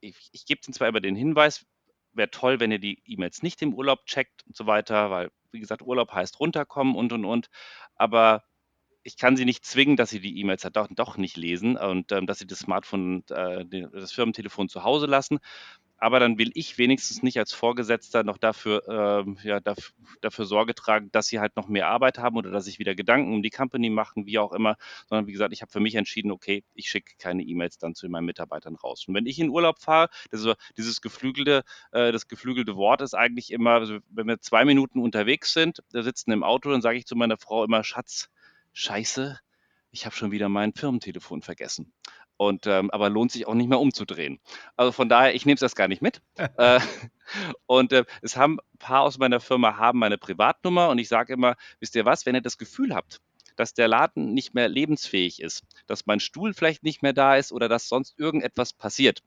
Ich, 0.00 0.28
ich 0.32 0.46
gebe 0.46 0.60
ihnen 0.66 0.74
zwar 0.74 0.88
immer 0.88 1.00
den 1.00 1.16
Hinweis, 1.16 1.64
wäre 2.12 2.30
toll, 2.30 2.60
wenn 2.60 2.72
ihr 2.72 2.78
die 2.78 3.02
E-Mails 3.06 3.42
nicht 3.42 3.62
im 3.62 3.74
Urlaub 3.74 4.04
checkt 4.06 4.44
und 4.46 4.56
so 4.56 4.66
weiter, 4.66 5.10
weil, 5.10 5.30
wie 5.52 5.60
gesagt, 5.60 5.82
Urlaub 5.82 6.12
heißt 6.12 6.40
runterkommen 6.40 6.94
und 6.96 7.12
und 7.12 7.24
und. 7.24 7.48
Aber 7.96 8.44
ich 9.04 9.16
kann 9.18 9.36
sie 9.36 9.44
nicht 9.46 9.64
zwingen, 9.64 9.96
dass 9.96 10.10
sie 10.10 10.20
die 10.20 10.38
E-Mails 10.40 10.64
halt 10.64 10.76
doch, 10.76 10.88
doch 10.90 11.16
nicht 11.18 11.36
lesen 11.36 11.76
und 11.76 12.12
ähm, 12.12 12.26
dass 12.26 12.38
sie 12.40 12.46
das 12.46 12.60
Smartphone, 12.60 13.24
äh, 13.30 13.64
das 13.92 14.12
Firmentelefon 14.12 14.68
zu 14.68 14.84
Hause 14.84 15.06
lassen. 15.06 15.38
Aber 15.98 16.20
dann 16.20 16.38
will 16.38 16.50
ich 16.54 16.78
wenigstens 16.78 17.22
nicht 17.22 17.38
als 17.38 17.52
Vorgesetzter 17.52 18.22
noch 18.22 18.38
dafür, 18.38 18.82
ähm, 18.88 19.38
ja, 19.42 19.60
dafür, 19.60 19.94
dafür 20.20 20.44
Sorge 20.44 20.74
tragen, 20.74 21.10
dass 21.12 21.28
sie 21.28 21.40
halt 21.40 21.56
noch 21.56 21.68
mehr 21.68 21.88
Arbeit 21.88 22.18
haben 22.18 22.36
oder 22.36 22.50
dass 22.50 22.66
sich 22.66 22.78
wieder 22.78 22.94
Gedanken 22.94 23.32
um 23.32 23.42
die 23.42 23.50
Company 23.50 23.88
machen, 23.88 24.26
wie 24.26 24.38
auch 24.38 24.52
immer. 24.52 24.76
Sondern 25.08 25.26
wie 25.26 25.32
gesagt, 25.32 25.52
ich 25.52 25.62
habe 25.62 25.72
für 25.72 25.80
mich 25.80 25.94
entschieden, 25.94 26.30
okay, 26.30 26.64
ich 26.74 26.90
schicke 26.90 27.14
keine 27.18 27.42
E-Mails 27.42 27.78
dann 27.78 27.94
zu 27.94 28.08
meinen 28.08 28.26
Mitarbeitern 28.26 28.76
raus. 28.76 29.04
Und 29.08 29.14
wenn 29.14 29.26
ich 29.26 29.38
in 29.38 29.50
Urlaub 29.50 29.80
fahre, 29.80 30.08
das 30.30 30.40
ist 30.40 30.44
so, 30.44 30.54
dieses 30.76 31.00
geflügelte, 31.00 31.64
äh, 31.92 32.12
das 32.12 32.28
geflügelte 32.28 32.76
Wort 32.76 33.00
ist 33.00 33.14
eigentlich 33.14 33.50
immer, 33.50 33.72
also 33.72 33.98
wenn 34.10 34.26
wir 34.26 34.40
zwei 34.40 34.64
Minuten 34.64 35.00
unterwegs 35.00 35.52
sind, 35.52 35.82
da 35.92 36.02
sitzen 36.02 36.30
im 36.32 36.42
Auto, 36.42 36.70
dann 36.70 36.82
sage 36.82 36.98
ich 36.98 37.06
zu 37.06 37.16
meiner 37.16 37.38
Frau 37.38 37.64
immer, 37.64 37.84
Schatz, 37.84 38.28
scheiße, 38.72 39.38
ich 39.90 40.04
habe 40.04 40.14
schon 40.14 40.30
wieder 40.30 40.48
mein 40.50 40.74
Firmentelefon 40.74 41.40
vergessen. 41.40 41.92
Und 42.38 42.66
ähm, 42.66 42.90
aber 42.90 43.08
lohnt 43.08 43.32
sich 43.32 43.46
auch 43.46 43.54
nicht 43.54 43.68
mehr 43.68 43.80
umzudrehen. 43.80 44.40
Also 44.76 44.92
von 44.92 45.08
daher, 45.08 45.34
ich 45.34 45.46
nehme 45.46 45.54
es 45.54 45.60
das 45.60 45.74
gar 45.74 45.88
nicht 45.88 46.02
mit. 46.02 46.20
äh, 46.58 46.80
und 47.66 47.92
äh, 47.92 48.04
es 48.22 48.36
haben 48.36 48.60
ein 48.60 48.78
paar 48.78 49.02
aus 49.02 49.18
meiner 49.18 49.40
Firma 49.40 49.76
haben 49.78 49.98
meine 49.98 50.18
Privatnummer 50.18 50.90
und 50.90 50.98
ich 50.98 51.08
sage 51.08 51.32
immer, 51.32 51.56
wisst 51.80 51.94
ihr 51.94 52.04
was, 52.04 52.26
wenn 52.26 52.34
ihr 52.34 52.42
das 52.42 52.58
Gefühl 52.58 52.94
habt, 52.94 53.20
dass 53.56 53.74
der 53.74 53.88
Laden 53.88 54.34
nicht 54.34 54.54
mehr 54.54 54.68
lebensfähig 54.68 55.40
ist, 55.40 55.64
dass 55.86 56.06
mein 56.06 56.20
Stuhl 56.20 56.54
vielleicht 56.54 56.82
nicht 56.82 57.02
mehr 57.02 57.14
da 57.14 57.36
ist 57.36 57.52
oder 57.52 57.68
dass 57.68 57.88
sonst 57.88 58.18
irgendetwas 58.18 58.72
passiert, 58.72 59.22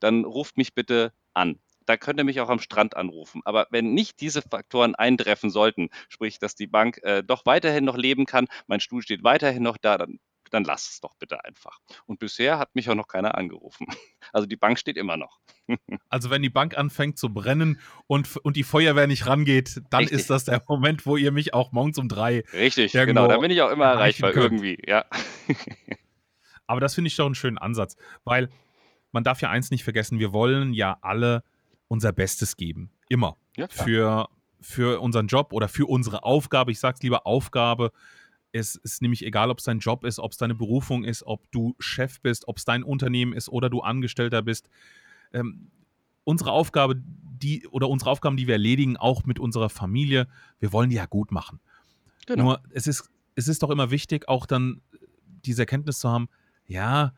dann 0.00 0.24
ruft 0.24 0.56
mich 0.56 0.74
bitte 0.74 1.12
an. 1.34 1.60
Da 1.86 1.98
könnt 1.98 2.18
ihr 2.18 2.24
mich 2.24 2.40
auch 2.40 2.48
am 2.48 2.60
Strand 2.60 2.96
anrufen. 2.96 3.42
Aber 3.44 3.66
wenn 3.70 3.92
nicht 3.92 4.20
diese 4.20 4.40
Faktoren 4.40 4.94
eintreffen 4.94 5.50
sollten, 5.50 5.90
sprich, 6.08 6.38
dass 6.38 6.54
die 6.54 6.66
Bank 6.66 7.02
äh, 7.02 7.22
doch 7.22 7.44
weiterhin 7.44 7.84
noch 7.84 7.98
leben 7.98 8.24
kann, 8.24 8.46
mein 8.66 8.80
Stuhl 8.80 9.02
steht 9.02 9.22
weiterhin 9.22 9.62
noch 9.62 9.76
da, 9.76 9.98
dann, 9.98 10.18
dann 10.54 10.64
lasst 10.64 10.90
es 10.90 11.00
doch 11.00 11.14
bitte 11.16 11.44
einfach. 11.44 11.80
Und 12.06 12.18
bisher 12.18 12.58
hat 12.58 12.74
mich 12.74 12.88
auch 12.88 12.94
noch 12.94 13.08
keiner 13.08 13.36
angerufen. 13.36 13.86
Also 14.32 14.46
die 14.46 14.56
Bank 14.56 14.78
steht 14.78 14.96
immer 14.96 15.16
noch. 15.16 15.38
Also 16.08 16.30
wenn 16.30 16.42
die 16.42 16.50
Bank 16.50 16.76
anfängt 16.76 17.18
zu 17.18 17.32
brennen 17.32 17.80
und, 18.06 18.36
und 18.38 18.56
die 18.56 18.62
Feuerwehr 18.62 19.06
nicht 19.06 19.26
rangeht, 19.26 19.82
dann 19.90 20.00
Richtig. 20.00 20.20
ist 20.20 20.30
das 20.30 20.44
der 20.44 20.62
Moment, 20.68 21.06
wo 21.06 21.16
ihr 21.16 21.30
mich 21.30 21.54
auch 21.54 21.72
morgens 21.72 21.98
um 21.98 22.08
drei. 22.08 22.42
Richtig, 22.52 22.92
genau. 22.92 23.26
Da 23.26 23.38
bin 23.38 23.50
ich 23.50 23.60
auch 23.62 23.70
immer 23.70 23.86
erreichbar 23.86 24.32
könnt. 24.32 24.44
irgendwie. 24.44 24.78
Ja. 24.86 25.04
Aber 26.66 26.80
das 26.80 26.94
finde 26.94 27.08
ich 27.08 27.16
doch 27.16 27.26
einen 27.26 27.34
schönen 27.34 27.58
Ansatz, 27.58 27.96
weil 28.24 28.48
man 29.12 29.24
darf 29.24 29.40
ja 29.40 29.50
eins 29.50 29.70
nicht 29.70 29.84
vergessen, 29.84 30.18
wir 30.18 30.32
wollen 30.32 30.72
ja 30.72 30.98
alle 31.02 31.42
unser 31.88 32.12
Bestes 32.12 32.56
geben. 32.56 32.90
Immer. 33.08 33.36
Ja. 33.56 33.68
Für, 33.68 34.28
für 34.60 35.00
unseren 35.00 35.26
Job 35.26 35.52
oder 35.52 35.68
für 35.68 35.86
unsere 35.86 36.24
Aufgabe. 36.24 36.72
Ich 36.72 36.80
sage 36.80 36.96
es 36.96 37.02
lieber 37.02 37.26
Aufgabe. 37.26 37.92
Es 38.56 38.76
ist 38.76 39.02
nämlich 39.02 39.26
egal, 39.26 39.50
ob 39.50 39.58
es 39.58 39.64
dein 39.64 39.80
Job 39.80 40.04
ist, 40.04 40.20
ob 40.20 40.30
es 40.30 40.38
deine 40.38 40.54
Berufung 40.54 41.02
ist, 41.02 41.24
ob 41.26 41.50
du 41.50 41.74
Chef 41.80 42.20
bist, 42.20 42.46
ob 42.46 42.58
es 42.58 42.64
dein 42.64 42.84
Unternehmen 42.84 43.32
ist 43.32 43.48
oder 43.48 43.68
du 43.68 43.80
Angestellter 43.80 44.42
bist. 44.42 44.70
Ähm, 45.32 45.72
unsere 46.22 46.52
Aufgabe, 46.52 46.94
die 46.96 47.66
oder 47.66 47.88
unsere 47.88 48.12
Aufgaben, 48.12 48.36
die 48.36 48.46
wir 48.46 48.54
erledigen, 48.54 48.96
auch 48.96 49.24
mit 49.24 49.40
unserer 49.40 49.70
Familie, 49.70 50.28
wir 50.60 50.72
wollen 50.72 50.88
die 50.88 50.94
ja 50.94 51.06
gut 51.06 51.32
machen. 51.32 51.58
Genau. 52.26 52.44
Nur 52.44 52.62
es 52.70 52.86
ist, 52.86 53.10
es 53.34 53.48
ist 53.48 53.64
doch 53.64 53.70
immer 53.70 53.90
wichtig, 53.90 54.28
auch 54.28 54.46
dann 54.46 54.82
diese 55.44 55.62
Erkenntnis 55.62 55.98
zu 55.98 56.08
haben, 56.08 56.28
ja, 56.64 57.12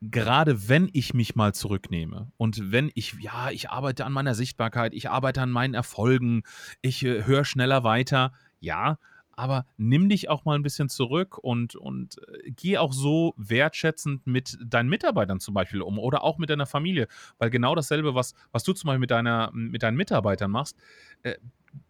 gerade 0.00 0.68
wenn 0.68 0.88
ich 0.92 1.14
mich 1.14 1.34
mal 1.34 1.52
zurücknehme 1.52 2.30
und 2.36 2.70
wenn 2.70 2.92
ich, 2.94 3.14
ja, 3.18 3.50
ich 3.50 3.70
arbeite 3.70 4.04
an 4.04 4.12
meiner 4.12 4.36
Sichtbarkeit, 4.36 4.94
ich 4.94 5.10
arbeite 5.10 5.42
an 5.42 5.50
meinen 5.50 5.74
Erfolgen, 5.74 6.44
ich 6.80 7.04
äh, 7.04 7.24
höre 7.24 7.44
schneller 7.44 7.82
weiter, 7.82 8.32
ja, 8.60 8.98
aber 9.38 9.66
nimm 9.76 10.08
dich 10.08 10.28
auch 10.28 10.44
mal 10.44 10.56
ein 10.56 10.62
bisschen 10.62 10.88
zurück 10.88 11.38
und, 11.38 11.76
und 11.76 12.18
äh, 12.28 12.50
geh 12.50 12.76
auch 12.76 12.92
so 12.92 13.34
wertschätzend 13.36 14.26
mit 14.26 14.58
deinen 14.60 14.88
Mitarbeitern 14.88 15.38
zum 15.38 15.54
Beispiel 15.54 15.80
um 15.80 15.98
oder 15.98 16.24
auch 16.24 16.38
mit 16.38 16.50
deiner 16.50 16.66
Familie, 16.66 17.06
weil 17.38 17.48
genau 17.48 17.76
dasselbe, 17.76 18.16
was, 18.16 18.34
was 18.50 18.64
du 18.64 18.72
zum 18.72 18.88
Beispiel 18.88 19.00
mit, 19.00 19.12
deiner, 19.12 19.50
mit 19.52 19.84
deinen 19.84 19.96
Mitarbeitern 19.96 20.50
machst, 20.50 20.76
äh, 21.22 21.36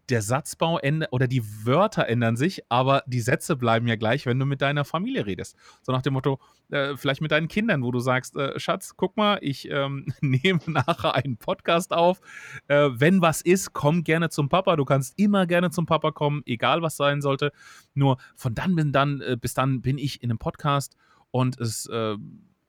der 0.08 0.22
Satzbau 0.22 0.78
ändert 0.78 1.12
oder 1.12 1.26
die 1.26 1.42
Wörter 1.66 2.06
ändern 2.08 2.36
sich, 2.36 2.62
aber 2.70 3.02
die 3.06 3.20
Sätze 3.20 3.56
bleiben 3.56 3.86
ja 3.86 3.96
gleich, 3.96 4.24
wenn 4.26 4.38
du 4.38 4.46
mit 4.46 4.62
deiner 4.62 4.84
Familie 4.84 5.26
redest. 5.26 5.56
So 5.82 5.92
nach 5.92 6.02
dem 6.02 6.14
Motto, 6.14 6.38
äh, 6.70 6.96
vielleicht 6.96 7.20
mit 7.20 7.30
deinen 7.30 7.48
Kindern, 7.48 7.82
wo 7.82 7.90
du 7.90 8.00
sagst, 8.00 8.36
äh, 8.36 8.58
Schatz, 8.58 8.94
guck 8.96 9.16
mal, 9.16 9.38
ich 9.42 9.70
ähm, 9.70 10.06
nehme 10.20 10.60
nachher 10.66 11.14
einen 11.14 11.36
Podcast 11.36 11.92
auf. 11.92 12.20
Äh, 12.68 12.88
wenn 12.94 13.20
was 13.20 13.42
ist, 13.42 13.72
komm 13.74 14.02
gerne 14.02 14.30
zum 14.30 14.48
Papa. 14.48 14.76
Du 14.76 14.84
kannst 14.84 15.18
immer 15.18 15.46
gerne 15.46 15.70
zum 15.70 15.86
Papa 15.86 16.10
kommen, 16.10 16.42
egal 16.46 16.80
was 16.82 16.96
sein 16.96 17.20
sollte. 17.20 17.52
Nur 17.94 18.16
von 18.34 18.54
dann 18.54 18.76
bis 18.76 18.86
dann, 18.92 19.20
äh, 19.20 19.36
bis 19.38 19.54
dann 19.54 19.82
bin 19.82 19.98
ich 19.98 20.22
in 20.22 20.30
einem 20.30 20.38
Podcast 20.38 20.96
und 21.30 21.60
es 21.60 21.86
äh, 21.86 22.16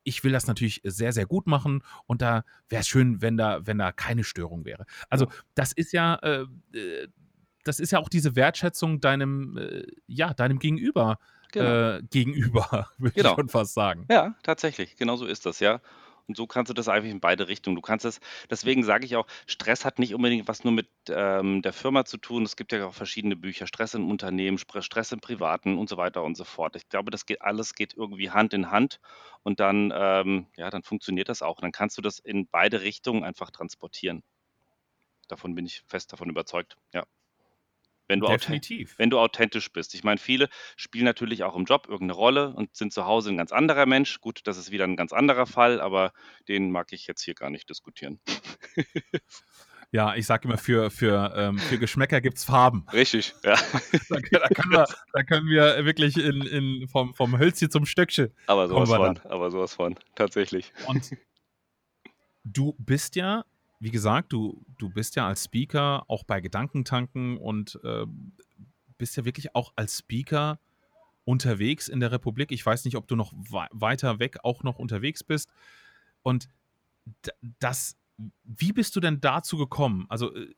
ich 0.10 0.24
will 0.24 0.32
das 0.32 0.48
natürlich 0.48 0.82
sehr, 0.84 1.13
sehr 1.13 1.26
gut 1.28 1.48
machen 1.48 1.84
und 2.08 2.22
da 2.22 2.43
wäre 2.67 2.82
es 2.82 2.88
schön, 2.88 3.22
wenn 3.22 3.38
da, 3.38 3.65
wenn 3.65 3.78
da 3.78 3.91
keine 3.91 4.24
Störung 4.24 4.65
wäre. 4.65 4.86
Also 5.10 5.28
das 5.54 5.72
ist 5.72 5.93
ja, 5.93 6.15
äh, 6.15 6.45
äh, 6.74 7.08
das 7.63 7.80
ist 7.80 7.91
ja 7.91 8.00
auch 8.00 8.10
diese 8.10 8.36
Wertschätzung 8.36 9.00
deinem, 9.00 9.58
äh, 9.58 9.84
ja, 10.08 10.34
deinem 10.34 10.60
Gegenüber. 10.60 11.19
Genau. 11.52 11.98
Äh, 11.98 12.04
gegenüber, 12.12 12.89
würde 13.00 13.15
genau. 13.15 13.32
ich 13.32 13.36
schon 13.36 13.50
fast 13.50 13.74
sagen. 13.74 14.06
Ja, 14.10 14.36
tatsächlich. 14.43 14.98
Genau 14.98 15.15
so 15.15 15.26
ist 15.26 15.48
das, 15.48 15.60
ja. 15.60 15.82
Und 16.30 16.38
so 16.38 16.48
kannst 16.48 16.70
du 16.70 16.74
das 16.74 16.88
einfach 16.88 17.10
in 17.10 17.20
beide 17.20 17.48
Richtungen. 17.50 17.76
Du 17.76 17.82
kannst 17.82 18.06
es, 18.06 18.20
deswegen 18.50 18.84
sage 18.84 19.06
ich 19.06 19.15
auch, 19.18 19.28
Stress 19.48 19.84
hat 19.84 20.00
nicht 20.00 20.15
unbedingt 20.15 20.48
was 20.48 20.63
nur 20.63 20.72
mit 20.74 20.88
ähm, 21.10 21.62
der 21.63 21.74
Firma 21.74 22.06
zu 22.06 22.18
tun. 22.18 22.44
Es 22.44 22.56
gibt 22.56 22.72
ja 22.72 22.86
auch 22.88 22.94
verschiedene 22.94 23.36
Bücher, 23.36 23.68
Stress 23.68 23.96
im 23.96 24.10
Unternehmen, 24.10 24.58
Stress 24.60 25.12
im 25.12 25.20
Privaten 25.22 25.78
und 25.78 25.89
so 25.89 25.98
weiter 25.98 26.24
und 26.24 26.38
so 26.38 26.46
fort. 26.46 26.76
Ich 26.78 26.88
glaube, 26.89 27.12
das 27.12 27.26
geht 27.26 27.42
alles 27.42 27.74
geht 27.76 27.96
irgendwie 27.96 28.32
Hand 28.32 28.54
in 28.54 28.72
Hand 28.72 29.00
und 29.44 29.60
dann, 29.60 29.92
ähm, 29.96 30.48
ja, 30.56 30.70
dann 30.70 30.84
funktioniert 30.84 31.30
das 31.30 31.42
auch. 31.42 31.60
Dann 31.60 31.72
kannst 31.72 31.98
du 31.98 32.02
das 32.02 32.20
in 32.20 32.48
beide 32.48 32.82
Richtungen 32.82 33.24
einfach 33.24 33.52
transportieren. 33.52 34.24
Davon 35.30 35.56
bin 35.56 35.65
ich 35.65 35.82
fest 35.88 36.12
davon 36.12 36.30
überzeugt, 36.30 36.76
ja. 36.94 37.06
Wenn 38.10 38.22
du, 38.22 38.28
Definitiv. 38.28 38.95
wenn 38.98 39.12
du 39.12 39.19
authentisch 39.19 39.72
bist. 39.72 39.93
Ich 39.93 40.04
meine, 40.04 40.17
viele 40.17 40.50
spielen 40.76 41.06
natürlich 41.06 41.43
auch 41.43 41.56
im 41.56 41.65
Job 41.65 41.86
irgendeine 41.88 42.13
Rolle 42.13 42.54
und 42.56 42.76
sind 42.76 42.91
zu 42.91 43.06
Hause 43.06 43.30
ein 43.30 43.38
ganz 43.38 43.52
anderer 43.52 43.86
Mensch. 43.86 44.19
Gut, 44.19 44.41
das 44.45 44.58
ist 44.58 44.72
wieder 44.72 44.86
ein 44.86 44.95
ganz 44.95 45.13
anderer 45.13 45.45
Fall, 45.45 45.80
aber 45.80 46.12
den 46.48 46.72
mag 46.72 46.91
ich 46.91 47.06
jetzt 47.06 47.22
hier 47.22 47.36
gar 47.36 47.52
nicht 47.52 47.69
diskutieren. 47.69 48.19
Ja, 49.91 50.13
ich 50.13 50.28
sage 50.28 50.48
immer, 50.48 50.60
für, 50.60 50.91
für, 50.91 51.34
ähm, 51.36 51.58
für 51.58 51.80
Geschmäcker 51.80 52.22
gibt 52.22 52.38
es 52.38 52.43
Farben. 52.43 52.86
Richtig, 52.93 53.34
ja. 53.43 53.56
da, 54.10 54.19
da, 54.19 54.48
können 54.50 54.72
wir, 54.72 54.86
da 55.13 55.24
können 55.24 55.48
wir 55.48 55.84
wirklich 55.84 56.15
in, 56.15 56.43
in, 56.43 56.88
vom, 56.88 57.15
vom 57.15 57.39
Hölzchen 57.39 57.72
zum 57.72 57.88
Stöckchen. 57.88 58.32
Aber 58.45 58.67
sowas 58.67 58.89
von, 58.89 59.17
aber 59.24 59.50
sowas 59.50 59.74
von, 59.74 59.95
tatsächlich. 60.13 60.74
Und 60.86 61.17
du 62.43 62.76
bist 62.78 63.15
ja 63.15 63.43
wie 63.80 63.92
gesagt, 63.92 64.34
du, 64.34 64.65
du 64.78 64.89
bist 64.89 65.15
ja 65.15 65.28
als 65.28 65.46
Speaker 65.46 66.04
auch 66.08 66.24
bei 66.24 66.42
Gedankentanken 66.42 67.38
und 67.38 67.80
äh, 67.84 68.06
bist 68.98 69.15
ja 69.15 69.26
wirklich 69.26 69.56
auch 69.56 69.74
als 69.76 70.00
Speaker 70.00 70.60
unterwegs 71.24 71.88
in 71.88 72.00
der 72.00 72.12
Republik. 72.12 72.52
Ich 72.52 72.65
weiß 72.65 72.86
nicht, 72.86 72.98
ob 72.98 73.08
du 73.08 73.15
noch 73.15 73.34
weiter 73.34 74.20
weg 74.20 74.38
auch 74.44 74.63
noch 74.63 74.80
unterwegs 74.80 75.24
bist. 75.24 75.50
Und 76.24 76.50
das, 77.60 77.98
wie 78.44 78.74
bist 78.74 78.96
du 78.96 79.00
denn 79.00 79.22
dazu 79.22 79.58
gekommen? 79.58 80.06
Also, 80.10 80.36
äh, 80.36 80.54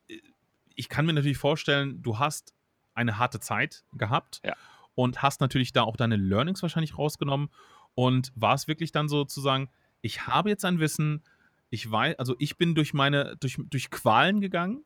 ich 0.75 0.89
kann 0.89 1.05
mir 1.05 1.13
natürlich 1.13 1.37
vorstellen, 1.37 2.01
du 2.01 2.17
hast 2.17 2.55
eine 2.93 3.19
harte 3.19 3.39
Zeit 3.39 3.83
gehabt 3.93 4.41
ja. 4.43 4.55
und 4.95 5.21
hast 5.21 5.41
natürlich 5.41 5.73
da 5.73 5.83
auch 5.83 5.95
deine 5.95 6.15
Learnings 6.15 6.61
wahrscheinlich 6.61 6.97
rausgenommen. 6.97 7.49
Und 7.93 8.31
war 8.35 8.55
es 8.55 8.67
wirklich 8.67 8.93
dann 8.93 9.09
so 9.09 9.25
zu 9.25 9.41
sagen, 9.41 9.69
ich 10.01 10.25
habe 10.25 10.49
jetzt 10.49 10.63
ein 10.63 10.79
Wissen, 10.79 11.23
ich 11.71 11.89
weiß, 11.89 12.19
also 12.19 12.35
ich 12.37 12.57
bin 12.57 12.75
durch 12.75 12.93
meine, 12.93 13.35
durch, 13.39 13.57
durch 13.69 13.89
Qualen 13.89 14.41
gegangen 14.41 14.83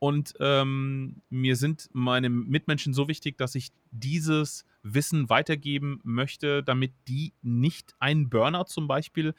und 0.00 0.34
ähm, 0.40 1.22
mir 1.30 1.56
sind 1.56 1.88
meine 1.92 2.28
Mitmenschen 2.28 2.92
so 2.92 3.08
wichtig, 3.08 3.38
dass 3.38 3.54
ich 3.54 3.70
dieses 3.92 4.66
Wissen 4.82 5.30
weitergeben 5.30 6.00
möchte, 6.02 6.62
damit 6.62 6.92
die 7.08 7.32
nicht 7.40 7.94
einen 8.00 8.28
Burnout 8.28 8.64
zum 8.64 8.88
Beispiel 8.88 9.32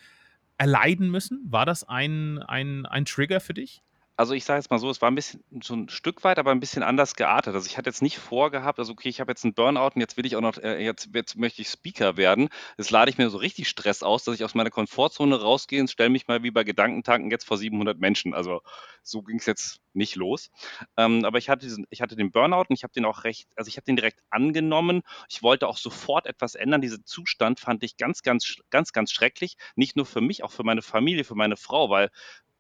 erleiden 0.58 1.12
müssen. 1.12 1.44
War 1.52 1.66
das 1.66 1.84
ein, 1.84 2.40
ein, 2.40 2.86
ein 2.86 3.06
Trigger 3.06 3.42
für 3.42 3.54
dich? 3.54 3.84
Also 4.18 4.34
ich 4.34 4.46
sage 4.46 4.60
jetzt 4.60 4.72
mal 4.72 4.80
so, 4.80 4.90
es 4.90 5.02
war 5.02 5.12
ein 5.12 5.16
bisschen 5.16 5.44
so 5.62 5.74
ein 5.74 5.90
Stück 5.90 6.24
weit, 6.24 6.40
aber 6.40 6.52
ein 6.52 6.62
bisschen 6.62 6.84
anders 6.84 7.16
geartet. 7.16 7.54
Also 7.54 7.68
ich 7.68 7.78
hatte 7.78 7.90
jetzt 7.90 8.02
nicht 8.02 8.18
vorgehabt, 8.18 8.80
also 8.80 8.94
okay, 8.94 9.10
ich 9.10 9.20
habe 9.20 9.32
jetzt 9.32 9.44
einen 9.44 9.54
Burnout 9.54 9.92
und 9.96 10.00
jetzt 10.02 10.16
will 10.16 10.26
ich 10.26 10.38
auch 10.38 10.42
noch, 10.42 10.58
äh, 10.58 10.82
jetzt, 10.82 11.10
jetzt 11.14 11.36
möchte 11.36 11.62
ich 11.62 11.68
Speaker 11.68 12.16
werden. 12.16 12.48
Jetzt 12.78 12.92
lade 12.92 13.12
ich 13.12 13.18
mir 13.18 13.30
so 13.30 13.38
richtig 13.38 13.68
Stress 13.68 14.04
aus, 14.04 14.24
dass 14.24 14.36
ich 14.36 14.46
aus 14.46 14.56
meiner 14.56 14.70
Komfortzone 14.70 15.42
rausgehe 15.42 15.82
und 15.82 15.90
stelle 15.90 16.10
mich 16.10 16.28
mal 16.28 16.44
wie 16.44 16.52
bei 16.52 16.64
Gedankentanken 16.64 17.30
jetzt 17.30 17.46
vor 17.46 17.58
700 17.58 18.00
Menschen. 18.00 18.34
Also 18.34 18.62
so 19.04 19.22
ging 19.22 19.38
es 19.38 19.46
jetzt 19.46 19.80
nicht 19.94 20.16
los. 20.16 20.50
Ähm, 20.98 21.26
aber 21.26 21.38
ich 21.38 21.50
hatte, 21.50 21.66
diesen, 21.66 21.86
ich 21.90 22.02
hatte 22.02 22.16
den 22.16 22.32
Burnout 22.32 22.66
und 22.70 22.76
ich 22.76 22.84
habe 22.84 22.94
den 22.94 23.06
auch 23.06 23.26
recht, 23.26 23.50
also 23.58 23.68
ich 23.68 23.76
habe 23.78 23.86
den 23.86 23.98
direkt 23.98 24.20
angenommen. 24.30 25.02
Ich 25.30 25.44
wollte 25.44 25.68
auch 25.68 25.78
sofort 25.78 26.26
etwas 26.26 26.56
ändern. 26.56 26.82
Diesen 26.82 27.06
Zustand 27.06 27.60
fand 27.60 27.84
ich 27.84 27.98
ganz, 27.98 28.22
ganz, 28.22 28.58
ganz, 28.70 28.94
ganz 28.94 29.12
schrecklich. 29.12 29.58
Nicht 29.76 29.96
nur 29.98 30.06
für 30.06 30.22
mich, 30.22 30.44
auch 30.44 30.52
für 30.52 30.64
meine 30.64 30.82
Familie, 30.82 31.26
für 31.26 31.36
meine 31.36 31.58
Frau, 31.58 31.90
weil 31.90 32.10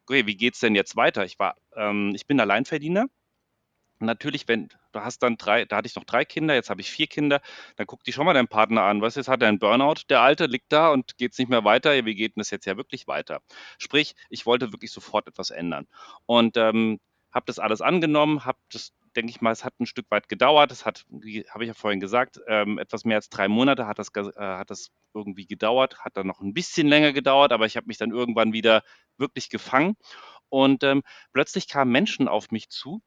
okay, 0.05 0.25
wie 0.27 0.37
geht's 0.37 0.59
denn 0.59 0.75
jetzt 0.75 0.95
weiter? 0.95 1.25
Ich 1.25 1.39
war, 1.39 1.55
ähm, 1.75 2.13
ich 2.15 2.27
bin 2.27 2.39
Alleinverdiener. 2.39 3.07
Natürlich, 3.99 4.47
wenn 4.47 4.67
du 4.91 4.99
hast 5.01 5.19
dann 5.23 5.37
drei, 5.37 5.65
da 5.65 5.77
hatte 5.77 5.87
ich 5.87 5.95
noch 5.95 6.03
drei 6.03 6.25
Kinder, 6.25 6.53
jetzt 6.53 6.69
habe 6.69 6.81
ich 6.81 6.91
vier 6.91 7.07
Kinder, 7.07 7.41
dann 7.77 7.87
guck 7.87 8.03
dich 8.03 8.13
schon 8.15 8.25
mal 8.25 8.33
deinen 8.33 8.47
Partner 8.49 8.83
an. 8.83 9.01
Was 9.01 9.15
jetzt 9.15 9.29
hat 9.29 9.41
er 9.41 9.47
einen 9.47 9.59
Burnout, 9.59 10.01
der 10.09 10.19
Alte 10.21 10.47
liegt 10.47 10.71
da 10.71 10.91
und 10.91 11.17
geht 11.17 11.31
es 11.31 11.39
nicht 11.39 11.49
mehr 11.49 11.63
weiter. 11.63 12.05
Wie 12.05 12.15
geht 12.15 12.35
denn 12.35 12.41
das 12.41 12.51
jetzt 12.51 12.65
ja 12.65 12.75
wirklich 12.77 13.07
weiter? 13.07 13.41
Sprich, 13.77 14.15
ich 14.29 14.45
wollte 14.45 14.73
wirklich 14.73 14.91
sofort 14.91 15.27
etwas 15.27 15.49
ändern 15.49 15.87
und 16.25 16.57
ähm, 16.57 16.99
habe 17.31 17.45
das 17.47 17.59
alles 17.59 17.81
angenommen, 17.81 18.45
habe 18.45 18.59
das 18.71 18.93
denke 19.15 19.29
ich 19.29 19.41
mal, 19.41 19.51
es 19.51 19.63
hat 19.63 19.79
ein 19.79 19.85
Stück 19.85 20.09
weit 20.09 20.29
gedauert. 20.29 20.71
Es 20.71 20.85
hat, 20.85 21.05
wie 21.09 21.45
habe 21.49 21.63
ich 21.63 21.69
ja 21.69 21.73
vorhin 21.73 21.99
gesagt, 21.99 22.39
ähm, 22.47 22.77
etwas 22.77 23.05
mehr 23.05 23.17
als 23.17 23.29
drei 23.29 23.47
Monate 23.47 23.87
hat 23.87 23.99
das, 23.99 24.09
äh, 24.15 24.31
hat 24.35 24.69
das 24.69 24.89
irgendwie 25.13 25.45
gedauert, 25.47 25.99
hat 25.99 26.17
dann 26.17 26.27
noch 26.27 26.41
ein 26.41 26.53
bisschen 26.53 26.87
länger 26.87 27.13
gedauert, 27.13 27.51
aber 27.51 27.65
ich 27.65 27.77
habe 27.77 27.87
mich 27.87 27.97
dann 27.97 28.11
irgendwann 28.11 28.53
wieder 28.53 28.83
wirklich 29.17 29.49
gefangen. 29.49 29.95
Und 30.49 30.83
ähm, 30.83 31.03
plötzlich 31.33 31.67
kamen 31.67 31.91
Menschen 31.91 32.27
auf 32.27 32.51
mich 32.51 32.69
zu. 32.69 33.01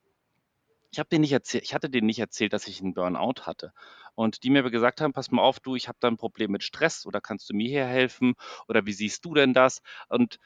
Ich 0.91 0.99
habe 0.99 1.09
denen 1.11 1.21
nicht 1.21 1.33
erzählt, 1.33 1.65
ich 1.65 1.75
hatte 1.75 1.91
denen 1.91 2.07
nicht 2.07 2.19
erzählt, 2.19 2.53
dass 2.53 2.67
ich 2.67 2.81
einen 2.81 2.95
Burnout 2.95 3.43
hatte. 3.43 3.73
Und 4.15 4.43
die 4.43 4.51
mir 4.51 4.69
gesagt 4.71 5.01
haben, 5.01 5.13
pass 5.13 5.31
mal 5.31 5.43
auf, 5.43 5.61
du, 5.61 5.77
ich 5.77 5.87
habe 5.87 5.99
da 6.01 6.09
ein 6.09 6.17
Problem 6.17 6.51
mit 6.51 6.65
Stress 6.65 7.07
oder 7.07 7.21
kannst 7.21 7.51
du 7.51 7.55
mir 7.55 7.69
hier 7.69 7.85
helfen 7.85 8.35
oder 8.67 8.87
wie 8.87 8.93
siehst 8.93 9.25
du 9.25 9.35
denn 9.35 9.53
das? 9.53 9.81
Und 10.09 10.39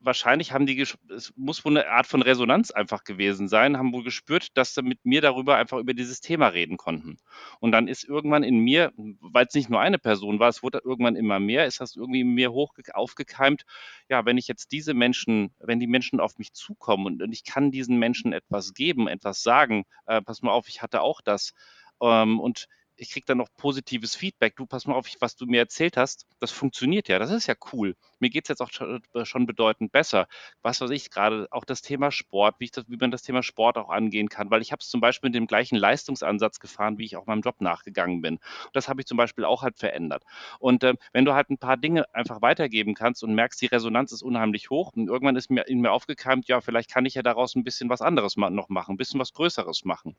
wahrscheinlich 0.00 0.52
haben 0.52 0.66
die, 0.66 0.80
es 0.80 1.32
muss 1.36 1.64
wohl 1.64 1.76
eine 1.76 1.90
Art 1.90 2.06
von 2.06 2.22
Resonanz 2.22 2.70
einfach 2.70 3.04
gewesen 3.04 3.48
sein, 3.48 3.76
haben 3.76 3.92
wohl 3.92 4.04
gespürt, 4.04 4.56
dass 4.56 4.74
sie 4.74 4.82
mit 4.82 5.04
mir 5.04 5.20
darüber 5.20 5.56
einfach 5.56 5.78
über 5.78 5.94
dieses 5.94 6.20
Thema 6.20 6.48
reden 6.48 6.76
konnten. 6.76 7.18
Und 7.60 7.72
dann 7.72 7.88
ist 7.88 8.04
irgendwann 8.04 8.42
in 8.42 8.58
mir, 8.60 8.92
weil 8.96 9.46
es 9.46 9.54
nicht 9.54 9.70
nur 9.70 9.80
eine 9.80 9.98
Person 9.98 10.38
war, 10.38 10.48
es 10.48 10.62
wurde 10.62 10.80
irgendwann 10.84 11.16
immer 11.16 11.40
mehr, 11.40 11.66
ist 11.66 11.80
das 11.80 11.96
irgendwie 11.96 12.20
in 12.20 12.34
mir 12.34 12.52
hoch 12.52 12.74
aufgekeimt, 12.92 13.64
ja, 14.08 14.24
wenn 14.24 14.38
ich 14.38 14.48
jetzt 14.48 14.72
diese 14.72 14.94
Menschen, 14.94 15.52
wenn 15.58 15.80
die 15.80 15.86
Menschen 15.86 16.20
auf 16.20 16.38
mich 16.38 16.52
zukommen 16.52 17.06
und, 17.06 17.22
und 17.22 17.32
ich 17.32 17.44
kann 17.44 17.70
diesen 17.70 17.98
Menschen 17.98 18.32
etwas 18.32 18.74
geben, 18.74 19.08
etwas 19.08 19.42
sagen, 19.42 19.84
äh, 20.06 20.22
pass 20.22 20.42
mal 20.42 20.52
auf, 20.52 20.68
ich 20.68 20.82
hatte 20.82 21.00
auch 21.02 21.20
das. 21.20 21.52
Ähm, 22.00 22.38
und 22.40 22.68
ich 22.98 23.10
kriege 23.10 23.26
dann 23.26 23.38
noch 23.38 23.48
positives 23.56 24.16
Feedback. 24.16 24.56
Du, 24.56 24.66
pass 24.66 24.86
mal 24.86 24.94
auf, 24.94 25.08
was 25.20 25.36
du 25.36 25.46
mir 25.46 25.60
erzählt 25.60 25.96
hast, 25.96 26.26
das 26.40 26.50
funktioniert 26.50 27.08
ja, 27.08 27.18
das 27.18 27.30
ist 27.30 27.46
ja 27.46 27.54
cool. 27.72 27.96
Mir 28.18 28.30
geht 28.30 28.44
es 28.44 28.48
jetzt 28.48 28.60
auch 28.60 28.70
äh, 28.80 29.24
schon 29.24 29.46
bedeutend 29.46 29.92
besser. 29.92 30.26
Was 30.62 30.80
weiß 30.80 30.90
ich, 30.90 31.10
gerade 31.10 31.46
auch 31.50 31.64
das 31.64 31.82
Thema 31.82 32.10
Sport, 32.10 32.56
wie, 32.58 32.68
das, 32.68 32.84
wie 32.88 32.96
man 32.96 33.10
das 33.10 33.22
Thema 33.22 33.42
Sport 33.42 33.78
auch 33.78 33.88
angehen 33.88 34.28
kann, 34.28 34.50
weil 34.50 34.62
ich 34.62 34.72
habe 34.72 34.80
es 34.80 34.88
zum 34.88 35.00
Beispiel 35.00 35.28
mit 35.28 35.36
dem 35.36 35.46
gleichen 35.46 35.76
Leistungsansatz 35.76 36.58
gefahren, 36.58 36.98
wie 36.98 37.04
ich 37.04 37.16
auch 37.16 37.26
meinem 37.26 37.42
Job 37.42 37.60
nachgegangen 37.60 38.20
bin. 38.20 38.38
Das 38.72 38.88
habe 38.88 39.00
ich 39.00 39.06
zum 39.06 39.16
Beispiel 39.16 39.44
auch 39.44 39.62
halt 39.62 39.78
verändert. 39.78 40.24
Und 40.58 40.82
äh, 40.82 40.94
wenn 41.12 41.24
du 41.24 41.34
halt 41.34 41.50
ein 41.50 41.58
paar 41.58 41.76
Dinge 41.76 42.12
einfach 42.14 42.42
weitergeben 42.42 42.94
kannst 42.94 43.22
und 43.22 43.34
merkst, 43.34 43.60
die 43.62 43.66
Resonanz 43.66 44.12
ist 44.12 44.22
unheimlich 44.22 44.70
hoch 44.70 44.92
und 44.94 45.08
irgendwann 45.08 45.36
ist 45.36 45.50
mir 45.50 45.62
in 45.68 45.80
mir 45.80 45.92
aufgekeimt, 45.92 46.48
ja, 46.48 46.60
vielleicht 46.60 46.90
kann 46.90 47.06
ich 47.06 47.14
ja 47.14 47.22
daraus 47.22 47.54
ein 47.54 47.64
bisschen 47.64 47.88
was 47.88 48.02
anderes 48.02 48.36
noch 48.36 48.68
machen, 48.68 48.94
ein 48.94 48.96
bisschen 48.96 49.20
was 49.20 49.32
Größeres 49.32 49.84
machen. 49.84 50.16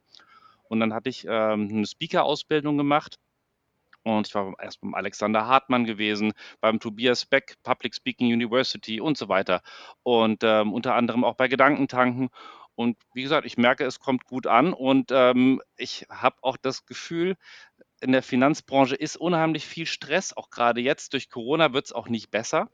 Und 0.70 0.80
dann 0.80 0.94
hatte 0.94 1.10
ich 1.10 1.26
ähm, 1.26 1.70
eine 1.70 1.86
Speaker-Ausbildung 1.86 2.78
gemacht. 2.78 3.20
Und 4.04 4.28
ich 4.28 4.36
war 4.36 4.54
erst 4.60 4.80
beim 4.82 4.94
Alexander 4.96 5.46
Hartmann 5.46 5.84
gewesen, 5.84 6.32
beim 6.62 6.80
Tobias 6.80 7.26
Beck, 7.26 7.56
Public 7.64 7.94
Speaking 7.94 8.32
University 8.32 9.02
und 9.02 9.18
so 9.18 9.28
weiter. 9.28 9.62
Und 10.04 10.44
ähm, 10.44 10.74
unter 10.74 10.96
anderem 10.96 11.26
auch 11.26 11.36
bei 11.36 11.50
Gedankentanken. 11.50 12.30
Und 12.76 12.98
wie 13.14 13.24
gesagt, 13.24 13.46
ich 13.46 13.58
merke, 13.58 13.84
es 13.84 14.00
kommt 14.00 14.24
gut 14.24 14.48
an. 14.48 14.74
Und 14.74 15.12
ähm, 15.12 15.62
ich 15.76 16.06
habe 16.10 16.38
auch 16.42 16.56
das 16.56 16.86
Gefühl, 16.86 17.36
in 18.00 18.14
der 18.14 18.24
Finanzbranche 18.24 18.96
ist 18.96 19.18
unheimlich 19.18 19.66
viel 19.66 19.86
Stress. 19.86 20.36
Auch 20.36 20.50
gerade 20.50 20.80
jetzt 20.80 21.12
durch 21.14 21.30
Corona 21.30 21.74
wird 21.74 21.88
es 21.88 21.92
auch 21.92 22.08
nicht 22.08 22.32
besser. 22.32 22.70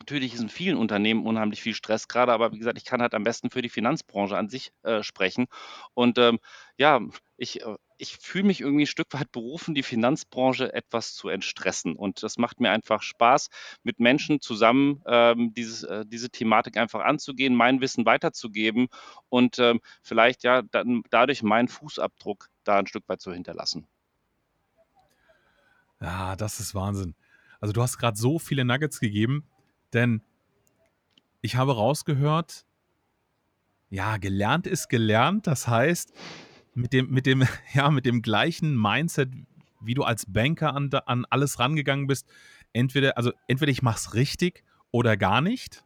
Natürlich 0.00 0.34
ist 0.34 0.40
in 0.40 0.48
vielen 0.48 0.76
Unternehmen 0.76 1.26
unheimlich 1.26 1.62
viel 1.62 1.74
Stress 1.74 2.08
gerade, 2.08 2.32
aber 2.32 2.52
wie 2.52 2.58
gesagt, 2.58 2.76
ich 2.76 2.84
kann 2.84 3.02
halt 3.02 3.14
am 3.14 3.22
besten 3.22 3.50
für 3.50 3.62
die 3.62 3.68
Finanzbranche 3.68 4.36
an 4.36 4.48
sich 4.48 4.72
äh, 4.82 5.02
sprechen. 5.02 5.46
Und 5.94 6.18
ähm, 6.18 6.40
ja, 6.76 7.00
ich, 7.36 7.62
äh, 7.62 7.76
ich 7.98 8.16
fühle 8.16 8.44
mich 8.44 8.60
irgendwie 8.60 8.82
ein 8.82 8.88
Stück 8.88 9.12
weit 9.12 9.30
berufen, 9.30 9.76
die 9.76 9.84
Finanzbranche 9.84 10.72
etwas 10.72 11.14
zu 11.14 11.28
entstressen. 11.28 11.94
Und 11.94 12.24
das 12.24 12.36
macht 12.36 12.58
mir 12.58 12.72
einfach 12.72 13.00
Spaß, 13.00 13.48
mit 13.84 14.00
Menschen 14.00 14.40
zusammen 14.40 15.02
ähm, 15.06 15.54
dieses, 15.54 15.84
äh, 15.84 16.04
diese 16.04 16.30
Thematik 16.30 16.76
einfach 16.78 17.04
anzugehen, 17.04 17.54
mein 17.54 17.80
Wissen 17.80 18.04
weiterzugeben 18.04 18.88
und 19.28 19.60
ähm, 19.60 19.80
vielleicht 20.02 20.42
ja 20.42 20.62
dann 20.62 21.02
dadurch 21.10 21.44
meinen 21.44 21.68
Fußabdruck 21.68 22.48
da 22.64 22.78
ein 22.78 22.88
Stück 22.88 23.04
weit 23.08 23.20
zu 23.20 23.32
hinterlassen. 23.32 23.86
Ja, 26.00 26.34
das 26.34 26.58
ist 26.58 26.74
Wahnsinn. 26.74 27.14
Also 27.60 27.72
du 27.72 27.82
hast 27.82 27.98
gerade 27.98 28.16
so 28.16 28.40
viele 28.40 28.64
Nuggets 28.64 28.98
gegeben, 28.98 29.46
denn 29.92 30.22
ich 31.40 31.56
habe 31.56 31.74
rausgehört, 31.74 32.64
ja, 33.90 34.16
gelernt 34.16 34.66
ist 34.66 34.88
gelernt. 34.88 35.46
Das 35.46 35.68
heißt, 35.68 36.12
mit 36.74 36.92
dem, 36.92 37.10
mit 37.10 37.26
dem, 37.26 37.44
ja, 37.74 37.90
mit 37.90 38.06
dem 38.06 38.22
gleichen 38.22 38.80
Mindset, 38.80 39.30
wie 39.80 39.94
du 39.94 40.02
als 40.02 40.24
Banker 40.26 40.74
an, 40.74 40.90
an 41.06 41.26
alles 41.28 41.58
rangegangen 41.58 42.06
bist, 42.06 42.26
entweder, 42.72 43.18
also 43.18 43.32
entweder 43.48 43.70
ich 43.70 43.82
mach's 43.82 44.14
richtig 44.14 44.64
oder 44.90 45.16
gar 45.16 45.40
nicht. 45.40 45.84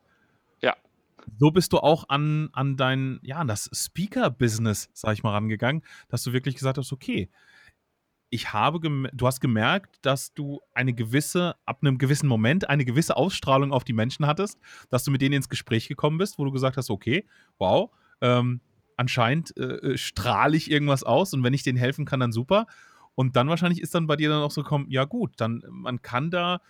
Ja. 0.62 0.76
So 1.38 1.50
bist 1.50 1.72
du 1.72 1.78
auch 1.78 2.08
an, 2.08 2.50
an 2.52 2.76
dein, 2.76 3.18
ja, 3.22 3.38
an 3.38 3.48
das 3.48 3.68
Speaker-Business, 3.72 4.90
sag 4.92 5.14
ich 5.14 5.22
mal, 5.22 5.32
rangegangen, 5.32 5.82
dass 6.08 6.22
du 6.22 6.32
wirklich 6.32 6.54
gesagt 6.54 6.78
hast, 6.78 6.92
okay, 6.92 7.28
ich 8.30 8.52
habe, 8.52 8.80
du 9.12 9.26
hast 9.26 9.40
gemerkt, 9.40 9.98
dass 10.02 10.34
du 10.34 10.60
eine 10.74 10.92
gewisse, 10.92 11.54
ab 11.64 11.78
einem 11.82 11.98
gewissen 11.98 12.26
Moment, 12.26 12.68
eine 12.68 12.84
gewisse 12.84 13.16
Ausstrahlung 13.16 13.72
auf 13.72 13.84
die 13.84 13.92
Menschen 13.92 14.26
hattest, 14.26 14.58
dass 14.90 15.04
du 15.04 15.10
mit 15.10 15.22
denen 15.22 15.34
ins 15.34 15.48
Gespräch 15.48 15.88
gekommen 15.88 16.18
bist, 16.18 16.38
wo 16.38 16.44
du 16.44 16.50
gesagt 16.50 16.76
hast, 16.76 16.90
okay, 16.90 17.26
wow, 17.58 17.90
ähm, 18.20 18.60
anscheinend 18.96 19.56
äh, 19.56 19.92
äh, 19.92 19.98
strahle 19.98 20.56
ich 20.56 20.70
irgendwas 20.70 21.04
aus 21.04 21.32
und 21.34 21.44
wenn 21.44 21.54
ich 21.54 21.62
denen 21.62 21.78
helfen 21.78 22.04
kann, 22.04 22.20
dann 22.20 22.32
super. 22.32 22.66
Und 23.14 23.36
dann 23.36 23.48
wahrscheinlich 23.48 23.80
ist 23.80 23.94
dann 23.94 24.06
bei 24.06 24.16
dir 24.16 24.28
dann 24.28 24.42
auch 24.42 24.50
so 24.50 24.62
gekommen, 24.62 24.86
ja 24.90 25.04
gut, 25.04 25.32
dann 25.38 25.62
man 25.68 26.02
kann 26.02 26.30
da 26.30 26.60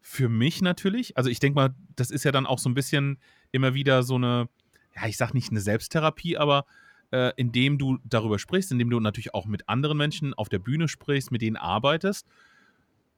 für 0.00 0.28
mich 0.28 0.62
natürlich, 0.62 1.16
also 1.16 1.30
ich 1.30 1.40
denke 1.40 1.56
mal, 1.56 1.74
das 1.96 2.10
ist 2.10 2.24
ja 2.24 2.32
dann 2.32 2.46
auch 2.46 2.58
so 2.58 2.68
ein 2.68 2.74
bisschen 2.74 3.18
immer 3.50 3.74
wieder 3.74 4.02
so 4.02 4.14
eine, 4.14 4.48
ja, 4.94 5.06
ich 5.06 5.16
sag 5.16 5.34
nicht 5.34 5.50
eine 5.50 5.60
Selbsttherapie, 5.60 6.36
aber 6.36 6.64
äh, 7.10 7.32
indem 7.36 7.78
du 7.78 7.98
darüber 8.04 8.38
sprichst, 8.38 8.72
indem 8.72 8.90
du 8.90 9.00
natürlich 9.00 9.34
auch 9.34 9.46
mit 9.46 9.68
anderen 9.68 9.96
Menschen 9.96 10.34
auf 10.34 10.48
der 10.48 10.58
Bühne 10.58 10.88
sprichst, 10.88 11.30
mit 11.30 11.42
denen 11.42 11.56
arbeitest, 11.56 12.26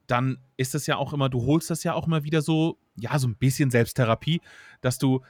dann 0.06 0.38
ist 0.56 0.74
das 0.74 0.86
ja 0.86 0.96
auch 0.96 1.12
immer, 1.12 1.28
du 1.28 1.42
holst 1.44 1.70
das 1.70 1.84
ja 1.84 1.94
auch 1.94 2.06
immer 2.06 2.24
wieder 2.24 2.42
so, 2.42 2.78
ja, 2.96 3.18
so 3.18 3.28
ein 3.28 3.36
bisschen 3.36 3.70
Selbsttherapie, 3.70 4.40
dass 4.80 4.98
du 4.98 5.20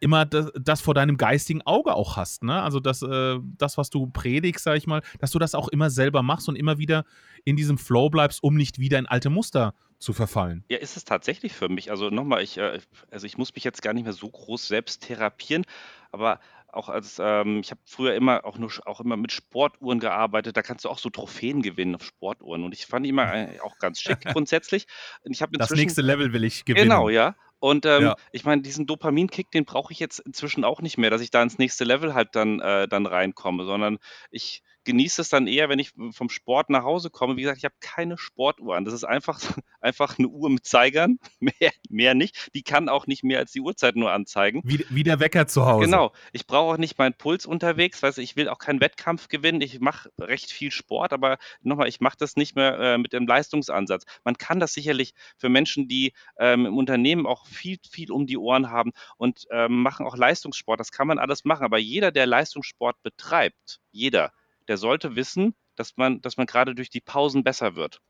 immer 0.00 0.26
das, 0.26 0.50
das, 0.54 0.80
vor 0.80 0.94
deinem 0.94 1.16
geistigen 1.16 1.62
Auge 1.62 1.94
auch 1.94 2.16
hast. 2.16 2.42
Ne? 2.42 2.62
Also 2.62 2.80
das, 2.80 3.02
äh, 3.02 3.38
das, 3.58 3.78
was 3.78 3.90
du 3.90 4.06
predigst, 4.06 4.64
sag 4.64 4.76
ich 4.76 4.86
mal, 4.86 5.02
dass 5.18 5.30
du 5.30 5.38
das 5.38 5.54
auch 5.54 5.68
immer 5.68 5.90
selber 5.90 6.22
machst 6.22 6.48
und 6.48 6.56
immer 6.56 6.78
wieder 6.78 7.04
in 7.44 7.56
diesem 7.56 7.78
Flow 7.78 8.10
bleibst, 8.10 8.42
um 8.42 8.56
nicht 8.56 8.78
wieder 8.78 8.98
in 8.98 9.06
alte 9.06 9.30
Muster 9.30 9.74
zu 9.98 10.12
verfallen. 10.12 10.64
Ja, 10.68 10.78
ist 10.78 10.96
es 10.96 11.04
tatsächlich 11.04 11.52
für 11.52 11.68
mich. 11.68 11.90
Also 11.90 12.10
nochmal, 12.10 12.42
ich, 12.42 12.58
äh, 12.58 12.78
also 13.10 13.26
ich 13.26 13.38
muss 13.38 13.54
mich 13.54 13.64
jetzt 13.64 13.82
gar 13.82 13.92
nicht 13.92 14.04
mehr 14.04 14.12
so 14.12 14.28
groß 14.28 14.68
selbst 14.68 15.02
therapieren, 15.02 15.64
aber 16.12 16.40
auch 16.78 16.88
als 16.88 17.20
ähm, 17.20 17.60
ich 17.60 17.70
habe 17.70 17.80
früher 17.84 18.14
immer 18.14 18.44
auch 18.44 18.56
nur 18.56 18.70
auch 18.86 19.00
immer 19.00 19.16
mit 19.16 19.32
Sportuhren 19.32 19.98
gearbeitet, 19.98 20.56
da 20.56 20.62
kannst 20.62 20.84
du 20.84 20.88
auch 20.88 20.98
so 20.98 21.10
Trophäen 21.10 21.60
gewinnen 21.60 21.96
auf 21.96 22.04
Sportuhren 22.04 22.62
und 22.64 22.72
ich 22.72 22.86
fand 22.86 23.04
die 23.04 23.10
immer 23.10 23.34
äh, 23.34 23.60
auch 23.60 23.78
ganz 23.78 24.00
schick 24.00 24.20
grundsätzlich. 24.32 24.86
Und 25.22 25.32
ich 25.32 25.44
das 25.52 25.70
nächste 25.72 26.02
Level 26.02 26.32
will 26.32 26.44
ich 26.44 26.64
gewinnen. 26.64 26.84
Genau, 26.84 27.08
ja. 27.08 27.34
Und 27.60 27.86
ähm, 27.86 28.04
ja. 28.04 28.16
ich 28.30 28.44
meine, 28.44 28.62
diesen 28.62 28.86
Dopaminkick, 28.86 29.50
den 29.50 29.64
brauche 29.64 29.92
ich 29.92 29.98
jetzt 29.98 30.20
inzwischen 30.20 30.64
auch 30.64 30.80
nicht 30.80 30.96
mehr, 30.96 31.10
dass 31.10 31.20
ich 31.20 31.32
da 31.32 31.42
ins 31.42 31.58
nächste 31.58 31.82
Level 31.82 32.14
halt 32.14 32.36
dann, 32.36 32.60
äh, 32.60 32.86
dann 32.86 33.06
reinkomme, 33.06 33.64
sondern 33.64 33.98
ich 34.30 34.62
genieße 34.88 35.20
es 35.20 35.28
dann 35.28 35.46
eher, 35.46 35.68
wenn 35.68 35.78
ich 35.78 35.92
vom 36.12 36.30
Sport 36.30 36.70
nach 36.70 36.82
Hause 36.82 37.10
komme. 37.10 37.36
Wie 37.36 37.42
gesagt, 37.42 37.58
ich 37.58 37.64
habe 37.66 37.74
keine 37.78 38.16
Sportuhr 38.16 38.74
an. 38.74 38.86
Das 38.86 38.94
ist 38.94 39.04
einfach, 39.04 39.38
einfach 39.82 40.18
eine 40.18 40.28
Uhr 40.28 40.48
mit 40.48 40.64
Zeigern, 40.64 41.18
mehr, 41.40 41.72
mehr 41.90 42.14
nicht. 42.14 42.54
Die 42.54 42.62
kann 42.62 42.88
auch 42.88 43.06
nicht 43.06 43.22
mehr 43.22 43.38
als 43.38 43.52
die 43.52 43.60
Uhrzeit 43.60 43.96
nur 43.96 44.10
anzeigen. 44.12 44.62
Wie, 44.64 44.86
wie 44.88 45.02
der 45.02 45.20
Wecker 45.20 45.46
zu 45.46 45.66
Hause. 45.66 45.84
Genau. 45.84 46.12
Ich 46.32 46.46
brauche 46.46 46.72
auch 46.72 46.78
nicht 46.78 46.96
meinen 46.96 47.12
Puls 47.12 47.44
unterwegs. 47.44 48.02
Weißt, 48.02 48.16
ich 48.16 48.34
will 48.36 48.48
auch 48.48 48.58
keinen 48.58 48.80
Wettkampf 48.80 49.28
gewinnen. 49.28 49.60
Ich 49.60 49.78
mache 49.78 50.10
recht 50.18 50.50
viel 50.50 50.70
Sport, 50.70 51.12
aber 51.12 51.36
nochmal, 51.60 51.88
ich 51.88 52.00
mache 52.00 52.16
das 52.18 52.36
nicht 52.36 52.56
mehr 52.56 52.78
äh, 52.78 52.98
mit 52.98 53.12
dem 53.12 53.26
Leistungsansatz. 53.26 54.06
Man 54.24 54.38
kann 54.38 54.58
das 54.58 54.72
sicherlich 54.72 55.12
für 55.36 55.50
Menschen, 55.50 55.86
die 55.86 56.14
ähm, 56.38 56.64
im 56.64 56.78
Unternehmen 56.78 57.26
auch 57.26 57.46
viel, 57.46 57.76
viel 57.90 58.10
um 58.10 58.26
die 58.26 58.38
Ohren 58.38 58.70
haben 58.70 58.92
und 59.18 59.46
ähm, 59.50 59.82
machen 59.82 60.06
auch 60.06 60.16
Leistungssport. 60.16 60.80
Das 60.80 60.92
kann 60.92 61.06
man 61.06 61.18
alles 61.18 61.44
machen. 61.44 61.64
Aber 61.64 61.76
jeder, 61.76 62.10
der 62.10 62.24
Leistungssport 62.24 63.02
betreibt, 63.02 63.80
jeder, 63.90 64.32
der 64.68 64.76
sollte 64.76 65.16
wissen, 65.16 65.54
dass 65.76 65.96
man, 65.96 66.20
dass 66.20 66.36
man 66.36 66.46
gerade 66.46 66.74
durch 66.74 66.90
die 66.90 67.00
Pausen 67.00 67.44
besser 67.44 67.74
wird. 67.74 68.00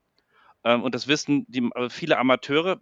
Ähm, 0.63 0.83
und 0.83 0.93
das 0.93 1.07
wissen 1.07 1.45
die, 1.47 1.69
viele 1.89 2.17
Amateure 2.17 2.79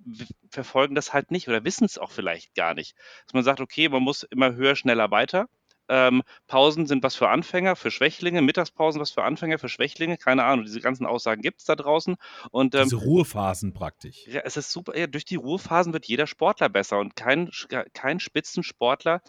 verfolgen 0.50 0.96
das 0.96 1.14
halt 1.14 1.32
nicht 1.32 1.48
oder 1.48 1.64
wissen 1.64 1.86
es 1.86 1.98
auch 1.98 2.12
vielleicht 2.12 2.56
gar 2.56 2.74
nicht. 2.74 2.96
Dass 3.26 3.34
man 3.34 3.44
sagt, 3.44 3.62
okay, 3.62 3.90
man 3.90 4.04
muss 4.04 4.24
immer 4.24 4.54
höher, 4.54 4.76
schneller 4.76 5.12
weiter. 5.12 5.48
Ähm, 5.90 6.24
Pausen 6.48 6.86
sind 6.86 7.04
was 7.04 7.16
für 7.16 7.30
Anfänger, 7.30 7.78
für 7.78 7.92
Schwächlinge, 7.92 8.42
Mittagspausen 8.42 9.00
was 9.00 9.12
für 9.12 9.24
Anfänger, 9.24 9.58
für 9.58 9.70
Schwächlinge, 9.70 10.18
keine 10.18 10.44
Ahnung, 10.44 10.66
diese 10.66 10.82
ganzen 10.82 11.06
Aussagen 11.06 11.42
gibt 11.42 11.60
es 11.60 11.66
da 11.66 11.76
draußen. 11.76 12.18
Und, 12.52 12.76
ähm, 12.76 12.84
diese 12.84 12.98
Ruhephasen 12.98 13.74
praktisch. 13.74 14.28
Ja, 14.28 14.42
es 14.44 14.58
ist 14.58 14.72
super, 14.72 14.98
ja, 14.98 15.08
durch 15.08 15.24
die 15.24 15.38
Ruhephasen 15.38 15.94
wird 15.94 16.06
jeder 16.06 16.28
Sportler 16.28 16.68
besser 16.68 17.00
und 17.00 17.16
kein, 17.16 17.52
kein 17.94 18.20
Spitzensportler 18.20 19.22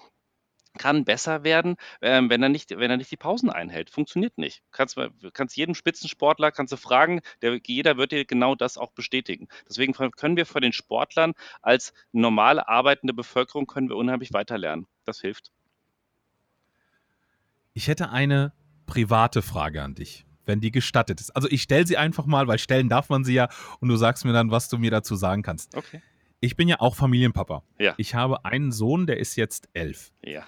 kann 0.78 1.04
besser 1.04 1.44
werden, 1.44 1.76
ähm, 2.00 2.30
wenn 2.30 2.42
er 2.42 2.48
nicht, 2.48 2.70
wenn 2.70 2.90
er 2.90 2.96
nicht 2.96 3.10
die 3.10 3.16
Pausen 3.16 3.50
einhält. 3.50 3.90
Funktioniert 3.90 4.38
nicht. 4.38 4.62
Kannst, 4.70 4.96
kannst 5.34 5.56
jedem 5.56 5.74
Spitzensportler 5.74 6.50
kannst 6.50 6.72
du 6.72 6.76
fragen, 6.76 7.20
der, 7.42 7.60
jeder 7.66 7.96
wird 7.98 8.12
dir 8.12 8.24
genau 8.24 8.54
das 8.54 8.78
auch 8.78 8.92
bestätigen. 8.92 9.48
Deswegen 9.68 9.92
können 9.92 10.36
wir 10.36 10.46
von 10.46 10.62
den 10.62 10.72
Sportlern 10.72 11.34
als 11.60 11.92
normale 12.12 12.68
arbeitende 12.68 13.12
Bevölkerung 13.12 13.66
können 13.66 13.88
wir 13.88 13.96
unheimlich 13.96 14.32
weiterlernen. 14.32 14.86
Das 15.04 15.20
hilft. 15.20 15.50
Ich 17.74 17.86
hätte 17.86 18.10
eine 18.10 18.52
private 18.86 19.42
Frage 19.42 19.82
an 19.82 19.94
dich, 19.94 20.26
wenn 20.46 20.60
die 20.60 20.70
gestattet 20.70 21.20
ist. 21.20 21.30
Also 21.30 21.48
ich 21.48 21.62
stelle 21.62 21.86
sie 21.86 21.96
einfach 21.96 22.26
mal, 22.26 22.48
weil 22.48 22.58
stellen 22.58 22.88
darf 22.88 23.08
man 23.08 23.24
sie 23.24 23.34
ja 23.34 23.48
und 23.80 23.88
du 23.88 23.96
sagst 23.96 24.24
mir 24.24 24.32
dann, 24.32 24.50
was 24.50 24.68
du 24.68 24.78
mir 24.78 24.90
dazu 24.90 25.14
sagen 25.14 25.42
kannst. 25.42 25.76
Okay. 25.76 26.02
Ich 26.40 26.56
bin 26.56 26.68
ja 26.68 26.80
auch 26.80 26.94
Familienpapa. 26.94 27.62
Ja. 27.78 27.94
Ich 27.96 28.14
habe 28.14 28.44
einen 28.44 28.72
Sohn, 28.72 29.06
der 29.06 29.18
ist 29.18 29.36
jetzt 29.36 29.68
elf. 29.74 30.12
Ja. 30.22 30.46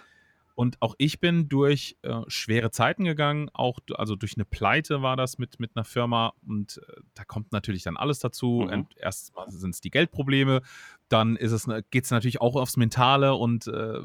Und 0.60 0.76
auch 0.82 0.94
ich 0.98 1.20
bin 1.20 1.48
durch 1.48 1.96
äh, 2.02 2.20
schwere 2.26 2.70
Zeiten 2.70 3.04
gegangen, 3.04 3.48
auch 3.54 3.78
also 3.94 4.14
durch 4.14 4.34
eine 4.36 4.44
Pleite 4.44 5.00
war 5.00 5.16
das 5.16 5.38
mit, 5.38 5.58
mit 5.58 5.70
einer 5.74 5.86
Firma 5.86 6.34
und 6.46 6.82
äh, 6.86 7.00
da 7.14 7.24
kommt 7.24 7.50
natürlich 7.50 7.82
dann 7.82 7.96
alles 7.96 8.18
dazu. 8.18 8.68
Mhm. 8.70 8.86
Erst 8.96 9.32
sind 9.46 9.70
es 9.70 9.80
die 9.80 9.90
Geldprobleme, 9.90 10.60
dann 11.08 11.36
ist 11.36 11.52
es, 11.52 11.66
geht 11.90 12.04
es 12.04 12.10
natürlich 12.10 12.42
auch 12.42 12.56
aufs 12.56 12.76
Mentale 12.76 13.36
und 13.36 13.68
äh, 13.68 14.00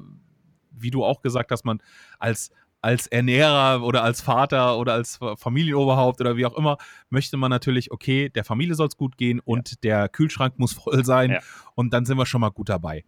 wie 0.72 0.91
du 0.91 1.03
auch 1.03 1.22
gesagt 1.22 1.51
hast, 1.51 1.66
man 1.66 1.82
als, 2.20 2.51
als 2.80 3.08
Ernährer 3.08 3.84
oder 3.84 4.03
als 4.03 4.22
Vater 4.22 4.78
oder 4.78 4.93
als 4.93 5.20
Familienoberhaupt 5.36 6.22
oder 6.22 6.38
wie 6.38 6.45
auch 6.45 6.56
immer, 6.56 6.78
möchte 7.10 7.36
man 7.36 7.49
natürlich, 7.49 7.91
okay, 7.91 8.30
der 8.30 8.45
Familie 8.45 8.76
soll 8.76 8.88
es 8.88 8.95
gut 8.95 9.18
gehen 9.18 9.41
und 9.41 9.72
ja. 9.72 9.78
der 9.84 10.08
Kühlschrank 10.08 10.58
muss 10.58 10.72
voll 10.72 11.03
sein 11.03 11.32
ja. 11.32 11.39
und 11.74 11.91
dann 11.91 12.06
sind 12.06 12.18
wir 12.18 12.26
schon 12.26 12.39
mal 12.39 12.51
gut 12.51 12.70
dabei. 12.70 13.03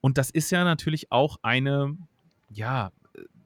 Und 0.00 0.16
das 0.16 0.30
ist 0.30 0.50
ja 0.52 0.62
natürlich 0.62 1.10
auch 1.10 1.38
eine 1.42 1.96
ja, 2.52 2.92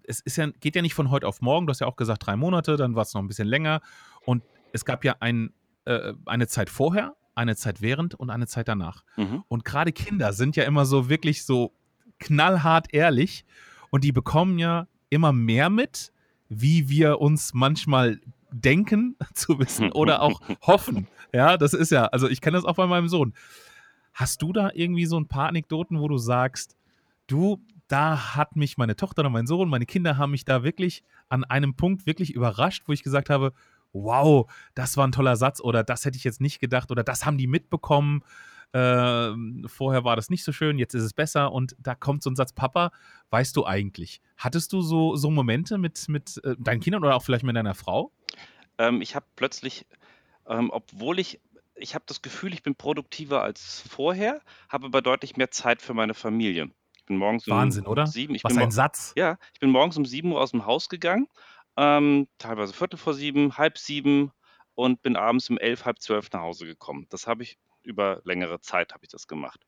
es 0.05 0.21
ist 0.21 0.37
ja, 0.37 0.49
geht 0.61 0.77
ja 0.77 0.83
nicht 0.83 0.95
von 0.95 1.11
heute 1.11 1.27
auf 1.27 1.41
morgen. 1.41 1.67
Du 1.67 1.71
hast 1.71 1.81
ja 1.81 1.87
auch 1.87 1.97
gesagt, 1.97 2.27
drei 2.27 2.37
Monate, 2.37 2.77
dann 2.77 2.95
war 2.95 3.03
es 3.03 3.15
noch 3.15 3.23
ein 3.23 3.29
bisschen 3.29 3.49
länger. 3.49 3.81
Und 4.25 4.43
es 4.73 4.85
gab 4.85 5.05
ja 5.05 5.17
ein, 5.21 5.53
äh, 5.85 6.13
eine 6.27 6.47
Zeit 6.47 6.71
vorher, 6.71 7.15
eine 7.35 7.57
Zeit 7.57 7.83
während 7.83 8.15
und 8.15 8.31
eine 8.31 8.47
Zeit 8.47 8.69
danach. 8.69 9.05
Mhm. 9.17 9.45
Und 9.49 9.65
gerade 9.65 9.93
Kinder 9.93 10.33
sind 10.33 10.57
ja 10.57 10.65
immer 10.65 10.87
so 10.87 11.09
wirklich 11.09 11.45
so 11.45 11.73
knallhart 12.19 12.95
ehrlich 12.95 13.45
und 13.91 14.05
die 14.05 14.13
bekommen 14.13 14.59
ja 14.59 14.87
immer 15.11 15.33
mehr 15.33 15.71
mit, 15.71 16.13
wie 16.49 16.89
wir 16.89 17.21
uns 17.21 17.53
manchmal 17.55 18.21
denken 18.51 19.17
zu 19.35 19.59
wissen 19.59 19.93
oder 19.93 20.23
auch 20.23 20.41
hoffen. 20.63 21.09
Ja, 21.33 21.57
das 21.57 21.75
ist 21.75 21.91
ja, 21.91 22.07
also 22.07 22.29
ich 22.29 22.41
kenne 22.41 22.57
das 22.57 22.65
auch 22.65 22.77
bei 22.77 22.87
meinem 22.87 23.09
Sohn. 23.09 23.35
Hast 24.15 24.41
du 24.41 24.53
da 24.53 24.71
irgendwie 24.73 25.07
so 25.07 25.19
ein 25.19 25.29
paar 25.29 25.49
Anekdoten, 25.49 26.01
wo 26.01 26.09
du 26.09 26.17
sagst, 26.17 26.77
du, 27.27 27.61
da 27.89 28.35
hat 28.35 28.57
mich 28.57 28.77
meine 28.77 28.97
Tochter 28.97 29.25
und 29.25 29.33
mein 29.33 29.47
Sohn, 29.47 29.69
meine 29.69 29.87
Kinder 29.87 30.17
haben 30.17 30.33
mich 30.33 30.45
da 30.45 30.63
wirklich 30.63 31.03
an 31.29 31.45
einem 31.45 31.75
Punkt 31.75 32.07
wirklich 32.07 32.33
überrascht, 32.33 32.85
wo 32.87 32.93
ich 32.93 33.03
gesagt 33.03 33.31
habe, 33.31 33.53
wow, 33.93 34.51
das 34.75 34.97
war 34.97 35.07
ein 35.07 35.13
toller 35.13 35.37
Satz 35.37 35.61
oder 35.61 35.85
das 35.85 36.05
hätte 36.05 36.17
ich 36.19 36.25
jetzt 36.25 36.41
nicht 36.41 36.61
gedacht 36.61 36.91
oder 36.91 37.05
das 37.05 37.25
haben 37.25 37.39
die 37.39 37.47
mitbekommen. 37.47 38.23
Äh, 38.73 39.33
vorher 39.67 40.05
war 40.05 40.17
das 40.17 40.29
nicht 40.29 40.45
so 40.45 40.53
schön, 40.53 40.79
jetzt 40.79 40.95
ist 40.95 41.05
es 41.05 41.15
besser 41.15 41.53
und 41.53 41.77
da 41.79 41.95
kommt 41.95 42.23
so 42.23 42.31
ein 42.31 42.37
Satz, 42.37 42.53
Papa, 42.53 42.91
weißt 43.31 43.57
du 43.57 43.65
eigentlich? 43.65 44.21
Hattest 44.37 44.73
du 44.73 44.83
so, 44.83 45.17
so 45.17 45.31
Momente 45.31 45.79
mit, 45.79 46.09
mit 46.09 46.41
äh, 46.45 46.57
deinen 46.59 46.81
Kindern 46.81 47.05
oder 47.05 47.15
auch 47.15 47.23
vielleicht 47.23 47.45
mit 47.45 47.57
deiner 47.57 47.75
Frau? 47.75 48.13
Ähm, 48.79 49.01
ich 49.01 49.15
habe 49.15 49.27
plötzlich, 49.37 49.87
ähm, 50.47 50.71
obwohl 50.71 51.19
ich 51.19 51.41
ich 51.79 51.95
habe 51.95 52.05
das 52.07 52.23
Gefühl, 52.23 52.55
ich 52.55 52.63
bin 52.63 52.75
produktiver 52.75 53.43
als 53.43 53.85
vorher, 53.87 54.41
habe 54.71 54.87
aber 54.87 55.03
deutlich 55.03 55.37
mehr 55.37 55.51
Zeit 55.51 55.83
für 55.83 55.93
meine 55.93 56.15
Familie 56.15 56.71
bin 57.07 57.17
morgens 57.17 57.47
Wahnsinn, 57.49 57.87
um 57.87 57.93
oder? 57.93 58.07
sieben. 58.07 58.35
Ich 58.35 58.45
Was 58.45 58.53
bin 58.53 58.63
ein 58.63 58.71
Satz. 58.71 59.13
Ja, 59.17 59.39
ich 59.55 59.61
bin 59.61 59.71
morgens 59.71 59.97
um 59.97 60.05
sieben 60.05 60.33
Uhr 60.33 60.41
aus 60.41 60.51
dem 60.51 60.67
Haus 60.67 60.89
gegangen, 60.89 61.29
ähm, 61.77 62.29
teilweise 62.39 62.73
Viertel 62.73 62.99
vor 62.99 63.15
sieben, 63.15 63.57
halb 63.57 63.79
sieben 63.79 64.33
und 64.75 65.03
bin 65.03 65.17
abends 65.17 65.49
um 65.51 65.59
elf, 65.59 65.85
halb 65.85 66.01
zwölf 66.01 66.31
nach 66.33 66.41
Hause 66.41 66.67
gekommen. 66.67 67.07
Das 67.11 67.27
habe 67.27 67.43
ich 67.43 67.59
über 67.83 68.21
längere 68.25 68.61
Zeit 68.61 68.93
habe 68.93 69.05
ich 69.05 69.11
das 69.11 69.27
gemacht. 69.27 69.61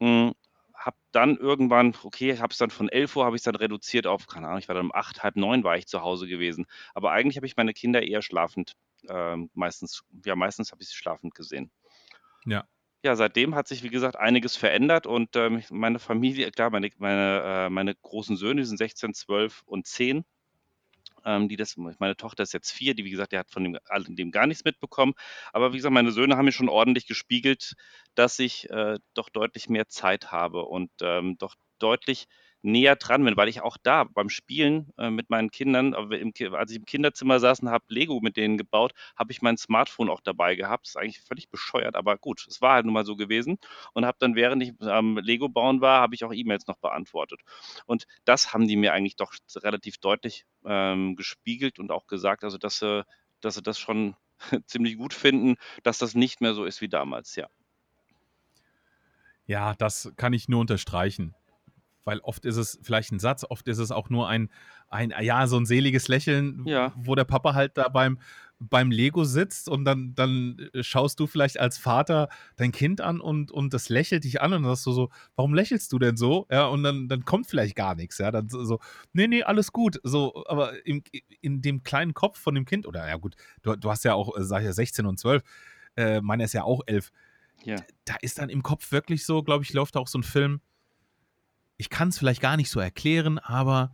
Hm, 0.00 0.32
habe 0.74 0.96
dann 1.12 1.36
irgendwann, 1.36 1.94
okay, 2.02 2.38
habe 2.38 2.52
es 2.52 2.58
dann 2.58 2.70
von 2.70 2.88
11 2.88 3.14
Uhr 3.16 3.24
habe 3.26 3.36
ich 3.36 3.42
dann 3.42 3.54
reduziert 3.54 4.06
auf, 4.06 4.26
keine 4.26 4.46
Ahnung, 4.46 4.60
ich 4.60 4.68
war 4.68 4.74
dann 4.74 4.86
um 4.86 4.94
acht, 4.94 5.22
halb 5.22 5.36
neun 5.36 5.62
war 5.62 5.76
ich 5.76 5.86
zu 5.86 6.00
Hause 6.00 6.26
gewesen. 6.26 6.66
Aber 6.94 7.12
eigentlich 7.12 7.36
habe 7.36 7.46
ich 7.46 7.56
meine 7.56 7.74
Kinder 7.74 8.02
eher 8.02 8.22
schlafend, 8.22 8.76
ähm, 9.08 9.50
meistens, 9.52 10.04
ja, 10.24 10.34
meistens 10.36 10.72
habe 10.72 10.82
ich 10.82 10.88
sie 10.88 10.94
schlafend 10.96 11.34
gesehen. 11.34 11.70
Ja. 12.46 12.64
Ja, 13.02 13.16
seitdem 13.16 13.54
hat 13.54 13.66
sich, 13.68 13.82
wie 13.82 13.88
gesagt, 13.88 14.16
einiges 14.16 14.56
verändert 14.56 15.06
und 15.06 15.34
ähm, 15.36 15.62
meine 15.70 15.98
Familie, 15.98 16.50
klar, 16.50 16.70
meine, 16.70 16.90
meine, 16.98 17.42
äh, 17.66 17.70
meine 17.70 17.94
großen 17.94 18.36
Söhne, 18.36 18.60
die 18.62 18.66
sind 18.66 18.76
16, 18.76 19.14
12 19.14 19.62
und 19.66 19.86
10 19.86 20.24
ähm, 21.24 21.48
die 21.48 21.56
das, 21.56 21.76
meine 21.76 22.16
Tochter 22.16 22.42
ist 22.42 22.52
jetzt 22.54 22.70
vier, 22.72 22.94
die 22.94 23.04
wie 23.04 23.10
gesagt, 23.10 23.32
die 23.32 23.38
hat 23.38 23.50
von 23.50 23.64
dem, 23.64 23.78
dem 24.16 24.30
gar 24.30 24.46
nichts 24.46 24.64
mitbekommen. 24.64 25.14
Aber 25.52 25.72
wie 25.72 25.76
gesagt, 25.76 25.92
meine 25.92 26.12
Söhne 26.12 26.36
haben 26.36 26.46
mir 26.46 26.52
schon 26.52 26.68
ordentlich 26.68 27.06
gespiegelt, 27.06 27.74
dass 28.14 28.38
ich 28.38 28.68
äh, 28.70 28.98
doch 29.14 29.28
deutlich 29.28 29.68
mehr 29.68 29.88
Zeit 29.88 30.32
habe 30.32 30.64
und 30.64 30.90
ähm, 31.02 31.36
doch 31.38 31.54
deutlich 31.78 32.26
näher 32.62 32.96
dran 32.96 33.24
bin, 33.24 33.36
weil 33.36 33.48
ich 33.48 33.62
auch 33.62 33.76
da 33.82 34.04
beim 34.04 34.28
Spielen 34.28 34.92
äh, 34.98 35.10
mit 35.10 35.30
meinen 35.30 35.50
Kindern, 35.50 35.94
im, 35.94 36.54
als 36.54 36.70
ich 36.70 36.76
im 36.76 36.84
Kinderzimmer 36.84 37.40
saß 37.40 37.60
und 37.60 37.70
habe 37.70 37.84
Lego 37.88 38.20
mit 38.20 38.36
denen 38.36 38.58
gebaut, 38.58 38.92
habe 39.16 39.32
ich 39.32 39.42
mein 39.42 39.56
Smartphone 39.56 40.10
auch 40.10 40.20
dabei 40.20 40.54
gehabt. 40.56 40.86
Das 40.86 40.90
ist 40.90 40.96
eigentlich 40.96 41.20
völlig 41.20 41.48
bescheuert, 41.48 41.96
aber 41.96 42.18
gut, 42.18 42.46
es 42.48 42.60
war 42.60 42.74
halt 42.74 42.84
nun 42.84 42.94
mal 42.94 43.04
so 43.04 43.16
gewesen. 43.16 43.58
Und 43.92 44.04
habe 44.04 44.18
dann, 44.20 44.34
während 44.34 44.62
ich 44.62 44.72
am 44.82 45.18
Lego 45.18 45.48
bauen 45.48 45.80
war, 45.80 46.00
habe 46.00 46.14
ich 46.14 46.24
auch 46.24 46.32
E-Mails 46.32 46.66
noch 46.66 46.78
beantwortet. 46.78 47.40
Und 47.86 48.06
das 48.24 48.52
haben 48.52 48.68
die 48.68 48.76
mir 48.76 48.92
eigentlich 48.92 49.16
doch 49.16 49.32
relativ 49.56 49.98
deutlich 49.98 50.44
ähm, 50.64 51.16
gespiegelt 51.16 51.78
und 51.78 51.90
auch 51.90 52.06
gesagt, 52.06 52.44
also 52.44 52.58
dass 52.58 52.78
sie, 52.78 53.04
dass 53.40 53.54
sie 53.54 53.62
das 53.62 53.78
schon 53.78 54.16
ziemlich 54.66 54.96
gut 54.96 55.14
finden, 55.14 55.56
dass 55.82 55.98
das 55.98 56.14
nicht 56.14 56.40
mehr 56.40 56.54
so 56.54 56.64
ist 56.64 56.80
wie 56.80 56.88
damals, 56.88 57.36
ja. 57.36 57.48
Ja, 59.46 59.74
das 59.74 60.12
kann 60.16 60.32
ich 60.32 60.48
nur 60.48 60.60
unterstreichen 60.60 61.34
weil 62.04 62.20
oft 62.20 62.44
ist 62.44 62.56
es 62.56 62.78
vielleicht 62.82 63.12
ein 63.12 63.18
Satz, 63.18 63.44
oft 63.48 63.68
ist 63.68 63.78
es 63.78 63.90
auch 63.90 64.10
nur 64.10 64.28
ein, 64.28 64.50
ein 64.88 65.12
ja, 65.20 65.46
so 65.46 65.56
ein 65.56 65.66
seliges 65.66 66.08
Lächeln, 66.08 66.62
ja. 66.66 66.92
wo 66.96 67.14
der 67.14 67.24
Papa 67.24 67.54
halt 67.54 67.76
da 67.76 67.88
beim, 67.88 68.18
beim 68.58 68.90
Lego 68.90 69.24
sitzt 69.24 69.68
und 69.68 69.84
dann, 69.84 70.14
dann 70.14 70.68
schaust 70.80 71.18
du 71.18 71.26
vielleicht 71.26 71.58
als 71.58 71.78
Vater 71.78 72.28
dein 72.56 72.72
Kind 72.72 73.00
an 73.00 73.20
und, 73.20 73.50
und 73.50 73.72
das 73.72 73.88
lächelt 73.88 74.24
dich 74.24 74.42
an 74.42 74.52
und 74.52 74.62
dann 74.62 74.72
sagst 74.72 74.86
du 74.86 74.92
so, 74.92 75.10
warum 75.34 75.54
lächelst 75.54 75.92
du 75.92 75.98
denn 75.98 76.16
so? 76.16 76.46
Ja, 76.50 76.66
und 76.66 76.82
dann, 76.82 77.08
dann 77.08 77.24
kommt 77.24 77.46
vielleicht 77.46 77.74
gar 77.74 77.94
nichts, 77.94 78.18
ja, 78.18 78.30
dann 78.30 78.48
so, 78.48 78.78
nee, 79.12 79.26
nee, 79.26 79.42
alles 79.42 79.72
gut, 79.72 79.98
so, 80.02 80.44
aber 80.46 80.86
im, 80.86 81.02
in 81.40 81.62
dem 81.62 81.82
kleinen 81.82 82.12
Kopf 82.12 82.38
von 82.38 82.54
dem 82.54 82.66
Kind, 82.66 82.86
oder 82.86 83.08
ja 83.08 83.16
gut, 83.16 83.34
du, 83.62 83.76
du 83.76 83.90
hast 83.90 84.04
ja 84.04 84.14
auch, 84.14 84.36
äh, 84.36 84.44
sag 84.44 84.60
ich 84.60 84.66
ja, 84.66 84.72
16 84.72 85.06
und 85.06 85.18
12, 85.18 85.42
äh, 85.96 86.20
meiner 86.20 86.44
ist 86.44 86.52
ja 86.52 86.64
auch 86.64 86.82
11, 86.86 87.10
ja. 87.64 87.76
da 88.04 88.16
ist 88.20 88.38
dann 88.38 88.50
im 88.50 88.62
Kopf 88.62 88.92
wirklich 88.92 89.24
so, 89.24 89.42
glaube 89.42 89.64
ich, 89.64 89.72
läuft 89.72 89.96
auch 89.96 90.08
so 90.08 90.18
ein 90.18 90.22
Film, 90.22 90.60
ich 91.80 91.88
kann 91.88 92.08
es 92.08 92.18
vielleicht 92.18 92.42
gar 92.42 92.58
nicht 92.58 92.68
so 92.68 92.78
erklären, 92.78 93.38
aber 93.38 93.90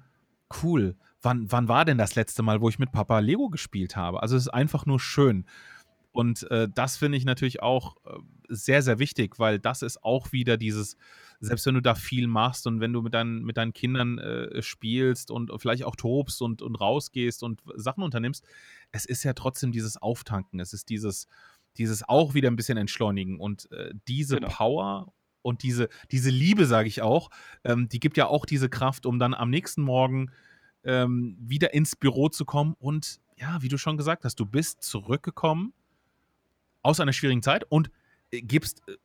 cool. 0.65 0.97
Wann, 1.23 1.53
wann 1.53 1.69
war 1.69 1.85
denn 1.85 1.99
das 1.99 2.17
letzte 2.17 2.43
Mal, 2.43 2.61
wo 2.61 2.69
ich 2.69 2.81
mit 2.81 2.91
Papa 2.91 3.21
Lego 3.21 3.49
gespielt 3.49 3.95
habe? 3.95 4.23
Also 4.23 4.35
es 4.37 4.47
ist 4.47 4.49
einfach 4.49 4.87
nur 4.87 4.99
schön. 4.99 5.47
Und 6.11 6.51
äh, 6.51 6.69
das 6.69 6.97
finde 6.97 7.17
ich 7.17 7.25
natürlich 7.25 7.63
auch 7.63 7.97
äh, 8.05 8.19
sehr, 8.49 8.83
sehr 8.83 8.99
wichtig, 8.99 9.39
weil 9.39 9.61
das 9.61 9.83
ist 9.83 10.03
auch 10.03 10.33
wieder 10.33 10.57
dieses, 10.57 10.97
selbst 11.39 11.65
wenn 11.65 11.75
du 11.75 11.81
da 11.81 11.95
viel 11.95 12.27
machst 12.27 12.67
und 12.67 12.81
wenn 12.81 12.93
du 12.93 13.03
mit 13.03 13.15
deinen, 13.15 13.45
mit 13.45 13.57
deinen 13.57 13.73
Kindern 13.73 14.19
äh, 14.19 14.63
spielst 14.63 15.31
und 15.31 15.53
vielleicht 15.57 15.85
auch 15.85 15.95
tobst 15.95 16.43
und, 16.43 16.63
und 16.63 16.75
rausgehst 16.75 17.45
und 17.45 17.63
Sachen 17.77 18.03
unternimmst, 18.03 18.45
es 18.91 19.07
ist 19.07 19.23
ja 19.23 19.33
trotzdem 19.33 19.71
dieses 19.71 19.97
Auftanken, 19.97 20.59
es 20.59 20.73
ist 20.73 20.89
dieses, 20.89 21.29
dieses 21.77 22.03
auch 22.09 22.35
wieder 22.35 22.51
ein 22.51 22.57
bisschen 22.57 22.79
entschleunigen 22.79 23.39
und 23.39 23.71
äh, 23.71 23.95
diese 24.09 24.37
genau. 24.37 24.49
Power 24.49 25.13
und 25.47 25.63
diese, 25.63 25.89
diese 26.11 26.31
Liebe, 26.31 26.67
sage 26.67 26.89
ich 26.89 27.03
auch, 27.03 27.31
ähm, 27.65 27.89
die 27.89 28.01
gibt 28.01 28.17
ja 28.17 28.27
auch 28.27 28.45
diese 28.45 28.69
Kraft, 28.69 29.07
um 29.07 29.19
dann 29.19 29.33
am 29.33 29.49
nächsten 29.49 29.83
Morgen 29.83 30.33
ähm, 30.83 31.37
wieder 31.41 31.73
ins 31.73 31.95
Büro 31.95 32.29
zu 32.29 32.45
kommen. 32.45 32.75
Und 32.79 33.21
ja, 33.37 33.63
wie 33.63 33.69
du 33.69 33.79
schon 33.79 33.97
gesagt 33.97 34.25
hast, 34.25 34.41
du 34.41 34.45
bist 34.45 34.83
zurückgekommen 34.83 35.73
aus 36.83 36.99
einer 36.99 37.13
schwierigen 37.13 37.43
Zeit 37.43 37.65
und 37.69 37.91
äh, 38.33 38.43
gibst, 38.43 38.83
äh, 38.89 38.97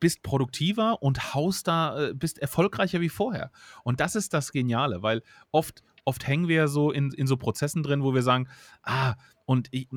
bist 0.00 0.22
produktiver 0.22 1.02
und 1.02 1.34
haust 1.34 1.68
da, 1.68 2.08
äh, 2.08 2.14
bist 2.14 2.38
erfolgreicher 2.40 3.00
wie 3.00 3.08
vorher. 3.08 3.52
Und 3.84 4.00
das 4.00 4.16
ist 4.16 4.34
das 4.34 4.50
Geniale, 4.50 5.02
weil 5.02 5.22
oft, 5.52 5.84
oft 6.04 6.26
hängen 6.26 6.48
wir 6.48 6.56
ja 6.56 6.68
so 6.68 6.90
in, 6.90 7.12
in 7.12 7.28
so 7.28 7.36
Prozessen 7.36 7.84
drin, 7.84 8.02
wo 8.02 8.12
wir 8.12 8.22
sagen, 8.22 8.48
ah, 8.82 9.14
und 9.44 9.68
ich, 9.70 9.88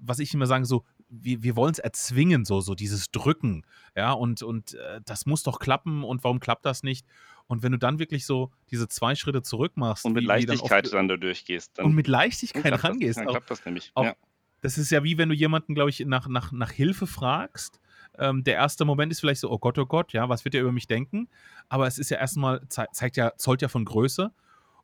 was 0.00 0.20
ich 0.20 0.32
immer 0.32 0.46
sage, 0.46 0.64
so, 0.64 0.84
wir, 1.12 1.42
wir 1.42 1.56
wollen 1.56 1.72
es 1.72 1.78
erzwingen, 1.78 2.44
so, 2.44 2.60
so 2.60 2.74
dieses 2.74 3.10
Drücken, 3.10 3.64
ja, 3.94 4.12
und, 4.12 4.42
und 4.42 4.74
äh, 4.74 5.00
das 5.04 5.26
muss 5.26 5.42
doch 5.42 5.58
klappen 5.58 6.04
und 6.04 6.24
warum 6.24 6.40
klappt 6.40 6.64
das 6.64 6.82
nicht? 6.82 7.06
Und 7.46 7.62
wenn 7.62 7.72
du 7.72 7.78
dann 7.78 7.98
wirklich 7.98 8.24
so 8.24 8.50
diese 8.70 8.88
zwei 8.88 9.14
Schritte 9.14 9.42
zurück 9.42 9.76
machst 9.76 10.04
und 10.04 10.14
mit 10.14 10.24
Leichtigkeit 10.24 10.86
wie 10.86 10.90
dann, 10.90 11.08
da 11.08 11.16
durchgehst, 11.16 11.78
dann 11.78 11.86
und 11.86 11.94
mit 11.94 12.08
Leichtigkeit 12.08 12.82
rangehst, 12.82 13.18
das, 13.18 13.24
dann 13.24 13.32
klappt 13.32 13.50
das 13.50 13.64
nämlich. 13.64 13.90
Auch, 13.94 14.04
ja. 14.04 14.14
Das 14.62 14.78
ist 14.78 14.90
ja 14.90 15.04
wie 15.04 15.18
wenn 15.18 15.28
du 15.28 15.34
jemanden, 15.34 15.74
glaube 15.74 15.90
ich, 15.90 16.00
nach, 16.00 16.28
nach, 16.28 16.52
nach 16.52 16.70
Hilfe 16.70 17.06
fragst. 17.06 17.80
Ähm, 18.18 18.44
der 18.44 18.54
erste 18.54 18.84
Moment 18.84 19.10
ist 19.10 19.20
vielleicht 19.20 19.40
so, 19.40 19.50
oh 19.50 19.58
Gott, 19.58 19.76
oh 19.78 19.86
Gott, 19.86 20.12
ja, 20.12 20.28
was 20.28 20.44
wird 20.44 20.54
er 20.54 20.62
über 20.62 20.72
mich 20.72 20.86
denken? 20.86 21.28
Aber 21.68 21.86
es 21.86 21.98
ist 21.98 22.10
ja 22.10 22.18
erstmal, 22.18 22.66
ze 22.68 22.86
zeigt 22.92 23.16
ja, 23.16 23.32
zollt 23.36 23.60
ja 23.60 23.68
von 23.68 23.84
Größe. 23.84 24.32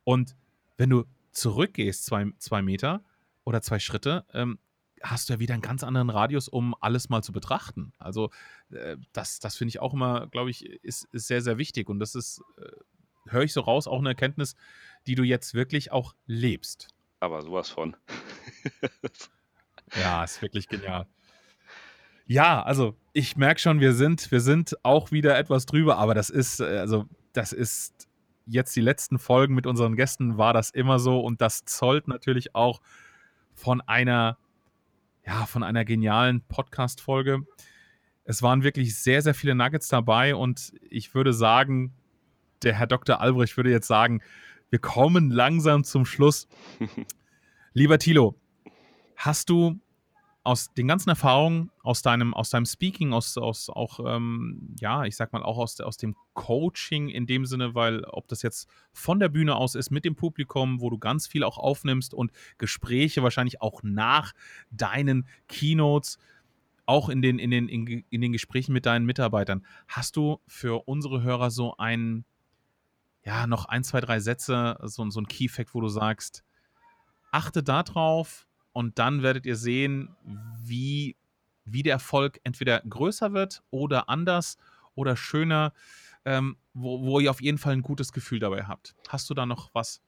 Und 0.04 0.34
wenn 0.76 0.90
du 0.90 1.04
zurückgehst, 1.30 2.04
zwei, 2.04 2.26
zwei 2.38 2.60
Meter 2.60 3.02
oder 3.44 3.62
zwei 3.62 3.78
Schritte, 3.78 4.24
ähm, 4.34 4.58
hast 5.02 5.28
du 5.28 5.34
ja 5.34 5.38
wieder 5.38 5.54
einen 5.54 5.62
ganz 5.62 5.84
anderen 5.84 6.10
Radius, 6.10 6.48
um 6.48 6.74
alles 6.80 7.08
mal 7.08 7.22
zu 7.22 7.32
betrachten. 7.32 7.92
Also 7.98 8.30
äh, 8.70 8.96
das, 9.12 9.40
das 9.40 9.56
finde 9.56 9.70
ich 9.70 9.80
auch 9.80 9.94
immer, 9.94 10.26
glaube 10.28 10.50
ich, 10.50 10.66
ist, 10.66 11.08
ist 11.12 11.26
sehr, 11.26 11.42
sehr 11.42 11.58
wichtig. 11.58 11.88
Und 11.88 11.98
das 11.98 12.14
ist, 12.14 12.42
äh, 12.58 13.30
höre 13.30 13.42
ich 13.42 13.52
so 13.52 13.60
raus, 13.60 13.86
auch 13.86 13.98
eine 13.98 14.10
Erkenntnis, 14.10 14.56
die 15.06 15.14
du 15.14 15.22
jetzt 15.22 15.54
wirklich 15.54 15.92
auch 15.92 16.14
lebst. 16.26 16.88
Aber 17.20 17.42
sowas 17.42 17.70
von. 17.70 17.96
ja, 20.00 20.24
ist 20.24 20.40
wirklich 20.42 20.68
genial. 20.68 21.06
Ja, 22.26 22.62
also 22.62 22.94
ich 23.14 23.36
merke 23.36 23.60
schon, 23.60 23.80
wir 23.80 23.94
sind, 23.94 24.30
wir 24.30 24.40
sind 24.40 24.76
auch 24.84 25.10
wieder 25.12 25.38
etwas 25.38 25.64
drüber, 25.64 25.96
aber 25.96 26.14
das 26.14 26.28
ist, 26.28 26.60
äh, 26.60 26.78
also 26.78 27.06
das 27.32 27.52
ist 27.52 28.08
jetzt 28.46 28.74
die 28.76 28.80
letzten 28.80 29.18
Folgen 29.18 29.54
mit 29.54 29.66
unseren 29.66 29.96
Gästen 29.96 30.38
war 30.38 30.52
das 30.52 30.70
immer 30.70 30.98
so 30.98 31.20
und 31.20 31.40
das 31.40 31.64
zollt 31.64 32.08
natürlich 32.08 32.54
auch 32.54 32.80
von 33.54 33.80
einer 33.82 34.38
ja, 35.28 35.44
von 35.44 35.62
einer 35.62 35.84
genialen 35.84 36.40
Podcast-Folge. 36.40 37.40
Es 38.24 38.42
waren 38.42 38.62
wirklich 38.62 38.98
sehr, 38.98 39.20
sehr 39.20 39.34
viele 39.34 39.54
Nuggets 39.54 39.88
dabei 39.88 40.34
und 40.34 40.72
ich 40.88 41.14
würde 41.14 41.34
sagen, 41.34 41.92
der 42.62 42.74
Herr 42.74 42.86
Dr. 42.86 43.20
Albrecht 43.20 43.58
würde 43.58 43.70
jetzt 43.70 43.88
sagen, 43.88 44.22
wir 44.70 44.78
kommen 44.78 45.30
langsam 45.30 45.84
zum 45.84 46.06
Schluss. 46.06 46.48
Lieber 47.74 47.98
Thilo, 47.98 48.40
hast 49.16 49.50
du 49.50 49.78
aus 50.48 50.72
den 50.72 50.88
ganzen 50.88 51.10
Erfahrungen, 51.10 51.70
aus 51.82 52.00
deinem, 52.00 52.32
aus 52.32 52.48
deinem 52.48 52.64
Speaking, 52.64 53.12
aus, 53.12 53.36
aus 53.36 53.68
auch, 53.68 54.00
ähm, 54.02 54.74
ja, 54.80 55.04
ich 55.04 55.14
sag 55.14 55.30
mal, 55.34 55.42
auch 55.42 55.58
aus, 55.58 55.78
aus 55.82 55.98
dem 55.98 56.16
Coaching 56.32 57.10
in 57.10 57.26
dem 57.26 57.44
Sinne, 57.44 57.74
weil 57.74 58.02
ob 58.04 58.28
das 58.28 58.40
jetzt 58.40 58.66
von 58.90 59.20
der 59.20 59.28
Bühne 59.28 59.56
aus 59.56 59.74
ist, 59.74 59.90
mit 59.90 60.06
dem 60.06 60.16
Publikum, 60.16 60.80
wo 60.80 60.88
du 60.88 60.96
ganz 60.96 61.26
viel 61.26 61.44
auch 61.44 61.58
aufnimmst 61.58 62.14
und 62.14 62.32
Gespräche 62.56 63.22
wahrscheinlich 63.22 63.60
auch 63.60 63.82
nach 63.82 64.32
deinen 64.70 65.28
Keynotes, 65.48 66.18
auch 66.86 67.10
in 67.10 67.20
den, 67.20 67.38
in 67.38 67.50
den, 67.50 67.68
in, 67.68 68.04
in 68.08 68.20
den 68.22 68.32
Gesprächen 68.32 68.72
mit 68.72 68.86
deinen 68.86 69.04
Mitarbeitern, 69.04 69.66
hast 69.86 70.16
du 70.16 70.40
für 70.46 70.88
unsere 70.88 71.22
Hörer 71.22 71.50
so 71.50 71.76
ein, 71.76 72.24
ja, 73.22 73.46
noch 73.46 73.66
ein, 73.66 73.84
zwei, 73.84 74.00
drei 74.00 74.18
Sätze, 74.18 74.78
so, 74.84 75.10
so 75.10 75.20
ein 75.20 75.28
Key-Fact, 75.28 75.74
wo 75.74 75.82
du 75.82 75.88
sagst, 75.88 76.42
achte 77.32 77.62
darauf, 77.62 78.47
und 78.78 79.00
dann 79.00 79.24
werdet 79.24 79.44
ihr 79.44 79.56
sehen, 79.56 80.14
wie, 80.62 81.16
wie 81.64 81.82
der 81.82 81.94
Erfolg 81.94 82.38
entweder 82.44 82.80
größer 82.82 83.32
wird 83.32 83.64
oder 83.70 84.08
anders 84.08 84.56
oder 84.94 85.16
schöner, 85.16 85.72
ähm, 86.24 86.56
wo, 86.74 87.02
wo 87.02 87.18
ihr 87.18 87.32
auf 87.32 87.40
jeden 87.40 87.58
Fall 87.58 87.72
ein 87.72 87.82
gutes 87.82 88.12
Gefühl 88.12 88.38
dabei 88.38 88.66
habt. 88.66 88.94
Hast 89.08 89.28
du 89.30 89.34
da 89.34 89.46
noch 89.46 89.74
was? 89.74 90.00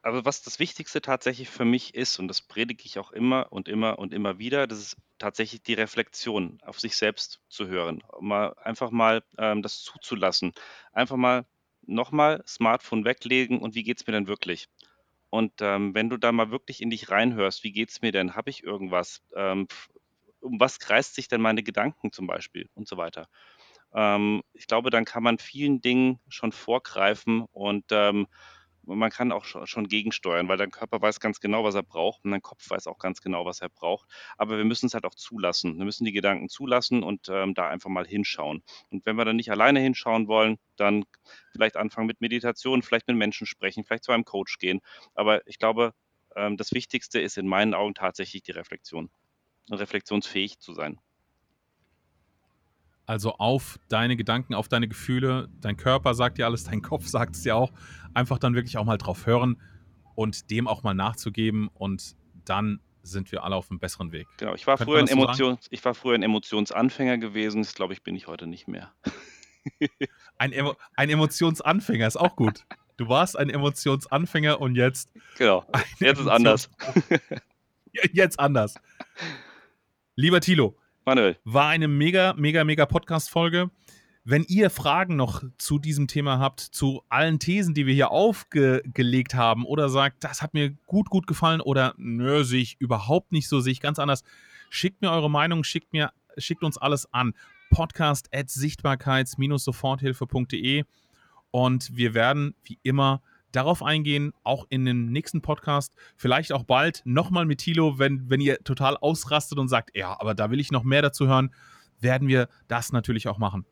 Also 0.00 0.24
was 0.24 0.42
das 0.42 0.60
Wichtigste 0.60 1.02
tatsächlich 1.02 1.50
für 1.50 1.64
mich 1.64 1.96
ist, 1.96 2.20
und 2.20 2.28
das 2.28 2.40
predige 2.40 2.84
ich 2.84 3.00
auch 3.00 3.10
immer 3.10 3.50
und 3.50 3.68
immer 3.68 3.98
und 3.98 4.14
immer 4.14 4.38
wieder, 4.38 4.68
das 4.68 4.78
ist 4.78 4.96
tatsächlich 5.18 5.64
die 5.64 5.74
Reflexion 5.74 6.60
auf 6.62 6.78
sich 6.78 6.96
selbst 6.96 7.40
zu 7.48 7.66
hören. 7.66 8.00
Mal 8.20 8.54
einfach 8.62 8.92
mal 8.92 9.24
ähm, 9.38 9.60
das 9.60 9.82
zuzulassen. 9.82 10.52
Einfach 10.92 11.16
mal 11.16 11.46
nochmal 11.84 12.44
Smartphone 12.46 13.04
weglegen 13.04 13.58
und 13.58 13.74
wie 13.74 13.82
geht 13.82 14.00
es 14.00 14.06
mir 14.06 14.12
denn 14.12 14.28
wirklich? 14.28 14.68
Und 15.32 15.54
ähm, 15.62 15.94
wenn 15.94 16.10
du 16.10 16.18
da 16.18 16.30
mal 16.30 16.50
wirklich 16.50 16.82
in 16.82 16.90
dich 16.90 17.10
reinhörst, 17.10 17.64
wie 17.64 17.72
geht 17.72 17.88
es 17.90 18.02
mir 18.02 18.12
denn? 18.12 18.36
Habe 18.36 18.50
ich 18.50 18.62
irgendwas? 18.62 19.22
Ähm, 19.34 19.66
um 20.40 20.60
was 20.60 20.78
kreist 20.78 21.14
sich 21.14 21.28
denn 21.28 21.40
meine 21.40 21.62
Gedanken 21.62 22.12
zum 22.12 22.26
Beispiel 22.26 22.68
und 22.74 22.86
so 22.86 22.98
weiter? 22.98 23.28
Ähm, 23.94 24.42
ich 24.52 24.66
glaube, 24.66 24.90
dann 24.90 25.06
kann 25.06 25.22
man 25.22 25.38
vielen 25.38 25.80
Dingen 25.80 26.20
schon 26.28 26.52
vorgreifen 26.52 27.46
und 27.52 27.86
man 28.84 29.10
kann 29.10 29.32
auch 29.32 29.44
schon 29.44 29.88
gegensteuern, 29.88 30.48
weil 30.48 30.56
dein 30.56 30.70
Körper 30.70 31.00
weiß 31.00 31.20
ganz 31.20 31.40
genau, 31.40 31.64
was 31.64 31.74
er 31.74 31.82
braucht 31.82 32.24
und 32.24 32.32
dein 32.32 32.42
Kopf 32.42 32.68
weiß 32.68 32.86
auch 32.86 32.98
ganz 32.98 33.20
genau, 33.20 33.44
was 33.44 33.60
er 33.60 33.68
braucht. 33.68 34.08
Aber 34.36 34.56
wir 34.56 34.64
müssen 34.64 34.86
es 34.86 34.94
halt 34.94 35.04
auch 35.04 35.14
zulassen. 35.14 35.78
Wir 35.78 35.84
müssen 35.84 36.04
die 36.04 36.12
Gedanken 36.12 36.48
zulassen 36.48 37.02
und 37.02 37.28
ähm, 37.28 37.54
da 37.54 37.68
einfach 37.68 37.90
mal 37.90 38.06
hinschauen. 38.06 38.62
Und 38.90 39.06
wenn 39.06 39.16
wir 39.16 39.24
dann 39.24 39.36
nicht 39.36 39.50
alleine 39.50 39.80
hinschauen 39.80 40.28
wollen, 40.28 40.58
dann 40.76 41.04
vielleicht 41.52 41.76
anfangen 41.76 42.06
mit 42.06 42.20
Meditation, 42.20 42.82
vielleicht 42.82 43.08
mit 43.08 43.16
Menschen 43.16 43.46
sprechen, 43.46 43.84
vielleicht 43.84 44.04
zu 44.04 44.12
einem 44.12 44.24
Coach 44.24 44.58
gehen. 44.58 44.80
Aber 45.14 45.46
ich 45.46 45.58
glaube, 45.58 45.94
ähm, 46.36 46.56
das 46.56 46.72
Wichtigste 46.72 47.20
ist 47.20 47.38
in 47.38 47.46
meinen 47.46 47.74
Augen 47.74 47.94
tatsächlich 47.94 48.42
die 48.42 48.52
Reflexion. 48.52 49.10
Reflexionsfähig 49.70 50.58
zu 50.58 50.74
sein. 50.74 50.98
Also 53.06 53.34
auf 53.34 53.78
deine 53.88 54.16
Gedanken, 54.16 54.54
auf 54.54 54.68
deine 54.68 54.88
Gefühle. 54.88 55.48
Dein 55.60 55.76
Körper 55.76 56.14
sagt 56.14 56.38
dir 56.38 56.46
alles, 56.46 56.64
dein 56.64 56.82
Kopf 56.82 57.06
sagt 57.08 57.36
es 57.36 57.42
dir 57.42 57.56
auch. 57.56 57.72
Einfach 58.14 58.38
dann 58.38 58.54
wirklich 58.54 58.78
auch 58.78 58.84
mal 58.84 58.98
drauf 58.98 59.26
hören 59.26 59.60
und 60.14 60.50
dem 60.50 60.68
auch 60.68 60.82
mal 60.82 60.94
nachzugeben 60.94 61.68
und 61.74 62.16
dann 62.44 62.80
sind 63.02 63.32
wir 63.32 63.42
alle 63.42 63.56
auf 63.56 63.70
einem 63.70 63.80
besseren 63.80 64.12
Weg. 64.12 64.28
Genau, 64.38 64.54
ich 64.54 64.66
war, 64.66 64.78
früher 64.78 65.00
ein, 65.00 65.08
Emotions, 65.08 65.66
ich 65.70 65.84
war 65.84 65.94
früher 65.94 66.14
ein 66.14 66.22
Emotionsanfänger 66.22 67.18
gewesen, 67.18 67.62
das 67.62 67.74
glaube 67.74 67.92
ich, 67.92 68.02
bin 68.02 68.14
ich 68.14 68.26
heute 68.26 68.46
nicht 68.46 68.68
mehr. 68.68 68.92
ein, 70.38 70.52
Emo 70.52 70.76
ein 70.94 71.10
Emotionsanfänger 71.10 72.06
ist 72.06 72.16
auch 72.16 72.36
gut. 72.36 72.64
Du 72.96 73.08
warst 73.08 73.36
ein 73.36 73.50
Emotionsanfänger 73.50 74.60
und 74.60 74.76
jetzt. 74.76 75.12
Genau, 75.38 75.64
jetzt 75.98 76.20
ist 76.20 76.28
anders. 76.28 76.70
jetzt 78.12 78.38
anders. 78.38 78.74
Lieber 80.14 80.40
Thilo, 80.40 80.76
Manuel. 81.04 81.36
War 81.44 81.68
eine 81.68 81.88
mega, 81.88 82.32
mega, 82.34 82.62
mega 82.62 82.86
Podcast-Folge. 82.86 83.70
Wenn 84.24 84.44
ihr 84.44 84.70
Fragen 84.70 85.16
noch 85.16 85.42
zu 85.58 85.80
diesem 85.80 86.06
Thema 86.06 86.38
habt, 86.38 86.60
zu 86.60 87.02
allen 87.08 87.40
Thesen, 87.40 87.74
die 87.74 87.86
wir 87.86 87.94
hier 87.94 88.12
aufgelegt 88.12 89.34
haben, 89.34 89.64
oder 89.64 89.88
sagt, 89.88 90.22
das 90.22 90.42
hat 90.42 90.54
mir 90.54 90.70
gut, 90.86 91.10
gut 91.10 91.26
gefallen, 91.26 91.60
oder 91.60 91.94
nö, 91.96 92.44
sehe 92.44 92.62
ich 92.62 92.80
überhaupt 92.80 93.32
nicht 93.32 93.48
so, 93.48 93.58
sehe 93.58 93.72
ich 93.72 93.80
ganz 93.80 93.98
anders, 93.98 94.22
schickt 94.70 95.02
mir 95.02 95.10
eure 95.10 95.28
Meinung, 95.28 95.64
schickt, 95.64 95.92
mir, 95.92 96.12
schickt 96.38 96.62
uns 96.62 96.78
alles 96.78 97.12
an. 97.12 97.34
Podcast 97.70 98.32
at 98.32 98.48
sichtbarkeits-soforthilfe.de 98.48 100.84
und 101.50 101.96
wir 101.96 102.14
werden 102.14 102.54
wie 102.62 102.78
immer 102.84 103.22
darauf 103.52 103.82
eingehen, 103.82 104.32
auch 104.42 104.66
in 104.68 104.84
dem 104.84 105.12
nächsten 105.12 105.42
Podcast, 105.42 105.94
vielleicht 106.16 106.52
auch 106.52 106.64
bald 106.64 107.02
nochmal 107.04 107.44
mit 107.44 107.58
Thilo, 107.58 107.98
wenn, 107.98 108.28
wenn 108.28 108.40
ihr 108.40 108.58
total 108.64 108.96
ausrastet 108.96 109.58
und 109.58 109.68
sagt, 109.68 109.90
ja, 109.94 110.18
aber 110.18 110.34
da 110.34 110.50
will 110.50 110.60
ich 110.60 110.72
noch 110.72 110.84
mehr 110.84 111.02
dazu 111.02 111.26
hören, 111.26 111.54
werden 112.00 112.28
wir 112.28 112.48
das 112.68 112.92
natürlich 112.92 113.28
auch 113.28 113.38
machen. 113.38 113.64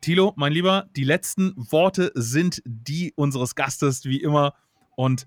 Thilo, 0.00 0.32
mein 0.36 0.52
Lieber, 0.52 0.88
die 0.96 1.04
letzten 1.04 1.54
Worte 1.56 2.12
sind 2.14 2.62
die 2.64 3.12
unseres 3.16 3.54
Gastes, 3.54 4.04
wie 4.04 4.20
immer. 4.20 4.54
Und 4.94 5.26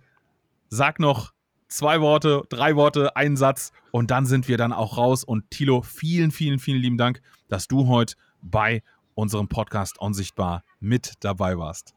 sag 0.69 0.99
noch 0.99 1.33
zwei 1.67 2.01
Worte, 2.01 2.43
drei 2.49 2.75
Worte, 2.75 3.15
einen 3.15 3.37
Satz 3.37 3.71
und 3.91 4.11
dann 4.11 4.25
sind 4.25 4.47
wir 4.47 4.57
dann 4.57 4.73
auch 4.73 4.97
raus. 4.97 5.23
Und 5.23 5.49
Thilo, 5.51 5.81
vielen, 5.81 6.31
vielen, 6.31 6.59
vielen 6.59 6.81
lieben 6.81 6.97
Dank, 6.97 7.21
dass 7.47 7.67
du 7.67 7.87
heute 7.87 8.15
bei 8.41 8.83
unserem 9.15 9.49
Podcast 9.49 9.99
Unsichtbar 9.99 10.63
mit 10.79 11.13
dabei 11.21 11.57
warst. 11.57 11.93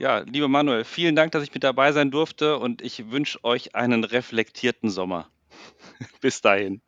Ja, 0.00 0.20
lieber 0.20 0.48
Manuel, 0.48 0.84
vielen 0.84 1.14
Dank, 1.14 1.32
dass 1.32 1.42
ich 1.42 1.52
mit 1.52 1.62
dabei 1.62 1.92
sein 1.92 2.10
durfte 2.10 2.56
und 2.56 2.80
ich 2.80 3.10
wünsche 3.10 3.44
euch 3.44 3.74
einen 3.74 4.02
reflektierten 4.04 4.88
Sommer. 4.88 5.28
Bis 6.22 6.40
dahin. 6.40 6.80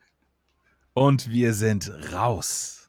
Und 0.95 1.29
wir 1.29 1.53
sind 1.53 1.93
raus. 2.15 2.82